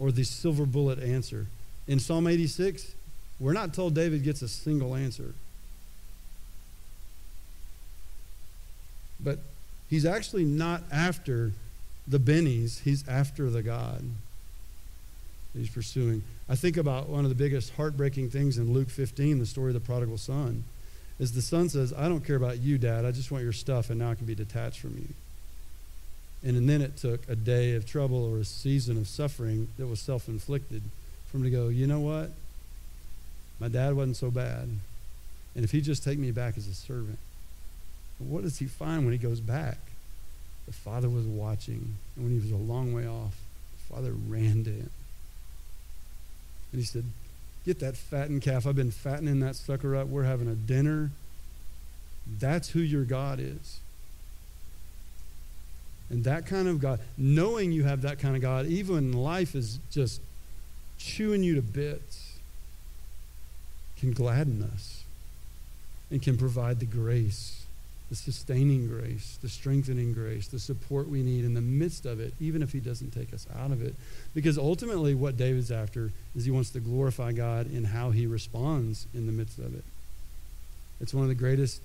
or 0.00 0.10
the 0.10 0.24
silver 0.24 0.66
bullet 0.66 0.98
answer. 0.98 1.46
In 1.86 2.00
Psalm 2.00 2.26
86, 2.26 2.94
we're 3.38 3.52
not 3.52 3.72
told 3.72 3.94
David 3.94 4.24
gets 4.24 4.42
a 4.42 4.48
single 4.48 4.96
answer. 4.96 5.34
But 9.22 9.38
he's 9.88 10.04
actually 10.04 10.44
not 10.44 10.82
after 10.90 11.52
the 12.08 12.18
bennies, 12.18 12.82
he's 12.82 13.06
after 13.06 13.50
the 13.50 13.62
God 13.62 14.02
he's 15.56 15.70
pursuing. 15.70 16.22
I 16.48 16.56
think 16.56 16.76
about 16.76 17.08
one 17.08 17.24
of 17.24 17.28
the 17.28 17.34
biggest 17.34 17.74
heartbreaking 17.74 18.30
things 18.30 18.58
in 18.58 18.72
Luke 18.72 18.90
15, 18.90 19.38
the 19.38 19.46
story 19.46 19.70
of 19.70 19.74
the 19.74 19.80
prodigal 19.80 20.18
son, 20.18 20.64
is 21.18 21.32
the 21.32 21.42
son 21.42 21.68
says, 21.68 21.92
I 21.96 22.08
don't 22.08 22.24
care 22.24 22.36
about 22.36 22.58
you, 22.58 22.78
Dad. 22.78 23.04
I 23.04 23.10
just 23.10 23.30
want 23.30 23.44
your 23.44 23.52
stuff, 23.52 23.90
and 23.90 23.98
now 23.98 24.10
I 24.10 24.14
can 24.14 24.26
be 24.26 24.34
detached 24.34 24.80
from 24.80 24.96
you. 24.96 25.08
And 26.42 26.68
then 26.68 26.80
it 26.80 26.96
took 26.96 27.28
a 27.28 27.36
day 27.36 27.74
of 27.74 27.84
trouble 27.84 28.24
or 28.24 28.38
a 28.38 28.44
season 28.44 28.96
of 28.96 29.06
suffering 29.06 29.68
that 29.78 29.86
was 29.86 30.00
self 30.00 30.28
inflicted 30.28 30.82
for 31.26 31.36
him 31.36 31.44
to 31.44 31.50
go, 31.50 31.68
you 31.68 31.86
know 31.86 32.00
what? 32.00 32.30
My 33.58 33.68
dad 33.68 33.94
wasn't 33.94 34.16
so 34.16 34.30
bad. 34.30 34.68
And 35.54 35.64
if 35.64 35.70
he 35.70 35.80
just 35.80 36.02
take 36.02 36.18
me 36.18 36.30
back 36.30 36.56
as 36.56 36.66
a 36.66 36.74
servant, 36.74 37.18
what 38.18 38.42
does 38.42 38.58
he 38.58 38.66
find 38.66 39.04
when 39.04 39.12
he 39.12 39.18
goes 39.18 39.40
back? 39.40 39.78
The 40.66 40.72
father 40.72 41.08
was 41.08 41.26
watching. 41.26 41.96
And 42.16 42.24
when 42.24 42.32
he 42.32 42.40
was 42.40 42.52
a 42.52 42.62
long 42.62 42.94
way 42.94 43.06
off, 43.06 43.36
the 43.76 43.94
father 43.94 44.12
ran 44.12 44.64
to 44.64 44.70
him 44.70 44.90
and 46.72 46.80
he 46.80 46.84
said, 46.84 47.04
Get 47.66 47.80
that 47.80 47.96
fattened 47.96 48.42
calf. 48.42 48.66
I've 48.66 48.76
been 48.76 48.90
fattening 48.90 49.40
that 49.40 49.54
sucker 49.54 49.94
up. 49.94 50.08
We're 50.08 50.24
having 50.24 50.48
a 50.48 50.54
dinner. 50.54 51.10
That's 52.26 52.70
who 52.70 52.80
your 52.80 53.04
God 53.04 53.38
is. 53.38 53.80
And 56.10 56.24
that 56.24 56.46
kind 56.46 56.68
of 56.68 56.80
God, 56.80 57.00
knowing 57.16 57.72
you 57.72 57.84
have 57.84 58.02
that 58.02 58.18
kind 58.18 58.36
of 58.36 58.42
God, 58.42 58.66
even 58.66 58.94
when 58.94 59.12
life 59.12 59.54
is 59.54 59.78
just 59.90 60.20
chewing 60.98 61.42
you 61.42 61.54
to 61.54 61.62
bits, 61.62 62.34
can 63.98 64.12
gladden 64.12 64.68
us 64.74 65.04
and 66.10 66.20
can 66.20 66.36
provide 66.36 66.80
the 66.80 66.86
grace 66.86 67.60
the 68.10 68.16
sustaining 68.16 68.88
grace, 68.88 69.38
the 69.40 69.48
strengthening 69.48 70.12
grace, 70.12 70.48
the 70.48 70.58
support 70.58 71.08
we 71.08 71.22
need 71.22 71.44
in 71.44 71.54
the 71.54 71.60
midst 71.60 72.04
of 72.04 72.18
it, 72.18 72.34
even 72.40 72.60
if 72.60 72.72
He 72.72 72.80
doesn't 72.80 73.12
take 73.12 73.32
us 73.32 73.46
out 73.56 73.70
of 73.70 73.80
it. 73.82 73.94
Because 74.34 74.58
ultimately, 74.58 75.14
what 75.14 75.36
David's 75.36 75.70
after 75.70 76.10
is 76.34 76.44
he 76.44 76.50
wants 76.50 76.70
to 76.70 76.80
glorify 76.80 77.30
God 77.30 77.72
in 77.72 77.84
how 77.84 78.10
he 78.10 78.26
responds 78.26 79.06
in 79.14 79.26
the 79.26 79.32
midst 79.32 79.58
of 79.58 79.74
it. 79.76 79.84
It's 81.00 81.14
one 81.14 81.22
of 81.22 81.28
the 81.28 81.36
greatest 81.36 81.80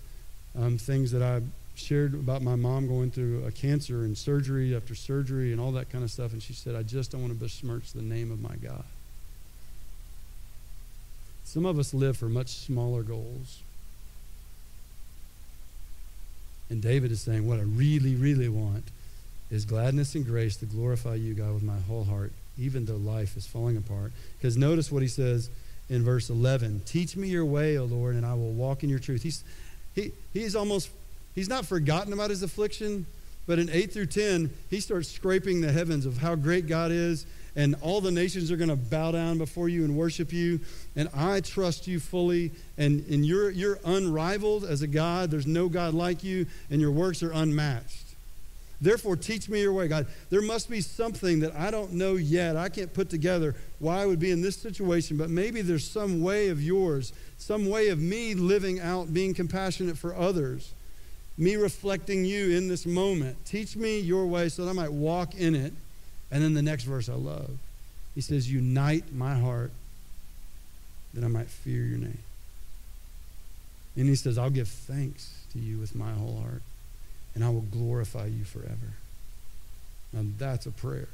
um, 0.60 0.80
things 0.80 1.12
that 1.12 1.22
I 1.22 1.42
shared 1.76 2.14
about 2.14 2.42
my 2.42 2.56
mom 2.56 2.88
going 2.88 3.12
through 3.12 3.46
a 3.46 3.52
cancer 3.52 4.04
and 4.04 4.18
surgery 4.18 4.76
after 4.76 4.96
surgery 4.96 5.52
and 5.52 5.62
all 5.62 5.72
that 5.74 5.90
kind 5.90 6.04
of 6.04 6.12
stuff. 6.12 6.34
And 6.34 6.42
she 6.42 6.54
said, 6.54 6.76
I 6.76 6.84
just 6.84 7.12
don't 7.12 7.22
want 7.22 7.34
to 7.34 7.40
besmirch 7.40 7.92
the 7.94 8.02
name 8.02 8.32
of 8.32 8.42
my 8.42 8.56
God. 8.56 8.84
Some 11.44 11.66
of 11.66 11.78
us 11.78 11.94
live 11.94 12.18
for 12.18 12.28
much 12.28 12.50
smaller 12.50 13.04
goals. 13.04 13.62
And 16.70 16.82
David 16.82 17.12
is 17.12 17.22
saying, 17.22 17.48
What 17.48 17.60
I 17.60 17.64
really, 17.64 18.16
really 18.16 18.50
want 18.50 18.86
is 19.52 19.66
gladness 19.66 20.16
and 20.16 20.26
grace 20.26 20.58
to 20.58 20.66
glorify 20.66 21.16
you, 21.16 21.34
God, 21.34 21.54
with 21.54 21.64
my 21.64 21.78
whole 21.88 22.04
heart, 22.04 22.32
even 22.58 22.86
though 22.86 22.96
life 22.96 23.38
is 23.38 23.46
falling 23.46 23.78
apart. 23.78 24.12
Because 24.38 24.58
notice 24.58 24.92
what 24.92 25.04
he 25.04 25.08
says 25.08 25.50
in 25.90 26.04
verse 26.04 26.30
11 26.30 26.82
Teach 26.86 27.16
me 27.16 27.28
your 27.28 27.46
way, 27.46 27.78
O 27.78 27.86
Lord, 27.86 28.16
and 28.16 28.26
I 28.26 28.34
will 28.34 28.52
walk 28.52 28.84
in 28.84 28.90
your 28.90 29.00
truth. 29.00 29.24
He's, 29.24 29.44
he, 29.94 30.12
he's 30.34 30.56
almost, 30.56 30.90
he's 31.36 31.50
not 31.50 31.66
forgotten 31.66 32.14
about 32.14 32.32
his 32.32 32.42
affliction, 32.42 33.06
but 33.46 33.60
in 33.60 33.70
8 33.70 33.94
through 33.94 34.08
10, 34.08 34.50
he 34.70 34.80
starts 34.80 35.10
scraping 35.10 35.62
the 35.62 35.72
heavens 35.72 36.06
of 36.06 36.18
how 36.18 36.36
great 36.36 36.68
God 36.68 36.92
is 36.92 37.26
and 37.56 37.76
all 37.82 38.02
the 38.02 38.12
nations 38.12 38.52
are 38.52 38.58
going 38.58 38.70
to 38.70 38.76
bow 38.76 39.12
down 39.12 39.38
before 39.38 39.70
you 39.70 39.86
and 39.86 39.96
worship 39.96 40.34
you. 40.34 40.60
And 40.96 41.08
I 41.14 41.40
trust 41.40 41.88
you 41.88 42.00
fully. 42.00 42.52
And, 42.78 43.06
and 43.10 43.26
you're, 43.26 43.50
you're 43.50 43.80
unrivaled 43.86 44.66
as 44.66 44.82
a 44.82 44.88
God. 44.88 45.32
There's 45.32 45.48
no 45.48 45.70
God 45.70 45.94
like 45.94 46.24
you, 46.24 46.48
and 46.70 46.82
your 46.82 46.92
works 46.92 47.24
are 47.24 47.32
unmatched. 47.32 48.04
Therefore, 48.82 49.16
teach 49.16 49.48
me 49.48 49.62
your 49.62 49.72
way, 49.72 49.88
God. 49.88 50.06
There 50.30 50.42
must 50.42 50.70
be 50.70 50.82
something 50.82 51.40
that 51.40 51.56
I 51.56 51.72
don't 51.72 51.94
know 51.94 52.16
yet. 52.16 52.58
I 52.58 52.68
can't 52.68 52.94
put 52.94 53.10
together 53.10 53.56
why 53.80 54.02
I 54.02 54.06
would 54.06 54.20
be 54.20 54.32
in 54.32 54.42
this 54.42 54.58
situation, 54.58 55.16
but 55.16 55.30
maybe 55.30 55.62
there's 55.62 55.90
some 55.90 56.22
way 56.22 56.50
of 56.50 56.62
yours, 56.62 57.14
some 57.38 57.70
way 57.70 57.88
of 57.88 58.00
me 58.00 58.34
living 58.36 58.82
out 58.82 59.14
being 59.14 59.34
compassionate 59.34 59.98
for 59.98 60.14
others, 60.14 60.74
me 61.38 61.56
reflecting 61.56 62.26
you 62.26 62.58
in 62.58 62.68
this 62.68 62.86
moment. 62.86 63.46
Teach 63.46 63.76
me 63.76 64.00
your 64.00 64.26
way 64.26 64.50
so 64.50 64.64
that 64.64 64.72
I 64.72 64.74
might 64.74 64.92
walk 64.92 65.36
in 65.36 65.56
it. 65.56 65.74
And 66.32 66.44
then 66.44 66.54
the 66.54 66.62
next 66.62 66.84
verse 66.84 67.10
I 67.10 67.14
love. 67.14 67.52
He 68.14 68.22
says, 68.22 68.52
Unite 68.52 69.14
my 69.14 69.36
heart 69.36 69.72
that 71.14 71.24
I 71.24 71.28
might 71.28 71.50
fear 71.50 71.84
your 71.84 71.98
name. 71.98 72.20
And 73.96 74.10
he 74.10 74.16
says, 74.16 74.38
I'll 74.38 74.50
give 74.50 74.68
thanks 74.68 75.46
to 75.54 75.60
you 75.60 75.78
with 75.78 75.96
my 75.96 76.12
whole 76.12 76.42
heart, 76.42 76.62
and 77.34 77.44
I 77.44 77.50
will 77.50 77.62
glorify 77.62 78.26
you 78.26 78.44
forever. 78.44 78.94
Now 80.12 80.22
that's 80.38 80.66
a 80.66 80.72
prayer. 80.72 81.08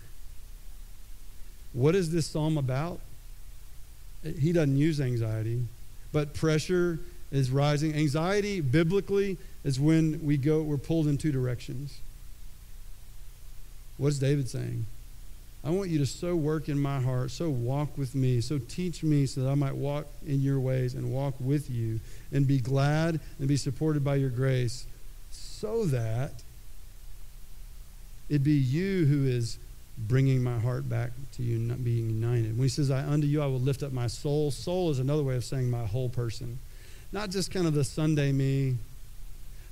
What 1.73 1.95
is 1.95 2.11
this 2.11 2.25
psalm 2.25 2.57
about? 2.57 2.99
He 4.23 4.51
doesn't 4.51 4.77
use 4.77 4.99
anxiety, 4.99 5.61
but 6.11 6.33
pressure 6.33 6.99
is 7.31 7.51
rising. 7.51 7.93
Anxiety, 7.93 8.61
biblically, 8.61 9.37
is 9.63 9.79
when 9.79 10.23
we 10.25 10.37
go, 10.37 10.61
we're 10.61 10.77
pulled 10.77 11.07
in 11.07 11.17
two 11.17 11.31
directions. 11.31 11.99
What's 13.97 14.19
David 14.19 14.49
saying? 14.49 14.85
I 15.63 15.69
want 15.69 15.91
you 15.91 15.99
to 15.99 16.07
so 16.07 16.35
work 16.35 16.69
in 16.69 16.79
my 16.79 16.99
heart, 16.99 17.29
so 17.29 17.49
walk 17.49 17.95
with 17.95 18.15
me, 18.15 18.41
so 18.41 18.57
teach 18.57 19.03
me 19.03 19.27
so 19.27 19.41
that 19.41 19.49
I 19.49 19.55
might 19.55 19.75
walk 19.75 20.07
in 20.25 20.41
your 20.41 20.59
ways 20.59 20.95
and 20.95 21.13
walk 21.13 21.35
with 21.39 21.69
you 21.69 21.99
and 22.31 22.47
be 22.47 22.59
glad 22.59 23.19
and 23.37 23.47
be 23.47 23.57
supported 23.57 24.03
by 24.03 24.15
your 24.15 24.31
grace 24.31 24.87
so 25.29 25.85
that 25.85 26.31
it 28.27 28.43
be 28.43 28.53
you 28.53 29.05
who 29.05 29.27
is 29.27 29.59
bringing 29.97 30.41
my 30.41 30.57
heart 30.57 30.89
back 30.89 31.11
to 31.33 31.43
you, 31.43 31.59
not 31.59 31.83
being 31.83 32.09
united. 32.09 32.57
When 32.57 32.63
he 32.63 32.69
says, 32.69 32.89
I 32.89 33.03
unto 33.05 33.27
you 33.27 33.43
I 33.43 33.45
will 33.45 33.59
lift 33.59 33.83
up 33.83 33.91
my 33.91 34.07
soul, 34.07 34.49
soul 34.49 34.89
is 34.89 34.97
another 34.97 35.21
way 35.21 35.35
of 35.35 35.43
saying 35.43 35.69
my 35.69 35.85
whole 35.85 36.09
person. 36.09 36.57
Not 37.11 37.29
just 37.29 37.51
kind 37.51 37.67
of 37.67 37.73
the 37.73 37.83
Sunday 37.83 38.31
me, 38.31 38.77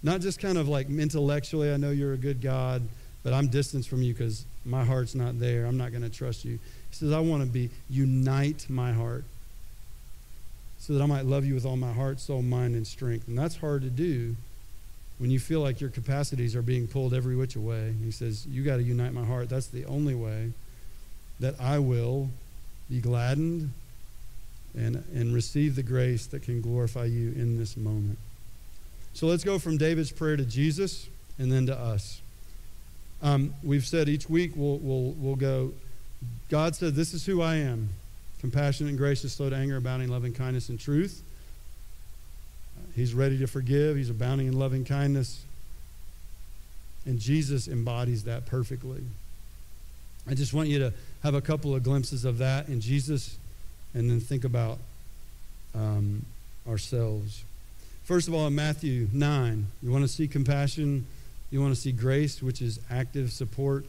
not 0.03 0.21
just 0.21 0.39
kind 0.39 0.57
of 0.57 0.67
like 0.67 0.89
intellectually, 0.89 1.71
I 1.71 1.77
know 1.77 1.91
you're 1.91 2.13
a 2.13 2.17
good 2.17 2.41
God, 2.41 2.81
but 3.23 3.33
I'm 3.33 3.47
distanced 3.47 3.89
from 3.89 4.01
you 4.01 4.13
because 4.13 4.45
my 4.65 4.83
heart's 4.83 5.15
not 5.15 5.39
there. 5.39 5.65
I'm 5.65 5.77
not 5.77 5.91
going 5.91 6.03
to 6.03 6.09
trust 6.09 6.45
you. 6.45 6.53
He 6.89 6.95
says, 6.95 7.11
I 7.11 7.19
want 7.19 7.43
to 7.43 7.49
be, 7.49 7.69
unite 7.89 8.65
my 8.69 8.93
heart 8.93 9.23
so 10.79 10.93
that 10.93 11.01
I 11.01 11.05
might 11.05 11.25
love 11.25 11.45
you 11.45 11.53
with 11.53 11.65
all 11.65 11.75
my 11.75 11.91
heart, 11.91 12.19
soul, 12.19 12.41
mind, 12.41 12.75
and 12.75 12.87
strength. 12.87 13.27
And 13.27 13.37
that's 13.37 13.57
hard 13.57 13.81
to 13.81 13.89
do 13.89 14.35
when 15.17 15.29
you 15.29 15.39
feel 15.39 15.59
like 15.59 15.81
your 15.81 15.89
capacities 15.89 16.55
are 16.55 16.61
being 16.61 16.87
pulled 16.87 17.13
every 17.13 17.35
which 17.35 17.57
way. 17.57 17.93
He 18.03 18.11
says, 18.11 18.47
You 18.47 18.63
got 18.63 18.77
to 18.77 18.83
unite 18.83 19.13
my 19.13 19.25
heart. 19.25 19.49
That's 19.49 19.67
the 19.67 19.85
only 19.85 20.15
way 20.15 20.53
that 21.41 21.59
I 21.59 21.79
will 21.79 22.29
be 22.89 23.01
gladdened 23.01 23.71
and, 24.75 25.03
and 25.13 25.33
receive 25.33 25.75
the 25.75 25.83
grace 25.83 26.25
that 26.27 26.43
can 26.43 26.61
glorify 26.61 27.05
you 27.05 27.31
in 27.31 27.57
this 27.57 27.75
moment. 27.75 28.17
So 29.13 29.27
let's 29.27 29.43
go 29.43 29.59
from 29.59 29.77
David's 29.77 30.11
prayer 30.11 30.37
to 30.37 30.45
Jesus 30.45 31.07
and 31.37 31.51
then 31.51 31.65
to 31.65 31.77
us. 31.77 32.21
Um, 33.21 33.53
we've 33.63 33.85
said 33.85 34.07
each 34.07 34.29
week 34.29 34.53
we'll, 34.55 34.77
we'll, 34.77 35.11
we'll 35.17 35.35
go, 35.35 35.73
God 36.49 36.75
said, 36.75 36.95
This 36.95 37.13
is 37.13 37.25
who 37.25 37.41
I 37.41 37.55
am 37.55 37.89
compassionate 38.39 38.89
and 38.89 38.97
gracious, 38.97 39.33
slow 39.33 39.49
to 39.49 39.55
anger, 39.55 39.77
abounding 39.77 40.07
in 40.07 40.13
loving 40.13 40.33
kindness 40.33 40.69
and 40.69 40.79
truth. 40.79 41.21
He's 42.95 43.13
ready 43.13 43.37
to 43.39 43.47
forgive, 43.47 43.97
He's 43.97 44.09
abounding 44.09 44.47
in 44.47 44.57
loving 44.57 44.85
kindness. 44.85 45.43
And 47.05 47.19
Jesus 47.19 47.67
embodies 47.67 48.25
that 48.25 48.45
perfectly. 48.45 49.01
I 50.27 50.33
just 50.33 50.53
want 50.53 50.69
you 50.69 50.79
to 50.79 50.93
have 51.23 51.33
a 51.33 51.41
couple 51.41 51.73
of 51.73 51.83
glimpses 51.83 52.25
of 52.25 52.37
that 52.37 52.67
in 52.67 52.81
Jesus 52.81 53.37
and 53.93 54.09
then 54.09 54.19
think 54.19 54.43
about 54.43 54.79
um, 55.75 56.25
ourselves. 56.67 57.43
First 58.03 58.27
of 58.27 58.33
all, 58.33 58.47
in 58.47 58.55
Matthew 58.55 59.07
9, 59.13 59.67
you 59.83 59.91
want 59.91 60.03
to 60.03 60.07
see 60.07 60.27
compassion 60.27 61.05
you 61.51 61.61
want 61.61 61.73
to 61.73 61.79
see 61.79 61.91
grace, 61.91 62.43
which 62.43 62.61
is 62.61 62.79
active 62.91 63.31
support. 63.31 63.85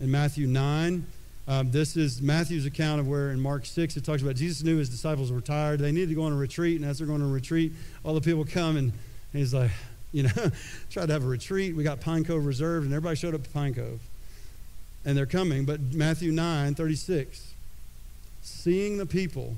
In 0.00 0.10
Matthew 0.10 0.46
9, 0.46 1.04
um, 1.46 1.70
this 1.70 1.96
is 1.96 2.22
Matthew's 2.22 2.64
account 2.64 3.00
of 3.00 3.08
where 3.08 3.30
in 3.30 3.40
Mark 3.40 3.66
6 3.66 3.96
it 3.96 4.04
talks 4.04 4.22
about 4.22 4.36
Jesus 4.36 4.62
knew 4.62 4.76
his 4.78 4.88
disciples 4.88 5.32
were 5.32 5.40
tired. 5.40 5.80
They 5.80 5.92
needed 5.92 6.10
to 6.10 6.14
go 6.14 6.22
on 6.22 6.32
a 6.32 6.36
retreat, 6.36 6.80
and 6.80 6.88
as 6.88 6.98
they're 6.98 7.06
going 7.06 7.22
on 7.22 7.28
a 7.28 7.32
retreat, 7.32 7.72
all 8.04 8.14
the 8.14 8.20
people 8.20 8.44
come 8.44 8.76
and, 8.76 8.92
he's 9.32 9.52
like, 9.52 9.70
you 10.12 10.22
know, 10.22 10.50
tried 10.90 11.06
to 11.06 11.12
have 11.12 11.24
a 11.24 11.28
retreat. 11.28 11.74
We 11.74 11.82
got 11.82 12.00
Pine 12.00 12.24
Cove 12.24 12.46
reserved, 12.46 12.86
and 12.86 12.94
everybody 12.94 13.16
showed 13.16 13.34
up 13.34 13.42
to 13.42 13.50
Pine 13.50 13.74
Cove. 13.74 14.00
And 15.04 15.18
they're 15.18 15.26
coming. 15.26 15.64
But 15.64 15.80
Matthew 15.92 16.30
9 16.30 16.76
36, 16.76 17.53
seeing 18.44 18.98
the 18.98 19.06
people, 19.06 19.56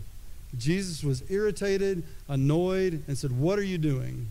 Jesus 0.57 1.03
was 1.03 1.29
irritated, 1.29 2.05
annoyed, 2.29 3.03
and 3.09 3.19
said, 3.19 3.39
What 3.39 3.59
are 3.59 3.65
you 3.65 3.79
doing? 3.79 4.29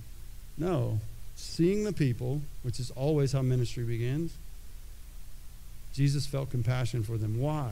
No, 0.57 0.99
seeing 1.35 1.83
the 1.83 1.93
people, 1.93 2.41
which 2.63 2.79
is 2.79 2.89
always 2.91 3.33
how 3.33 3.41
ministry 3.41 3.83
begins, 3.83 4.33
Jesus 5.93 6.25
felt 6.25 6.49
compassion 6.49 7.03
for 7.03 7.17
them. 7.17 7.39
Why? 7.39 7.71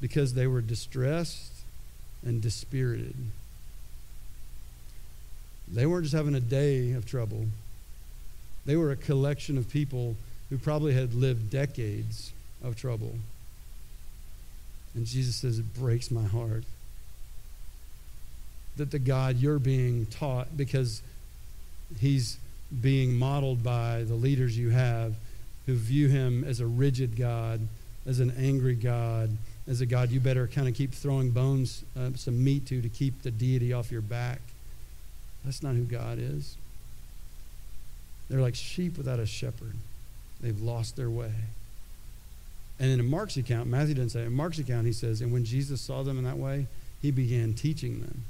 Because 0.00 0.34
they 0.34 0.46
were 0.46 0.60
distressed 0.60 1.52
and 2.24 2.42
dispirited. 2.42 3.14
They 5.72 5.86
weren't 5.86 6.04
just 6.04 6.14
having 6.14 6.34
a 6.34 6.40
day 6.40 6.92
of 6.92 7.06
trouble, 7.06 7.46
they 8.66 8.76
were 8.76 8.90
a 8.90 8.96
collection 8.96 9.56
of 9.56 9.70
people 9.70 10.16
who 10.50 10.58
probably 10.58 10.94
had 10.94 11.14
lived 11.14 11.48
decades 11.48 12.32
of 12.62 12.76
trouble. 12.76 13.14
And 14.94 15.06
Jesus 15.06 15.36
says, 15.36 15.58
It 15.58 15.74
breaks 15.74 16.10
my 16.10 16.24
heart 16.24 16.64
that 18.76 18.90
the 18.90 18.98
God 18.98 19.36
you're 19.36 19.58
being 19.58 20.06
taught 20.06 20.56
because 20.56 21.02
he's 21.98 22.38
being 22.80 23.14
modeled 23.14 23.62
by 23.62 24.04
the 24.04 24.14
leaders 24.14 24.56
you 24.56 24.70
have 24.70 25.14
who 25.66 25.74
view 25.74 26.08
him 26.08 26.44
as 26.44 26.60
a 26.60 26.66
rigid 26.66 27.16
God, 27.16 27.60
as 28.06 28.20
an 28.20 28.32
angry 28.38 28.74
God, 28.74 29.36
as 29.68 29.80
a 29.80 29.86
God 29.86 30.10
you 30.10 30.18
better 30.18 30.46
kind 30.46 30.66
of 30.66 30.74
keep 30.74 30.92
throwing 30.92 31.30
bones, 31.30 31.84
uh, 31.98 32.10
some 32.16 32.42
meat 32.42 32.66
to, 32.66 32.80
to 32.80 32.88
keep 32.88 33.22
the 33.22 33.30
deity 33.30 33.72
off 33.72 33.92
your 33.92 34.00
back. 34.00 34.40
That's 35.44 35.62
not 35.62 35.74
who 35.74 35.84
God 35.84 36.18
is. 36.18 36.56
They're 38.28 38.40
like 38.40 38.54
sheep 38.54 38.96
without 38.96 39.18
a 39.18 39.26
shepherd. 39.26 39.74
They've 40.40 40.60
lost 40.60 40.96
their 40.96 41.10
way. 41.10 41.32
And 42.80 42.90
in 42.90 43.08
Mark's 43.08 43.36
account, 43.36 43.68
Matthew 43.68 43.94
didn't 43.94 44.10
say 44.10 44.22
it. 44.22 44.26
In 44.26 44.32
Mark's 44.32 44.58
account, 44.58 44.86
he 44.86 44.92
says, 44.92 45.20
and 45.20 45.32
when 45.32 45.44
Jesus 45.44 45.82
saw 45.82 46.02
them 46.02 46.18
in 46.18 46.24
that 46.24 46.38
way, 46.38 46.66
he 47.02 47.10
began 47.10 47.52
teaching 47.52 48.00
them. 48.00 48.24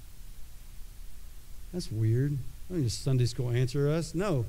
That's 1.72 1.90
weird. 1.90 2.36
Don't 2.68 2.82
just 2.82 3.02
Sunday 3.02 3.26
school 3.26 3.50
answer 3.50 3.88
us. 3.88 4.12
No, 4.12 4.44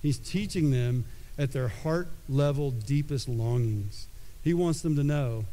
he's 0.00 0.16
teaching 0.18 0.70
them 0.70 1.04
at 1.38 1.52
their 1.52 1.68
heart 1.68 2.08
level, 2.28 2.70
deepest 2.70 3.28
longings. 3.28 4.06
He 4.42 4.54
wants 4.54 4.80
them 4.80 4.96
to 4.96 5.04
know 5.04 5.44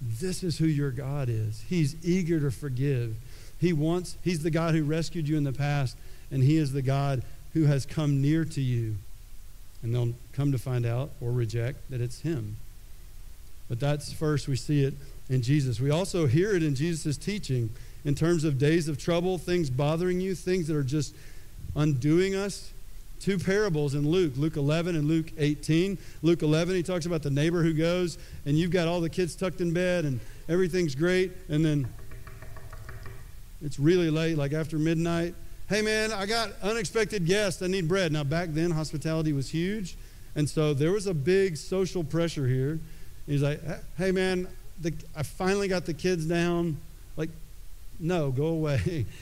this 0.00 0.44
is 0.44 0.58
who 0.58 0.66
your 0.66 0.92
God 0.92 1.28
is. 1.28 1.64
He's 1.68 1.96
eager 2.04 2.38
to 2.38 2.52
forgive. 2.52 3.16
He 3.60 3.72
wants, 3.72 4.16
he's 4.22 4.44
the 4.44 4.50
God 4.52 4.74
who 4.76 4.84
rescued 4.84 5.28
you 5.28 5.36
in 5.36 5.42
the 5.42 5.52
past, 5.52 5.96
and 6.30 6.44
he 6.44 6.56
is 6.56 6.72
the 6.72 6.82
God 6.82 7.22
who 7.54 7.64
has 7.64 7.84
come 7.84 8.22
near 8.22 8.44
to 8.44 8.60
you. 8.60 8.96
And 9.82 9.92
they'll 9.92 10.14
come 10.32 10.52
to 10.52 10.58
find 10.58 10.86
out 10.86 11.10
or 11.20 11.32
reject 11.32 11.90
that 11.90 12.00
it's 12.00 12.20
him. 12.20 12.56
But 13.68 13.80
that's 13.80 14.12
first, 14.12 14.48
we 14.48 14.56
see 14.56 14.84
it 14.84 14.94
in 15.28 15.42
Jesus. 15.42 15.80
We 15.80 15.90
also 15.90 16.26
hear 16.26 16.54
it 16.54 16.62
in 16.62 16.74
Jesus' 16.74 17.16
teaching 17.16 17.70
in 18.04 18.14
terms 18.14 18.44
of 18.44 18.58
days 18.58 18.88
of 18.88 18.98
trouble, 18.98 19.38
things 19.38 19.68
bothering 19.70 20.20
you, 20.20 20.34
things 20.34 20.68
that 20.68 20.76
are 20.76 20.82
just 20.82 21.14
undoing 21.76 22.34
us. 22.34 22.72
Two 23.20 23.38
parables 23.38 23.94
in 23.94 24.08
Luke, 24.08 24.34
Luke 24.36 24.56
11 24.56 24.94
and 24.94 25.06
Luke 25.08 25.32
18. 25.36 25.98
Luke 26.22 26.42
11, 26.42 26.76
he 26.76 26.82
talks 26.82 27.04
about 27.04 27.22
the 27.22 27.30
neighbor 27.30 27.62
who 27.62 27.74
goes, 27.74 28.16
and 28.46 28.56
you've 28.56 28.70
got 28.70 28.86
all 28.86 29.00
the 29.00 29.10
kids 29.10 29.34
tucked 29.34 29.60
in 29.60 29.72
bed, 29.72 30.04
and 30.04 30.20
everything's 30.48 30.94
great, 30.94 31.32
and 31.48 31.64
then 31.64 31.88
it's 33.60 33.78
really 33.78 34.08
late, 34.08 34.38
like 34.38 34.52
after 34.52 34.78
midnight. 34.78 35.34
Hey, 35.68 35.82
man, 35.82 36.12
I 36.12 36.26
got 36.26 36.52
unexpected 36.62 37.26
guests. 37.26 37.60
I 37.60 37.66
need 37.66 37.88
bread. 37.88 38.12
Now, 38.12 38.24
back 38.24 38.50
then, 38.52 38.70
hospitality 38.70 39.32
was 39.32 39.50
huge, 39.50 39.98
and 40.36 40.48
so 40.48 40.72
there 40.72 40.92
was 40.92 41.08
a 41.08 41.14
big 41.14 41.56
social 41.56 42.04
pressure 42.04 42.46
here. 42.46 42.78
He's 43.28 43.42
like, 43.42 43.60
hey, 43.98 44.10
man, 44.10 44.48
the, 44.80 44.92
I 45.14 45.22
finally 45.22 45.68
got 45.68 45.84
the 45.84 45.94
kids 45.94 46.24
down. 46.24 46.78
Like, 47.16 47.30
no, 48.00 48.30
go 48.30 48.46
away. 48.46 49.06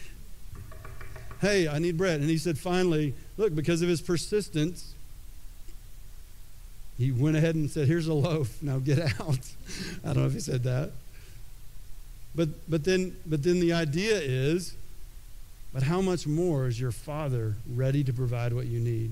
Hey, 1.39 1.69
I 1.69 1.79
need 1.79 1.99
bread. 1.99 2.21
And 2.21 2.31
he 2.31 2.39
said, 2.39 2.59
finally, 2.59 3.13
look, 3.37 3.55
because 3.55 3.83
of 3.83 3.91
his 3.91 4.01
persistence, 4.01 4.95
he 6.97 7.13
went 7.13 7.37
ahead 7.37 7.55
and 7.55 7.71
said, 7.71 7.87
Here's 7.87 8.07
a 8.07 8.15
loaf. 8.15 8.63
Now 8.63 8.79
get 8.79 8.99
out. 9.21 9.39
I 10.05 10.15
don't 10.15 10.17
know 10.17 10.27
if 10.27 10.33
he 10.33 10.41
said 10.41 10.63
that. 10.65 10.93
But, 12.35 12.49
but, 12.69 12.85
then, 12.85 13.17
but 13.27 13.43
then 13.43 13.61
the 13.61 13.75
idea 13.75 14.19
is, 14.19 14.75
but 15.73 15.83
how 15.83 16.01
much 16.01 16.27
more 16.27 16.67
is 16.67 16.81
your 16.81 16.91
Father 16.91 17.55
ready 17.75 18.03
to 18.05 18.13
provide 18.13 18.55
what 18.55 18.67
you 18.67 18.81
need? 18.81 19.11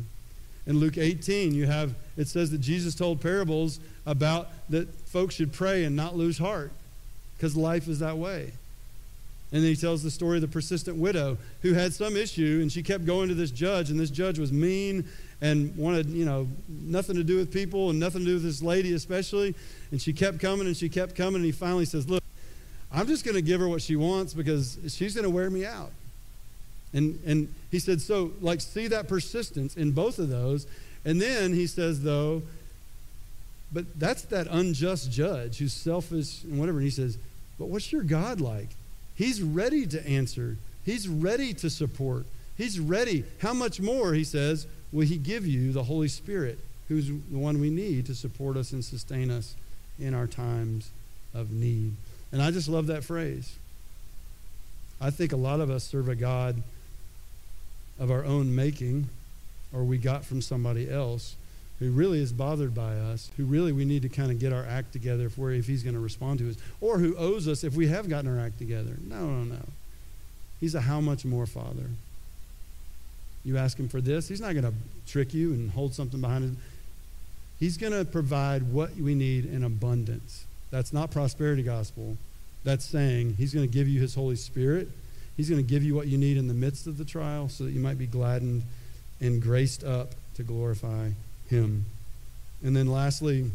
In 0.67 0.79
Luke 0.79 0.97
18, 0.97 1.55
you 1.55 1.67
have 1.67 1.95
it 2.17 2.29
says 2.29 2.51
that 2.51 2.61
Jesus 2.61 2.95
told 2.95 3.21
parables 3.21 3.81
about 4.07 4.49
that 4.71 4.89
folks 5.09 5.35
should 5.35 5.53
pray 5.53 5.85
and 5.85 5.97
not 5.97 6.17
lose 6.17 6.39
heart 6.39 6.71
because 7.37 7.57
life 7.57 7.89
is 7.89 7.99
that 7.99 8.17
way. 8.17 8.53
And 9.53 9.63
then 9.63 9.71
he 9.71 9.77
tells 9.77 10.03
the 10.03 10.11
story 10.11 10.39
of 10.39 10.43
the 10.43 10.49
persistent 10.49 10.97
widow 10.97 11.39
who 11.63 11.75
had 11.75 11.93
some 11.93 12.17
issue 12.17 12.61
and 12.63 12.73
she 12.73 12.83
kept 12.83 13.05
going 13.05 13.29
to 13.29 13.35
this 13.35 13.51
judge, 13.51 13.91
and 13.91 13.99
this 14.01 14.11
judge 14.11 14.39
was 14.39 14.53
mean 14.53 15.05
and 15.41 15.77
wanted, 15.77 16.07
you 16.07 16.25
know, 16.25 16.49
nothing 16.69 17.17
to 17.17 17.25
do 17.25 17.37
with 17.37 17.53
people 17.53 17.91
and 17.91 18.01
nothing 18.01 18.21
to 18.21 18.27
do 18.27 18.35
with 18.35 18.43
this 18.43 18.63
lady 18.63 18.95
especially. 18.95 19.55
And 19.91 20.01
she 20.01 20.13
kept 20.13 20.41
coming 20.41 20.67
and 20.67 20.77
she 20.77 20.89
kept 20.89 21.15
coming, 21.15 21.37
and 21.37 21.45
he 21.45 21.53
finally 21.53 21.85
says, 21.85 22.09
Look, 22.09 22.23
I'm 22.93 23.07
just 23.07 23.25
going 23.25 23.35
to 23.35 23.43
give 23.43 23.61
her 23.61 23.69
what 23.69 23.83
she 23.83 23.97
wants 23.97 24.35
because 24.35 24.79
she's 24.89 25.15
going 25.15 25.25
to 25.25 25.31
wear 25.31 25.51
me 25.51 25.67
out. 25.67 25.91
And, 26.95 27.19
and 27.27 27.53
he 27.71 27.79
said, 27.79 28.01
So, 28.01 28.33
like, 28.41 28.61
see 28.61 28.87
that 28.87 29.09
persistence 29.09 29.77
in 29.77 29.91
both 29.91 30.19
of 30.19 30.31
those. 30.31 30.67
And 31.05 31.21
then 31.21 31.53
he 31.53 31.67
says, 31.67 32.03
though, 32.03 32.43
but 33.73 33.99
that's 33.99 34.23
that 34.27 34.47
unjust 34.49 35.11
judge 35.11 35.59
who's 35.59 35.73
selfish 35.73 36.45
and 36.45 36.59
whatever. 36.59 36.79
And 36.79 36.85
he 36.87 36.91
says, 36.91 37.19
But 37.59 37.69
what's 37.69 37.93
your 37.93 38.05
God 38.05 38.41
like? 38.41 38.69
He's 39.17 39.43
ready 39.43 39.87
to 39.89 40.07
answer, 40.09 40.57
He's 40.85 41.09
ready 41.09 41.53
to 41.55 41.69
support. 41.69 42.25
He's 42.57 42.79
ready. 42.79 43.25
How 43.41 43.53
much 43.53 43.81
more, 43.81 44.15
he 44.15 44.23
says, 44.23 44.69
will 44.93 45.07
He 45.07 45.17
give 45.17 45.45
you 45.45 45.73
the 45.73 45.83
Holy 45.83 46.07
Spirit, 46.07 46.59
who's 46.89 47.09
the 47.09 47.39
one 47.39 47.61
we 47.61 47.69
need 47.69 48.07
to 48.07 48.15
support 48.15 48.57
us 48.57 48.73
and 48.73 48.85
sustain 48.85 49.29
us 49.29 49.57
in 49.99 50.15
our 50.15 50.29
times 50.29 50.91
of 51.35 51.51
need? 51.51 51.95
And 52.31 52.41
I 52.41 52.53
just 52.53 52.69
love 52.69 52.87
that 52.87 53.03
phrase. 53.03 53.57
I 55.01 55.11
think 55.11 55.33
a 55.33 55.37
lot 55.37 55.61
of 55.61 55.71
us 55.71 55.83
serve 55.83 56.09
a 56.09 56.15
God 56.15 56.63
of 57.99 58.11
our 58.11 58.25
own 58.25 58.55
making 58.55 59.09
or 59.73 59.85
we 59.85 59.99
got 59.99 60.25
from 60.25 60.41
somebody 60.41 60.91
else 60.91 61.37
who 61.81 61.91
really 61.91 62.21
is 62.21 62.33
bothered 62.33 62.75
by 62.75 62.95
us, 62.95 63.31
who 63.37 63.45
really 63.45 63.73
we 63.73 63.85
need 63.85 64.03
to 64.03 64.09
kind 64.09 64.31
of 64.31 64.39
get 64.39 64.53
our 64.53 64.65
act 64.65 64.93
together 64.93 65.27
if, 65.27 65.37
we're, 65.37 65.53
if 65.53 65.67
he's 65.67 65.83
going 65.83 65.95
to 65.95 66.01
respond 66.01 66.39
to 66.39 66.49
us, 66.49 66.57
or 66.81 66.99
who 66.99 67.17
owes 67.17 67.49
us 67.49 67.65
if 67.65 67.75
we 67.75 67.89
have 67.89 68.09
gotten 68.09 68.31
our 68.31 68.45
act 68.45 68.59
together. 68.59 68.97
No, 69.07 69.27
no, 69.27 69.55
no. 69.55 69.63
He's 70.61 70.75
a 70.75 70.81
how 70.81 71.01
much 71.01 71.25
more 71.25 71.47
father. 71.47 71.91
You 73.45 73.59
ask 73.59 73.79
him 73.79 73.89
for 73.89 74.01
this, 74.01 74.29
he's 74.29 74.41
not 74.41 74.53
going 74.53 74.65
to 74.65 74.73
trick 75.07 75.35
you 75.35 75.53
and 75.53 75.71
hold 75.73 75.95
something 75.95 76.21
behind 76.21 76.53
it. 76.53 76.59
He's 77.59 77.77
going 77.77 77.93
to 77.93 78.05
provide 78.05 78.73
what 78.73 78.95
we 78.97 79.15
need 79.15 79.45
in 79.45 79.65
abundance. 79.65 80.45
That's 80.71 80.93
not 80.93 81.11
prosperity 81.11 81.63
gospel. 81.63 82.17
That's 82.63 82.85
saying 82.85 83.35
he's 83.37 83.53
going 83.53 83.67
to 83.67 83.73
give 83.73 83.89
you 83.89 84.01
his 84.01 84.15
Holy 84.15 84.37
Spirit. 84.37 84.89
He's 85.37 85.51
going 85.51 85.63
to 85.63 85.69
give 85.69 85.83
you 85.83 85.95
what 85.95 86.07
you 86.07 86.19
need 86.19 86.37
in 86.37 86.49
the 86.49 86.55
midst 86.55 86.87
of 86.87 86.97
the 86.99 87.05
trial 87.05 87.49
so 87.49 87.65
that 87.65 87.73
you 87.73 87.81
might 87.81 87.99
be 87.99 88.07
gladdened 88.07 88.63
and 89.21 89.43
graced 89.43 89.83
up 89.83 90.15
to 90.37 90.43
glorify 90.43 91.11
him. 91.49 91.87
And 92.63 92.77
then 92.77 92.87
lastly, 92.87 93.51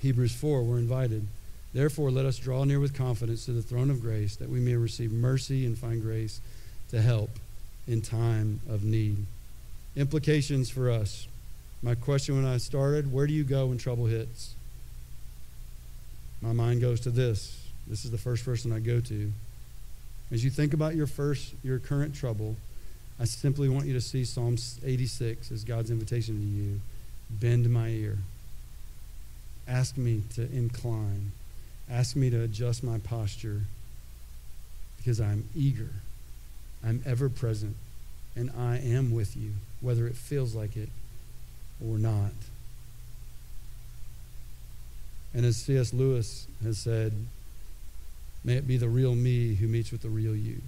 Hebrews 0.00 0.34
4, 0.34 0.62
we're 0.62 0.78
invited. 0.78 1.26
Therefore, 1.72 2.10
let 2.10 2.26
us 2.26 2.38
draw 2.38 2.64
near 2.64 2.80
with 2.80 2.94
confidence 2.94 3.46
to 3.46 3.52
the 3.52 3.62
throne 3.62 3.90
of 3.90 4.02
grace 4.02 4.36
that 4.36 4.50
we 4.50 4.60
may 4.60 4.74
receive 4.74 5.12
mercy 5.12 5.64
and 5.64 5.78
find 5.78 6.02
grace 6.02 6.40
to 6.90 7.00
help 7.00 7.30
in 7.86 8.02
time 8.02 8.60
of 8.68 8.84
need. 8.84 9.16
Implications 9.96 10.68
for 10.68 10.90
us. 10.90 11.26
My 11.82 11.94
question 11.94 12.36
when 12.36 12.44
I 12.44 12.58
started 12.58 13.12
where 13.12 13.26
do 13.26 13.32
you 13.32 13.44
go 13.44 13.66
when 13.66 13.78
trouble 13.78 14.06
hits? 14.06 14.54
My 16.40 16.52
mind 16.52 16.80
goes 16.80 17.00
to 17.00 17.10
this. 17.10 17.58
This 17.86 18.04
is 18.04 18.10
the 18.10 18.18
first 18.18 18.44
person 18.44 18.72
I 18.72 18.78
go 18.78 19.00
to. 19.00 19.32
As 20.32 20.42
you 20.42 20.50
think 20.50 20.72
about 20.72 20.94
your 20.94 21.06
first, 21.06 21.54
your 21.62 21.78
current 21.78 22.14
trouble, 22.14 22.56
I 23.20 23.24
simply 23.24 23.68
want 23.68 23.86
you 23.86 23.92
to 23.92 24.00
see 24.00 24.24
Psalm 24.24 24.56
86 24.82 25.52
as 25.52 25.62
God's 25.62 25.90
invitation 25.90 26.40
to 26.40 26.46
you. 26.46 26.80
Bend 27.30 27.68
my 27.70 27.88
ear. 27.88 28.18
Ask 29.68 29.98
me 29.98 30.22
to 30.34 30.42
incline. 30.50 31.32
Ask 31.90 32.16
me 32.16 32.30
to 32.30 32.42
adjust 32.42 32.82
my 32.82 32.98
posture 32.98 33.60
because 34.96 35.20
I'm 35.20 35.48
eager. 35.54 35.90
I'm 36.82 37.02
ever 37.04 37.28
present. 37.28 37.76
And 38.34 38.50
I 38.58 38.78
am 38.78 39.12
with 39.12 39.36
you, 39.36 39.52
whether 39.82 40.06
it 40.06 40.16
feels 40.16 40.54
like 40.54 40.76
it 40.76 40.88
or 41.86 41.98
not. 41.98 42.32
And 45.34 45.44
as 45.44 45.58
C.S. 45.58 45.92
Lewis 45.92 46.46
has 46.64 46.78
said, 46.78 47.12
may 48.44 48.54
it 48.54 48.66
be 48.66 48.76
the 48.76 48.88
real 48.88 49.14
me 49.14 49.54
who 49.54 49.68
meets 49.68 49.92
with 49.92 50.02
the 50.02 50.10
real 50.10 50.34
you. 50.34 50.60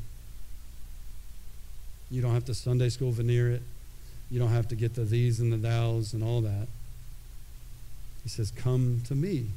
You 2.11 2.23
don't 2.23 2.35
have 2.35 2.45
to 2.47 2.55
Sunday 2.55 2.89
school 2.89 3.13
veneer 3.13 3.51
it. 3.51 3.63
You 4.31 4.39
don't 4.39 4.51
have 4.51 4.69
to 4.69 4.77
get 4.77 4.95
the 4.95 5.05
these 5.05 5.41
and 5.41 5.53
the 5.53 5.59
thous 5.59 6.13
and 6.13 6.23
all 6.23 6.41
that. 6.43 6.69
He 8.23 8.29
says, 8.29 8.51
Come 8.51 9.03
to 9.07 9.15
me. 9.15 9.49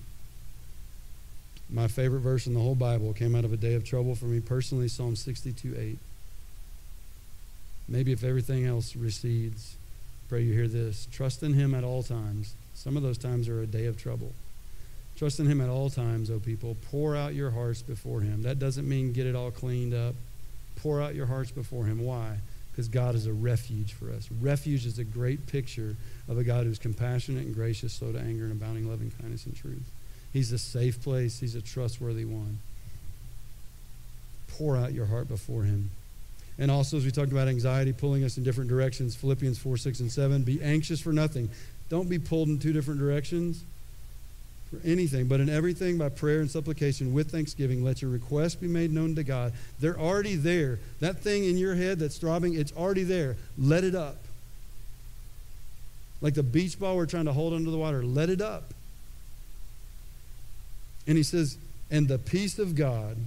My 1.70 1.88
favorite 1.88 2.22
verse 2.22 2.48
in 2.48 2.54
the 2.54 2.60
whole 2.60 2.76
Bible 2.76 3.14
came 3.14 3.36
out 3.36 3.44
of 3.44 3.52
a 3.52 3.58
day 3.58 3.74
of 3.74 3.84
trouble 3.84 4.16
for 4.16 4.26
me 4.26 4.40
personally, 4.40 4.88
Psalm 4.88 5.16
62 5.16 5.76
8. 5.78 5.98
Maybe 7.90 8.12
if 8.12 8.24
everything 8.24 8.66
else 8.66 8.96
recedes, 8.96 9.76
pray 10.30 10.42
you 10.42 10.54
hear 10.54 10.68
this. 10.68 11.08
Trust 11.12 11.44
in 11.44 11.54
him 11.54 11.74
at 11.74 11.84
all 11.84 12.04
times. 12.04 12.54
Some 12.74 12.98
of 12.98 13.04
those 13.04 13.18
times 13.18 13.50
are 13.50 13.62
a 13.62 13.68
day 13.68 13.86
of 13.86 13.98
trouble. 13.98 14.34
Trust 15.18 15.40
in 15.40 15.48
him 15.48 15.62
at 15.62 15.70
all 15.70 15.90
times, 15.90 16.30
O 16.30 16.40
people. 16.40 16.78
Pour 16.92 17.16
out 17.16 17.34
your 17.34 17.50
hearts 17.50 17.82
before 17.82 18.22
him. 18.22 18.44
That 18.44 18.60
doesn't 18.60 18.88
mean 18.88 19.14
get 19.14 19.26
it 19.26 19.36
all 19.36 19.52
cleaned 19.52 19.94
up. 19.94 20.16
Pour 20.78 21.02
out 21.02 21.16
your 21.16 21.26
hearts 21.26 21.52
before 21.52 21.86
Him. 21.86 22.04
Why? 22.04 22.38
Because 22.72 22.88
God 22.88 23.16
is 23.16 23.26
a 23.26 23.34
refuge 23.34 23.94
for 23.94 24.12
us. 24.12 24.30
Refuge 24.42 24.86
is 24.86 25.00
a 25.00 25.04
great 25.04 25.48
picture 25.48 25.96
of 26.28 26.38
a 26.38 26.44
God 26.44 26.66
who's 26.66 26.80
compassionate 26.80 27.46
and 27.46 27.56
gracious, 27.56 27.94
slow 27.94 28.12
to 28.12 28.20
anger, 28.20 28.44
and 28.44 28.52
abounding 28.52 28.90
loving 28.90 29.12
kindness 29.20 29.46
and 29.46 29.56
truth. 29.56 29.90
He's 30.32 30.52
a 30.52 30.58
safe 30.58 31.02
place, 31.02 31.40
He's 31.40 31.56
a 31.56 31.62
trustworthy 31.62 32.26
one. 32.26 32.60
Pour 34.50 34.78
out 34.78 34.94
your 34.94 35.08
heart 35.08 35.28
before 35.28 35.64
Him. 35.64 35.90
And 36.60 36.72
also, 36.72 36.98
as 36.98 37.06
we 37.06 37.12
talked 37.12 37.32
about 37.32 37.48
anxiety 37.48 37.94
pulling 37.94 38.24
us 38.24 38.38
in 38.38 38.44
different 38.44 38.70
directions, 38.70 39.16
Philippians 39.16 39.58
4, 39.60 39.78
6, 39.78 40.00
and 40.00 40.12
7, 40.12 40.44
be 40.44 40.62
anxious 40.62 41.00
for 41.00 41.14
nothing. 41.14 41.50
Don't 41.90 42.10
be 42.10 42.20
pulled 42.20 42.50
in 42.50 42.60
two 42.60 42.74
different 42.74 43.00
directions 43.00 43.64
for 44.70 44.80
anything, 44.86 45.28
but 45.28 45.40
in 45.40 45.50
everything 45.50 45.98
by 45.98 46.10
prayer 46.10 46.40
and 46.40 46.52
supplication 46.52 47.14
with 47.14 47.32
thanksgiving, 47.32 47.84
let 47.84 48.02
your 48.02 48.12
requests 48.12 48.56
be 48.56 48.68
made 48.68 48.92
known 48.92 49.16
to 49.16 49.24
God. 49.24 49.54
They're 49.80 50.00
already 50.00 50.36
there. 50.36 50.80
That 51.00 51.20
thing 51.20 51.46
in 51.46 51.58
your 51.58 51.76
head 51.76 52.00
that's 52.00 52.18
throbbing, 52.18 52.56
it's 52.56 52.74
already 52.74 53.04
there. 53.04 53.38
Let 53.58 53.84
it 53.84 53.96
up. 53.96 54.18
Like 56.22 56.34
the 56.34 56.44
beach 56.44 56.80
ball 56.80 56.98
we're 56.98 57.06
trying 57.06 57.26
to 57.26 57.34
hold 57.34 57.54
under 57.54 57.72
the 57.72 57.78
water, 57.78 58.04
let 58.04 58.30
it 58.30 58.42
up. 58.42 58.74
And 61.06 61.16
he 61.16 61.24
says, 61.24 61.58
and 61.90 62.08
the 62.08 62.18
peace 62.18 62.60
of 62.60 62.76
God, 62.76 63.18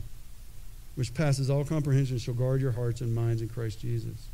which 0.97 1.15
passes 1.15 1.49
all 1.49 1.65
comprehension, 1.65 2.19
shall 2.19 2.35
guard 2.35 2.61
your 2.61 2.73
hearts 2.73 3.01
and 3.01 3.15
minds 3.15 3.41
in 3.41 3.49
Christ 3.49 3.81
Jesus. 3.81 4.29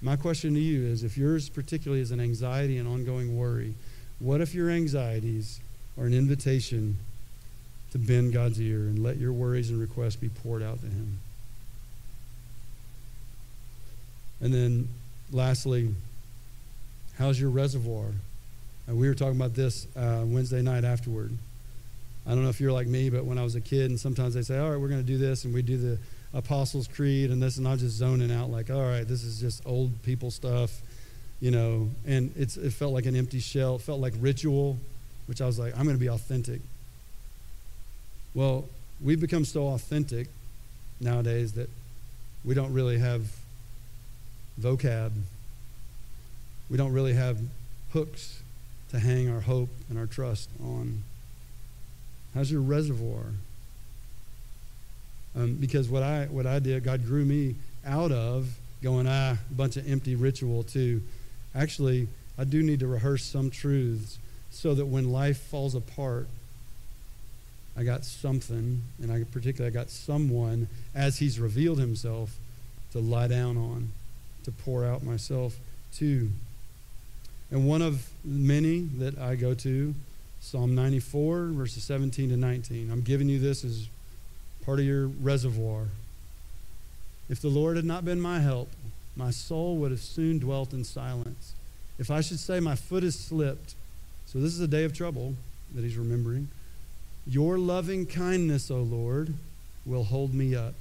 My 0.00 0.16
question 0.16 0.54
to 0.54 0.60
you 0.60 0.84
is 0.84 1.04
if 1.04 1.16
yours 1.16 1.48
particularly 1.48 2.02
is 2.02 2.10
an 2.10 2.20
anxiety 2.20 2.78
and 2.78 2.88
ongoing 2.88 3.36
worry, 3.36 3.74
what 4.18 4.40
if 4.40 4.52
your 4.52 4.68
anxieties 4.68 5.60
or 5.96 6.06
an 6.06 6.14
invitation 6.14 6.98
to 7.92 7.98
bend 7.98 8.32
God's 8.32 8.60
ear 8.60 8.78
and 8.78 9.02
let 9.02 9.18
your 9.18 9.32
worries 9.32 9.70
and 9.70 9.78
requests 9.78 10.16
be 10.16 10.28
poured 10.28 10.62
out 10.62 10.80
to 10.80 10.86
Him. 10.86 11.18
And 14.40 14.52
then, 14.52 14.88
lastly, 15.30 15.94
how's 17.18 17.38
your 17.38 17.50
reservoir? 17.50 18.06
And 18.86 18.98
we 18.98 19.06
were 19.06 19.14
talking 19.14 19.36
about 19.36 19.54
this 19.54 19.86
uh, 19.94 20.22
Wednesday 20.24 20.62
night 20.62 20.84
afterward. 20.84 21.30
I 22.26 22.30
don't 22.30 22.42
know 22.42 22.48
if 22.48 22.60
you're 22.60 22.72
like 22.72 22.86
me, 22.86 23.10
but 23.10 23.24
when 23.24 23.38
I 23.38 23.44
was 23.44 23.54
a 23.54 23.60
kid, 23.60 23.90
and 23.90 24.00
sometimes 24.00 24.34
they 24.34 24.42
say, 24.42 24.58
All 24.58 24.70
right, 24.70 24.80
we're 24.80 24.88
going 24.88 25.00
to 25.00 25.06
do 25.06 25.18
this, 25.18 25.44
and 25.44 25.52
we 25.52 25.62
do 25.62 25.76
the 25.76 25.98
Apostles' 26.34 26.88
Creed 26.88 27.30
and 27.30 27.42
this, 27.42 27.58
and 27.58 27.68
I'm 27.68 27.78
just 27.78 27.96
zoning 27.96 28.32
out, 28.32 28.50
like, 28.50 28.70
All 28.70 28.82
right, 28.82 29.06
this 29.06 29.22
is 29.22 29.38
just 29.38 29.62
old 29.66 30.02
people 30.02 30.30
stuff, 30.30 30.80
you 31.40 31.50
know. 31.50 31.90
And 32.06 32.32
it's, 32.36 32.56
it 32.56 32.72
felt 32.72 32.92
like 32.92 33.06
an 33.06 33.16
empty 33.16 33.40
shell, 33.40 33.76
it 33.76 33.82
felt 33.82 34.00
like 34.00 34.14
ritual 34.18 34.78
which 35.26 35.40
I 35.40 35.46
was 35.46 35.58
like, 35.58 35.76
I'm 35.76 35.84
going 35.84 35.96
to 35.96 36.00
be 36.00 36.08
authentic. 36.08 36.60
Well, 38.34 38.64
we've 39.02 39.20
become 39.20 39.44
so 39.44 39.68
authentic 39.68 40.28
nowadays 41.00 41.52
that 41.52 41.68
we 42.44 42.54
don't 42.54 42.72
really 42.72 42.98
have 42.98 43.26
vocab. 44.60 45.12
We 46.70 46.76
don't 46.76 46.92
really 46.92 47.14
have 47.14 47.38
hooks 47.92 48.42
to 48.90 48.98
hang 48.98 49.30
our 49.30 49.40
hope 49.40 49.70
and 49.88 49.98
our 49.98 50.06
trust 50.06 50.48
on. 50.62 51.02
How's 52.34 52.50
your 52.50 52.62
reservoir? 52.62 53.26
Um, 55.34 55.54
because 55.54 55.88
what 55.88 56.02
I 56.02 56.26
what 56.26 56.46
I 56.46 56.58
did, 56.58 56.84
God 56.84 57.06
grew 57.06 57.24
me 57.24 57.56
out 57.86 58.12
of 58.12 58.54
going 58.82 59.06
ah 59.06 59.36
a 59.50 59.54
bunch 59.54 59.76
of 59.76 59.90
empty 59.90 60.14
ritual 60.14 60.62
too. 60.62 61.02
Actually, 61.54 62.08
I 62.38 62.44
do 62.44 62.62
need 62.62 62.80
to 62.80 62.86
rehearse 62.86 63.24
some 63.24 63.50
truths 63.50 64.18
so 64.52 64.74
that 64.74 64.86
when 64.86 65.10
life 65.10 65.38
falls 65.38 65.74
apart, 65.74 66.28
I 67.76 67.84
got 67.84 68.04
something, 68.04 68.82
and 69.02 69.10
I 69.10 69.24
particularly 69.24 69.74
I 69.74 69.78
got 69.78 69.90
someone 69.90 70.68
as 70.94 71.18
He's 71.18 71.40
revealed 71.40 71.78
Himself 71.78 72.36
to 72.92 72.98
lie 72.98 73.28
down 73.28 73.56
on, 73.56 73.92
to 74.44 74.52
pour 74.52 74.84
out 74.84 75.02
myself 75.02 75.56
to. 75.94 76.30
And 77.50 77.66
one 77.66 77.82
of 77.82 78.10
many 78.24 78.80
that 78.98 79.18
I 79.18 79.36
go 79.36 79.54
to, 79.54 79.94
Psalm 80.40 80.74
94, 80.74 81.46
verses 81.46 81.84
17 81.84 82.28
to 82.30 82.36
19. 82.36 82.90
I'm 82.90 83.02
giving 83.02 83.28
you 83.28 83.38
this 83.38 83.64
as 83.64 83.88
part 84.64 84.78
of 84.78 84.84
your 84.84 85.06
reservoir. 85.06 85.86
If 87.28 87.40
the 87.40 87.48
Lord 87.48 87.76
had 87.76 87.84
not 87.84 88.04
been 88.04 88.20
my 88.20 88.40
help, 88.40 88.68
my 89.16 89.30
soul 89.30 89.76
would 89.78 89.90
have 89.90 90.00
soon 90.00 90.38
dwelt 90.38 90.72
in 90.72 90.84
silence. 90.84 91.54
If 91.98 92.10
I 92.10 92.20
should 92.20 92.38
say 92.38 92.60
my 92.60 92.74
foot 92.74 93.02
has 93.02 93.18
slipped, 93.18 93.74
so 94.32 94.38
this 94.38 94.54
is 94.54 94.60
a 94.60 94.68
day 94.68 94.84
of 94.84 94.94
trouble 94.94 95.34
that 95.74 95.84
he's 95.84 95.98
remembering. 95.98 96.48
Your 97.26 97.58
loving 97.58 98.06
kindness, 98.06 98.70
O 98.70 98.78
Lord, 98.78 99.34
will 99.84 100.04
hold 100.04 100.32
me 100.32 100.54
up. 100.54 100.72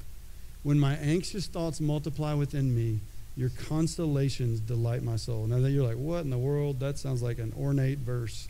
When 0.64 0.80
my 0.80 0.96
anxious 0.96 1.48
thoughts 1.48 1.82
multiply 1.82 2.34
within 2.34 2.74
me, 2.74 3.00
your 3.36 3.50
consolations 3.68 4.62
delight 4.62 5.04
my 5.04 5.18
soul. 5.18 5.48
Now 5.48 5.60
that 5.60 5.72
you're 5.72 5.86
like, 5.86 5.98
what 5.98 6.24
in 6.24 6.30
the 6.30 6.38
world? 6.38 6.80
That 6.80 6.98
sounds 6.98 7.22
like 7.22 7.40
an 7.40 7.54
ornate 7.60 7.98
verse. 7.98 8.48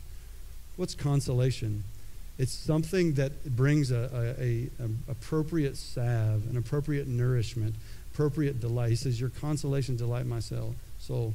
What's 0.76 0.94
consolation? 0.94 1.82
It's 2.38 2.52
something 2.52 3.14
that 3.14 3.56
brings 3.56 3.90
a, 3.90 4.34
a, 4.38 4.68
a, 4.82 5.10
appropriate 5.10 5.76
salve, 5.76 6.48
an 6.48 6.56
appropriate 6.56 7.08
nourishment, 7.08 7.74
appropriate 8.12 8.60
delight. 8.60 8.90
He 8.90 8.96
says, 8.96 9.20
Your 9.20 9.30
consolation 9.30 9.96
delight 9.96 10.26
my 10.26 10.40
soul. 10.40 10.76
So, 11.00 11.34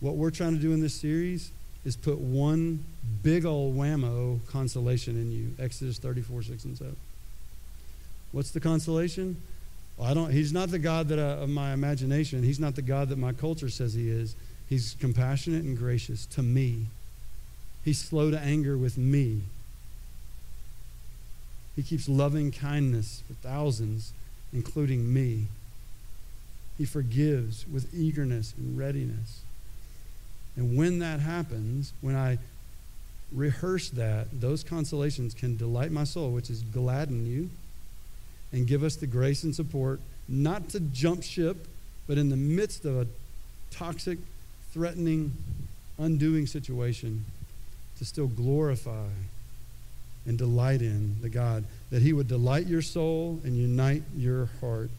what 0.00 0.16
we're 0.16 0.30
trying 0.30 0.54
to 0.54 0.60
do 0.60 0.72
in 0.72 0.80
this 0.80 0.94
series 0.94 1.50
is 1.86 1.94
put 1.94 2.18
one 2.18 2.84
big 3.22 3.46
old 3.46 3.76
whammo 3.76 4.40
consolation 4.48 5.14
in 5.16 5.30
you. 5.30 5.54
Exodus 5.64 5.98
34, 5.98 6.42
6 6.42 6.64
and 6.64 6.76
7. 6.76 6.96
What's 8.32 8.50
the 8.50 8.58
consolation? 8.58 9.36
Well, 9.96 10.10
I 10.10 10.14
don't, 10.14 10.32
he's 10.32 10.52
not 10.52 10.70
the 10.70 10.80
God 10.80 11.06
that 11.08 11.20
uh, 11.20 11.42
of 11.42 11.48
my 11.48 11.72
imagination. 11.72 12.42
He's 12.42 12.58
not 12.58 12.74
the 12.74 12.82
God 12.82 13.08
that 13.10 13.18
my 13.18 13.32
culture 13.32 13.70
says 13.70 13.94
he 13.94 14.10
is. 14.10 14.34
He's 14.68 14.96
compassionate 14.98 15.62
and 15.62 15.78
gracious 15.78 16.26
to 16.26 16.42
me. 16.42 16.86
He's 17.84 18.00
slow 18.00 18.32
to 18.32 18.38
anger 18.40 18.76
with 18.76 18.98
me. 18.98 19.42
He 21.76 21.84
keeps 21.84 22.08
loving 22.08 22.50
kindness 22.50 23.22
for 23.28 23.34
thousands, 23.34 24.12
including 24.52 25.14
me. 25.14 25.46
He 26.78 26.84
forgives 26.84 27.64
with 27.72 27.94
eagerness 27.94 28.54
and 28.58 28.76
readiness. 28.76 29.42
And 30.56 30.76
when 30.76 30.98
that 31.00 31.20
happens, 31.20 31.92
when 32.00 32.16
I 32.16 32.38
rehearse 33.32 33.90
that, 33.90 34.40
those 34.40 34.62
consolations 34.62 35.34
can 35.34 35.56
delight 35.56 35.92
my 35.92 36.04
soul, 36.04 36.30
which 36.30 36.50
is 36.50 36.62
gladden 36.62 37.26
you 37.26 37.50
and 38.52 38.66
give 38.66 38.82
us 38.82 38.96
the 38.96 39.06
grace 39.06 39.44
and 39.44 39.54
support 39.54 40.00
not 40.28 40.68
to 40.70 40.80
jump 40.80 41.22
ship, 41.22 41.68
but 42.06 42.18
in 42.18 42.30
the 42.30 42.36
midst 42.36 42.84
of 42.84 42.96
a 42.96 43.06
toxic, 43.70 44.18
threatening, 44.72 45.32
undoing 45.98 46.46
situation, 46.46 47.24
to 47.98 48.04
still 48.04 48.26
glorify 48.26 49.08
and 50.26 50.36
delight 50.36 50.82
in 50.82 51.16
the 51.22 51.28
God, 51.28 51.64
that 51.90 52.02
He 52.02 52.12
would 52.12 52.28
delight 52.28 52.66
your 52.66 52.82
soul 52.82 53.40
and 53.44 53.56
unite 53.56 54.02
your 54.16 54.48
heart. 54.60 54.90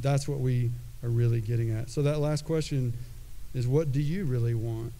That's 0.00 0.26
what 0.26 0.40
we 0.40 0.70
are 1.02 1.08
really 1.08 1.40
getting 1.40 1.70
at. 1.70 1.88
So, 1.90 2.02
that 2.02 2.18
last 2.18 2.44
question 2.44 2.92
is 3.56 3.66
what 3.66 3.90
do 3.90 4.00
you 4.00 4.24
really 4.24 4.54
want? 4.54 4.92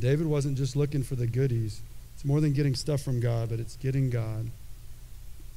David 0.00 0.26
wasn't 0.26 0.56
just 0.56 0.74
looking 0.74 1.02
for 1.02 1.14
the 1.14 1.26
goodies, 1.26 1.80
it's 2.14 2.24
more 2.24 2.40
than 2.40 2.54
getting 2.54 2.74
stuff 2.74 3.02
from 3.02 3.20
God, 3.20 3.50
but 3.50 3.60
it's 3.60 3.76
getting 3.76 4.10
God. 4.10 4.50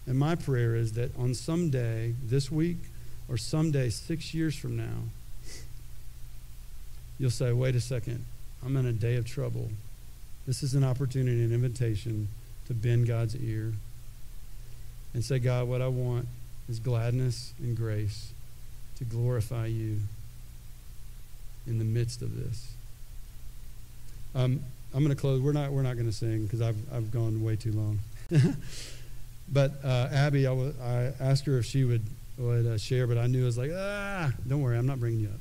And 0.06 0.20
my 0.20 0.36
prayer 0.36 0.76
is 0.76 0.94
that 0.94 1.18
on 1.18 1.34
some 1.34 1.70
day 1.70 2.14
this 2.24 2.52
week 2.52 2.78
or 3.30 3.38
someday 3.38 3.90
six 3.90 4.34
years 4.34 4.56
from 4.56 4.76
now, 4.76 5.06
you'll 7.18 7.32
say, 7.32 7.52
wait 7.54 7.76
a 7.76 7.82
second, 7.82 8.26
I'm 8.64 8.76
in 8.76 8.86
a 8.86 8.94
day 8.94 9.16
of 9.16 9.26
trouble. 9.26 9.70
This 10.46 10.64
is 10.64 10.76
an 10.76 10.84
opportunity, 10.84 11.44
an 11.44 11.54
invitation 11.54 12.28
to 12.68 12.74
bend 12.74 13.08
God's 13.08 13.36
ear 13.36 13.74
and 15.14 15.24
say, 15.24 15.40
God, 15.40 15.68
what 15.68 15.82
I 15.82 15.88
want 15.88 16.28
is 16.68 16.80
gladness 16.80 17.54
and 17.60 17.78
grace 17.78 18.34
to 18.98 19.04
glorify 19.04 19.68
you 19.68 20.00
in 21.68 21.78
the 21.80 21.86
midst 21.86 22.22
of 22.22 22.36
this. 22.36 22.72
Um, 24.36 24.62
I'm 24.94 25.04
going 25.04 25.16
to 25.16 25.20
close. 25.20 25.40
We're 25.42 25.54
not, 25.54 25.72
we're 25.72 25.84
not 25.84 25.94
going 25.94 26.06
to 26.08 26.12
sing 26.12 26.44
because 26.46 26.62
I've, 26.62 26.78
I've 26.94 27.12
gone 27.12 27.44
way 27.44 27.56
too 27.56 27.72
long. 27.72 28.00
But 29.54 29.74
uh, 29.84 30.08
Abby, 30.14 30.48
I, 30.48 30.52
w- 30.52 30.74
I 30.82 31.12
asked 31.20 31.46
her 31.46 31.58
if 31.58 31.66
she 31.66 31.84
would, 31.84 32.04
would 32.38 32.66
uh, 32.66 32.78
share, 32.78 33.06
but 33.06 33.18
I 33.18 33.28
knew 33.28 33.42
it 33.42 33.46
was 33.46 33.58
like, 33.58 33.72
ah, 33.76 34.32
don't 34.48 34.62
worry, 34.62 34.78
I'm 34.78 34.86
not 34.86 35.00
bringing 35.00 35.20
you 35.20 35.28
up. 35.28 35.40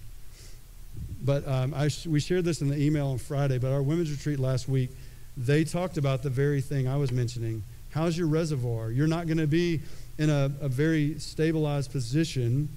But 1.22 1.46
um, 1.46 1.72
I 1.74 1.88
sh- 1.88 2.06
we 2.06 2.18
shared 2.18 2.44
this 2.44 2.60
in 2.60 2.68
the 2.68 2.76
email 2.76 3.06
on 3.08 3.18
Friday, 3.18 3.58
but 3.58 3.70
our 3.70 3.82
women's 3.82 4.10
retreat 4.10 4.40
last 4.40 4.68
week, 4.68 4.90
they 5.36 5.62
talked 5.62 5.96
about 5.96 6.22
the 6.24 6.30
very 6.30 6.60
thing 6.60 6.88
I 6.88 6.96
was 6.96 7.12
mentioning. 7.12 7.62
How's 7.90 8.18
your 8.18 8.26
reservoir? 8.26 8.90
You're 8.90 9.06
not 9.06 9.26
going 9.26 9.38
to 9.38 9.46
be 9.46 9.80
in 10.18 10.28
a, 10.28 10.50
a 10.60 10.68
very 10.68 11.18
stabilized 11.20 11.92
position 11.92 12.68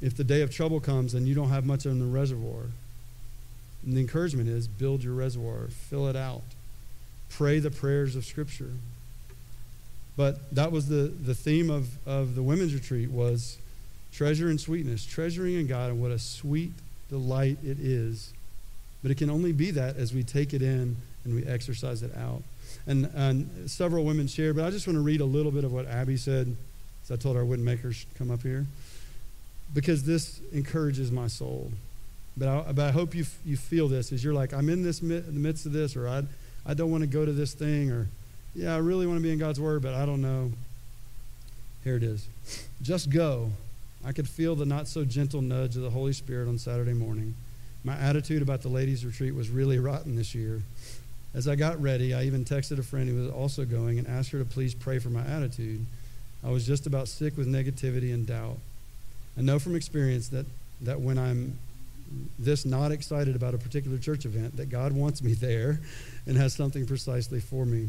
if 0.00 0.16
the 0.16 0.24
day 0.24 0.42
of 0.42 0.50
trouble 0.50 0.80
comes 0.80 1.14
and 1.14 1.26
you 1.26 1.34
don't 1.34 1.48
have 1.48 1.64
much 1.64 1.86
in 1.86 1.98
the 1.98 2.06
reservoir. 2.06 2.66
And 3.84 3.96
the 3.96 4.00
encouragement 4.00 4.48
is 4.48 4.68
build 4.68 5.02
your 5.02 5.14
reservoir, 5.14 5.68
fill 5.70 6.08
it 6.08 6.16
out, 6.16 6.42
pray 7.28 7.58
the 7.58 7.70
prayers 7.70 8.16
of 8.16 8.24
Scripture. 8.24 8.72
But 10.16 10.54
that 10.54 10.72
was 10.72 10.88
the, 10.88 11.12
the 11.24 11.34
theme 11.34 11.70
of, 11.70 11.88
of 12.06 12.34
the 12.34 12.42
women's 12.42 12.74
retreat 12.74 13.10
was 13.10 13.58
treasure 14.12 14.48
and 14.48 14.60
sweetness, 14.60 15.06
treasuring 15.06 15.54
in 15.54 15.66
God 15.66 15.90
and 15.90 16.00
what 16.00 16.10
a 16.10 16.18
sweet 16.18 16.72
delight 17.08 17.58
it 17.64 17.78
is. 17.78 18.32
But 19.02 19.12
it 19.12 19.16
can 19.16 19.30
only 19.30 19.52
be 19.52 19.70
that 19.72 19.96
as 19.96 20.12
we 20.12 20.24
take 20.24 20.52
it 20.52 20.62
in 20.62 20.96
and 21.24 21.34
we 21.34 21.44
exercise 21.44 22.02
it 22.02 22.16
out. 22.16 22.42
And, 22.86 23.06
and 23.14 23.70
several 23.70 24.04
women 24.04 24.26
shared, 24.26 24.56
but 24.56 24.64
I 24.64 24.70
just 24.70 24.86
want 24.86 24.96
to 24.96 25.02
read 25.02 25.20
a 25.20 25.24
little 25.24 25.52
bit 25.52 25.62
of 25.62 25.72
what 25.72 25.86
Abby 25.86 26.16
said. 26.16 26.56
So 27.04 27.14
I 27.14 27.16
told 27.16 27.36
her 27.36 27.42
I 27.42 27.44
wouldn't 27.44 27.64
make 27.64 27.80
her 27.80 27.92
come 28.16 28.30
up 28.30 28.42
here 28.42 28.66
because 29.74 30.04
this 30.04 30.40
encourages 30.52 31.10
my 31.10 31.26
soul. 31.26 31.70
But 32.36 32.48
I, 32.48 32.72
but 32.72 32.84
I 32.86 32.90
hope 32.90 33.14
you, 33.14 33.24
you 33.44 33.56
feel 33.56 33.88
this 33.88 34.12
as 34.12 34.22
you're 34.22 34.34
like, 34.34 34.52
I'm 34.52 34.68
in 34.68 34.82
this 34.82 35.00
in 35.00 35.08
the 35.08 35.40
midst 35.40 35.66
of 35.66 35.72
this, 35.72 35.96
or 35.96 36.08
I, 36.08 36.22
I 36.64 36.74
don't 36.74 36.90
want 36.90 37.02
to 37.02 37.08
go 37.08 37.24
to 37.24 37.32
this 37.32 37.52
thing, 37.52 37.90
or 37.90 38.06
yeah, 38.54 38.74
I 38.74 38.78
really 38.78 39.06
want 39.06 39.18
to 39.18 39.22
be 39.22 39.32
in 39.32 39.38
God's 39.38 39.60
Word, 39.60 39.82
but 39.82 39.94
I 39.94 40.06
don't 40.06 40.22
know. 40.22 40.52
Here 41.84 41.96
it 41.96 42.02
is. 42.02 42.26
Just 42.82 43.10
go. 43.10 43.50
I 44.04 44.12
could 44.12 44.28
feel 44.28 44.54
the 44.54 44.66
not 44.66 44.86
so 44.86 45.04
gentle 45.04 45.42
nudge 45.42 45.76
of 45.76 45.82
the 45.82 45.90
Holy 45.90 46.12
Spirit 46.12 46.48
on 46.48 46.58
Saturday 46.58 46.92
morning. 46.92 47.34
My 47.84 47.96
attitude 47.96 48.42
about 48.42 48.62
the 48.62 48.68
ladies' 48.68 49.04
retreat 49.04 49.34
was 49.34 49.50
really 49.50 49.78
rotten 49.78 50.16
this 50.16 50.34
year. 50.34 50.62
As 51.34 51.46
I 51.46 51.56
got 51.56 51.80
ready, 51.80 52.14
I 52.14 52.24
even 52.24 52.44
texted 52.44 52.78
a 52.78 52.82
friend 52.82 53.08
who 53.08 53.16
was 53.16 53.30
also 53.30 53.64
going 53.64 53.98
and 53.98 54.06
asked 54.06 54.30
her 54.30 54.38
to 54.38 54.44
please 54.44 54.74
pray 54.74 54.98
for 54.98 55.10
my 55.10 55.22
attitude. 55.22 55.84
I 56.44 56.50
was 56.50 56.66
just 56.66 56.86
about 56.86 57.08
sick 57.08 57.36
with 57.36 57.46
negativity 57.46 58.14
and 58.14 58.26
doubt. 58.26 58.58
I 59.38 59.42
know 59.42 59.58
from 59.60 59.76
experience 59.76 60.28
that, 60.30 60.46
that 60.80 61.00
when 61.00 61.16
I'm 61.16 61.58
this 62.38 62.64
not 62.64 62.90
excited 62.90 63.36
about 63.36 63.54
a 63.54 63.58
particular 63.58 63.98
church 63.98 64.24
event, 64.24 64.56
that 64.56 64.70
God 64.70 64.92
wants 64.92 65.22
me 65.22 65.32
there 65.34 65.80
and 66.26 66.36
has 66.36 66.54
something 66.54 66.86
precisely 66.86 67.40
for 67.40 67.64
me. 67.64 67.88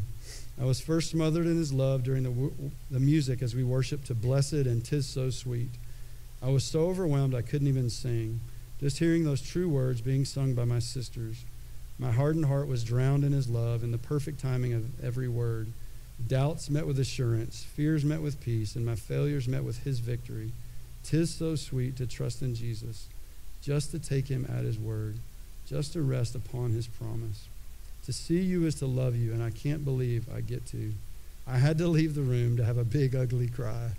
I 0.60 0.64
was 0.64 0.80
first 0.80 1.10
smothered 1.10 1.46
in 1.46 1.56
his 1.56 1.72
love 1.72 2.04
during 2.04 2.22
the, 2.22 2.52
the 2.90 3.00
music 3.00 3.42
as 3.42 3.54
we 3.54 3.64
worshiped 3.64 4.06
to 4.06 4.14
Blessed 4.14 4.52
and 4.52 4.84
Tis 4.84 5.06
So 5.06 5.30
Sweet. 5.30 5.70
I 6.42 6.50
was 6.50 6.64
so 6.64 6.88
overwhelmed 6.88 7.34
I 7.34 7.42
couldn't 7.42 7.68
even 7.68 7.90
sing. 7.90 8.40
Just 8.78 8.98
hearing 8.98 9.24
those 9.24 9.42
true 9.42 9.68
words 9.68 10.00
being 10.00 10.24
sung 10.24 10.54
by 10.54 10.64
my 10.64 10.78
sisters. 10.78 11.44
My 11.98 12.12
hardened 12.12 12.46
heart 12.46 12.68
was 12.68 12.84
drowned 12.84 13.24
in 13.24 13.32
his 13.32 13.48
love 13.48 13.82
and 13.82 13.92
the 13.92 13.98
perfect 13.98 14.40
timing 14.40 14.72
of 14.72 15.04
every 15.04 15.28
word. 15.28 15.68
Doubts 16.26 16.70
met 16.70 16.86
with 16.86 16.98
assurance, 16.98 17.64
fears 17.74 18.04
met 18.04 18.22
with 18.22 18.40
peace, 18.40 18.76
and 18.76 18.86
my 18.86 18.94
failures 18.94 19.48
met 19.48 19.64
with 19.64 19.84
his 19.84 20.00
victory. 20.00 20.52
Tis 21.04 21.34
so 21.34 21.56
sweet 21.56 21.96
to 21.96 22.06
trust 22.06 22.42
in 22.42 22.54
Jesus, 22.54 23.08
just 23.62 23.90
to 23.90 23.98
take 23.98 24.28
him 24.28 24.46
at 24.48 24.64
his 24.64 24.78
word, 24.78 25.16
just 25.66 25.92
to 25.94 26.02
rest 26.02 26.34
upon 26.34 26.72
his 26.72 26.86
promise. 26.86 27.48
To 28.06 28.12
see 28.12 28.40
you 28.40 28.66
is 28.66 28.76
to 28.76 28.86
love 28.86 29.16
you, 29.16 29.32
and 29.32 29.42
I 29.42 29.50
can't 29.50 29.84
believe 29.84 30.26
I 30.34 30.40
get 30.40 30.66
to. 30.66 30.92
I 31.46 31.58
had 31.58 31.78
to 31.78 31.88
leave 31.88 32.14
the 32.14 32.22
room 32.22 32.56
to 32.56 32.64
have 32.64 32.78
a 32.78 32.84
big, 32.84 33.14
ugly 33.14 33.48
cry. 33.48 33.90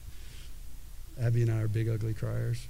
Abby 1.20 1.42
and 1.42 1.52
I 1.52 1.62
are 1.62 1.68
big, 1.68 1.90
ugly 1.90 2.14
criers. 2.14 2.68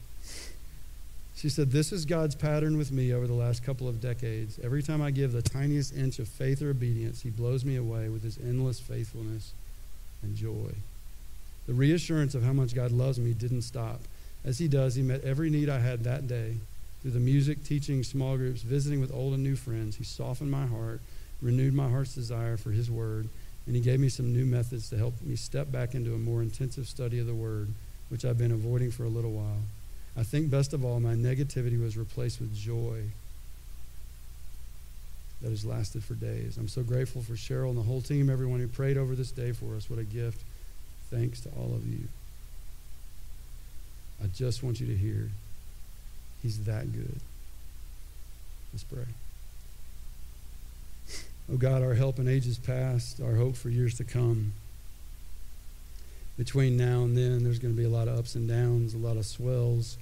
She 1.36 1.50
said, 1.50 1.72
This 1.72 1.92
is 1.92 2.06
God's 2.06 2.36
pattern 2.36 2.78
with 2.78 2.92
me 2.92 3.14
over 3.14 3.26
the 3.26 3.34
last 3.34 3.64
couple 3.64 3.88
of 3.88 4.02
decades. 4.02 4.60
Every 4.64 4.84
time 4.84 5.02
I 5.02 5.12
give 5.12 5.32
the 5.32 5.42
tiniest 5.42 5.96
inch 5.96 6.20
of 6.20 6.28
faith 6.28 6.62
or 6.62 6.70
obedience, 6.70 7.22
He 7.22 7.30
blows 7.30 7.66
me 7.66 7.76
away 7.76 8.10
with 8.10 8.24
His 8.24 8.38
endless 8.38 8.80
faithfulness 8.80 9.54
and 10.22 10.36
joy. 10.36 10.76
The 11.68 11.74
reassurance 11.74 12.36
of 12.36 12.44
how 12.44 12.54
much 12.54 12.76
God 12.76 12.92
loves 12.92 13.20
me 13.20 13.34
didn't 13.34 13.64
stop. 13.64 14.02
As 14.44 14.60
He 14.60 14.68
does, 14.68 14.96
He 14.96 15.02
met 15.02 15.24
every 15.24 15.50
need 15.50 15.70
I 15.70 15.80
had 15.80 16.04
that 16.04 16.28
day. 16.28 16.56
Through 17.02 17.12
the 17.12 17.20
music, 17.20 17.64
teaching, 17.64 18.04
small 18.04 18.38
groups, 18.38 18.62
visiting 18.62 19.02
with 19.02 19.14
old 19.14 19.34
and 19.34 19.44
new 19.44 19.56
friends, 19.56 19.96
He 19.96 20.04
softened 20.04 20.52
my 20.52 20.66
heart 20.68 21.02
renewed 21.42 21.74
my 21.74 21.90
heart's 21.90 22.14
desire 22.14 22.58
for 22.58 22.72
His 22.72 22.90
Word, 22.92 23.28
and 23.66 23.76
He 23.76 23.82
gave 23.82 24.00
me 24.00 24.10
some 24.10 24.34
new 24.34 24.46
methods 24.46 24.90
to 24.90 24.98
help 24.98 25.22
me 25.22 25.36
step 25.36 25.72
back 25.72 25.96
into 25.96 26.14
a 26.14 26.20
more 26.20 26.42
intensive 26.42 26.88
study 26.88 27.20
of 27.20 27.28
the 27.28 27.34
Word, 27.34 27.70
which 28.10 28.26
I've 28.26 28.38
been 28.38 28.52
avoiding 28.52 28.92
for 28.92 29.04
a 29.04 29.10
little 29.10 29.32
while. 29.32 29.64
I 30.16 30.24
think 30.24 30.52
best 30.52 30.74
of 30.74 30.84
all, 30.84 31.00
my 31.00 31.14
negativity 31.14 31.82
was 31.82 31.98
replaced 31.98 32.40
with 32.40 32.56
joy. 32.56 33.04
that 35.42 35.50
has 35.50 35.66
lasted 35.66 36.04
for 36.04 36.14
days. 36.14 36.58
I'm 36.58 36.68
so 36.68 36.84
grateful 36.84 37.24
for 37.24 37.34
Cheryl 37.34 37.70
and 37.70 37.78
the 37.78 37.82
whole 37.82 38.02
team, 38.02 38.30
everyone 38.30 38.60
who 38.60 38.68
prayed 38.68 38.96
over 38.96 39.16
this 39.16 39.32
day 39.32 39.54
for 39.54 39.76
us. 39.76 39.90
What 39.90 39.98
a 39.98 40.04
gift. 40.04 40.40
Thanks 41.10 41.42
to 41.42 41.50
all 41.50 41.74
of 41.74 41.88
you. 41.88 42.08
I 44.24 44.28
just 44.28 44.64
want 44.64 44.80
you 44.80 44.88
to 44.88 44.96
hear 44.96 45.30
He's 46.42 46.64
that 46.64 46.92
good. 46.92 47.20
Let's 48.74 48.84
pray. 48.84 49.06
Oh 51.52 51.58
God, 51.58 51.84
our 51.84 51.94
help 51.94 52.18
in 52.18 52.28
ages 52.28 52.58
past, 52.58 53.22
our 53.22 53.36
hope 53.36 53.56
for 53.56 53.70
years 53.70 53.98
to 53.98 54.04
come. 54.04 54.54
Between 56.38 56.78
now 56.78 57.04
and 57.04 57.16
then, 57.16 57.44
there's 57.44 57.60
going 57.60 57.76
to 57.76 57.78
be 57.78 57.86
a 57.86 57.90
lot 57.90 58.08
of 58.08 58.18
ups 58.18 58.36
and 58.36 58.48
downs, 58.48 58.94
a 58.94 58.98
lot 58.98 59.18
of 59.18 59.26
swells, 59.26 59.98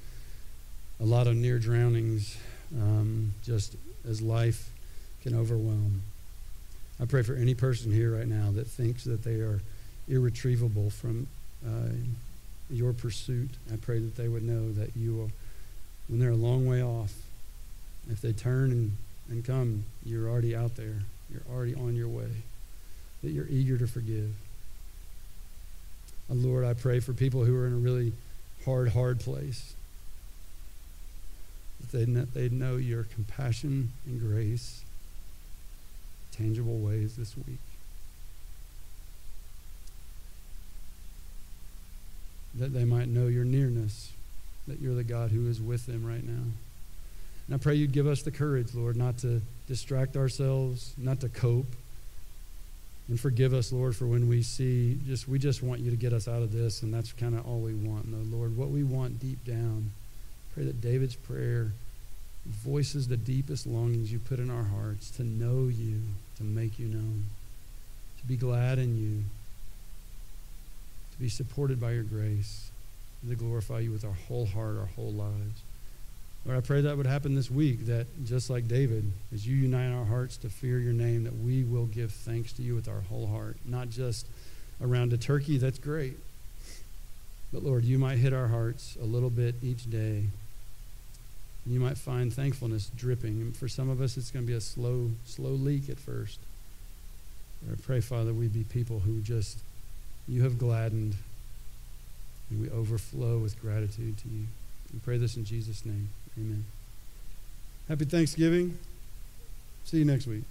a 1.00 1.06
lot 1.06 1.28
of 1.28 1.36
near 1.36 1.58
drownings, 1.60 2.38
um, 2.80 3.34
just 3.44 3.76
as 4.08 4.22
life 4.22 4.70
can 5.24 5.36
overwhelm. 5.36 6.04
I 7.02 7.06
pray 7.06 7.24
for 7.24 7.34
any 7.34 7.56
person 7.56 7.92
here 7.92 8.16
right 8.16 8.28
now 8.28 8.52
that 8.52 8.68
thinks 8.68 9.04
that 9.06 9.24
they 9.24 9.36
are 9.36 9.60
irretrievable 10.08 10.90
from 10.90 11.28
uh, 11.66 11.90
your 12.70 12.94
pursuit. 12.94 13.50
I 13.72 13.78
pray 13.78 14.00
that 14.00 14.16
they 14.16 14.28
would 14.28 14.44
know 14.44 14.72
that 14.74 14.96
you 14.96 15.16
will, 15.16 15.32
when 16.08 16.20
they're 16.20 16.32
a 16.32 16.36
long 16.36 16.68
way 16.68 16.84
off, 16.84 17.14
if 18.10 18.22
they 18.22 18.34
turn 18.34 18.72
and, 18.72 18.98
and 19.30 19.46
come, 19.46 19.86
you're 20.06 20.30
already 20.30 20.56
out 20.56 20.76
there. 20.76 21.02
You're 21.32 21.44
already 21.54 21.76
on 21.76 21.96
your 21.96 22.08
way. 22.08 22.30
That 23.24 23.32
you're 23.32 23.48
eager 23.48 23.78
to 23.78 23.88
forgive. 23.88 24.34
Uh, 26.30 26.36
Lord, 26.36 26.66
I 26.66 26.74
pray 26.74 27.00
for 27.00 27.14
people 27.14 27.46
who 27.46 27.56
are 27.56 27.68
in 27.68 27.74
a 27.74 27.78
really 27.78 28.14
hard, 28.66 28.90
hard 28.90 29.20
place. 29.20 29.74
That 31.80 31.98
they'd 31.98 32.08
know, 32.08 32.26
they'd 32.34 32.54
know 32.54 32.78
your 32.78 33.04
compassion 33.04 33.92
and 34.06 34.20
grace 34.20 34.84
tangible 36.32 36.78
ways 36.78 37.18
this 37.18 37.36
week. 37.36 37.60
That 42.60 42.74
they 42.74 42.84
might 42.84 43.08
know 43.08 43.28
your 43.28 43.46
nearness, 43.46 44.12
that 44.68 44.80
you're 44.80 44.96
the 44.96 45.04
God 45.04 45.32
who 45.32 45.50
is 45.50 45.62
with 45.62 45.86
them 45.86 46.06
right 46.06 46.24
now. 46.24 46.44
And 47.48 47.56
I 47.56 47.58
pray 47.58 47.76
you'd 47.76 47.94
give 47.94 48.06
us 48.06 48.22
the 48.22 48.32
courage, 48.32 48.76
Lord, 48.76 48.96
not 48.96 49.18
to 49.20 49.42
distract 49.68 50.16
ourselves, 50.16 50.94
not 50.98 51.22
to 51.22 51.30
cope. 51.30 51.74
And 53.08 53.20
forgive 53.20 53.54
us, 53.54 53.72
Lord, 53.72 53.96
for 53.96 54.06
when 54.06 54.28
we 54.28 54.44
see 54.44 55.00
just 55.08 55.28
we 55.28 55.40
just 55.40 55.64
want 55.64 55.82
you 55.82 55.90
to 55.90 55.98
get 55.98 56.14
us 56.14 56.28
out 56.28 56.44
of 56.44 56.52
this, 56.52 56.84
and 56.84 56.94
that's 56.94 57.12
kind 57.14 57.34
of 57.34 57.48
all 57.48 57.60
we 57.60 57.74
want. 57.74 58.08
No, 58.08 58.18
Lord, 58.38 58.56
what 58.56 58.70
we 58.70 58.84
want 58.84 59.20
deep 59.20 59.44
down. 59.46 59.92
Pray 60.54 60.66
that 60.66 60.82
David's 60.82 61.16
prayer 61.16 61.72
voices 62.46 63.08
the 63.08 63.18
deepest 63.18 63.66
longings 63.66 64.12
you 64.12 64.20
put 64.20 64.40
in 64.40 64.52
our 64.52 64.64
hearts 64.64 65.10
to 65.12 65.24
know 65.24 65.68
you, 65.68 66.02
to 66.38 66.44
make 66.44 66.78
you 66.78 66.88
known, 66.88 67.26
to 68.20 68.28
be 68.28 68.36
glad 68.36 68.78
in 68.78 68.98
you, 68.98 69.24
be 71.20 71.30
supported 71.30 71.80
by 71.80 71.92
your 71.92 72.04
grace, 72.04 72.72
and 73.22 73.32
to 73.32 73.36
glorify 73.36 73.80
you 73.80 73.92
with 73.92 74.06
our 74.06 74.18
whole 74.28 74.46
heart, 74.46 74.78
our 74.78 74.90
whole 74.96 75.12
lives. 75.12 75.62
Lord, 76.46 76.58
I 76.58 76.62
pray 76.62 76.82
that 76.82 76.96
would 76.96 77.06
happen 77.06 77.36
this 77.36 77.52
week, 77.52 77.88
that 77.88 78.08
just 78.26 78.50
like 78.50 78.68
David, 78.68 79.12
as 79.34 79.46
you 79.46 79.58
unite 79.58 79.92
our 79.92 80.06
hearts 80.06 80.38
to 80.38 80.50
fear 80.50 80.80
your 80.80 80.94
name, 80.94 81.26
that 81.26 81.38
we 81.38 81.64
will 81.64 81.86
give 81.86 82.12
thanks 82.12 82.54
to 82.54 82.62
you 82.62 82.76
with 82.76 82.88
our 82.88 83.02
whole 83.02 83.28
heart, 83.28 83.58
not 83.66 83.90
just 83.90 84.26
around 84.82 85.12
a 85.12 85.18
turkey, 85.18 85.58
that's 85.58 85.80
great. 85.80 86.18
But 87.52 87.64
Lord, 87.64 87.84
you 87.84 87.98
might 87.98 88.20
hit 88.20 88.32
our 88.32 88.48
hearts 88.48 88.98
a 89.02 89.06
little 89.06 89.30
bit 89.30 89.56
each 89.62 89.90
day. 89.90 90.24
And 91.66 91.74
you 91.74 91.80
might 91.80 91.98
find 91.98 92.34
thankfulness 92.34 92.90
dripping. 92.96 93.42
And 93.42 93.56
for 93.56 93.68
some 93.68 93.90
of 93.90 94.02
us, 94.02 94.18
it's 94.18 94.32
going 94.32 94.46
to 94.46 94.48
be 94.48 94.58
a 94.58 94.62
slow, 94.62 95.12
slow 95.26 95.52
leak 95.52 95.90
at 95.90 96.00
first. 96.00 96.40
I 97.70 97.76
pray, 97.82 98.00
Father, 98.00 98.34
we 98.34 98.48
be 98.48 98.64
people 98.64 99.00
who 99.00 99.20
just, 99.20 99.58
you 100.30 100.44
have 100.44 100.58
gladdened, 100.60 101.16
and 102.50 102.62
we 102.62 102.70
overflow 102.70 103.40
with 103.40 103.60
gratitude 103.60 104.18
to 104.20 104.28
you. 104.30 104.46
We 104.94 105.00
pray 105.00 105.18
this 105.18 105.36
in 105.36 105.46
Jesus' 105.46 105.86
name. 105.86 106.10
Amen. 106.38 106.66
Happy 107.88 108.06
Thanksgiving. 108.06 108.78
See 109.86 109.98
you 109.98 110.06
next 110.06 110.28
week. 110.28 110.44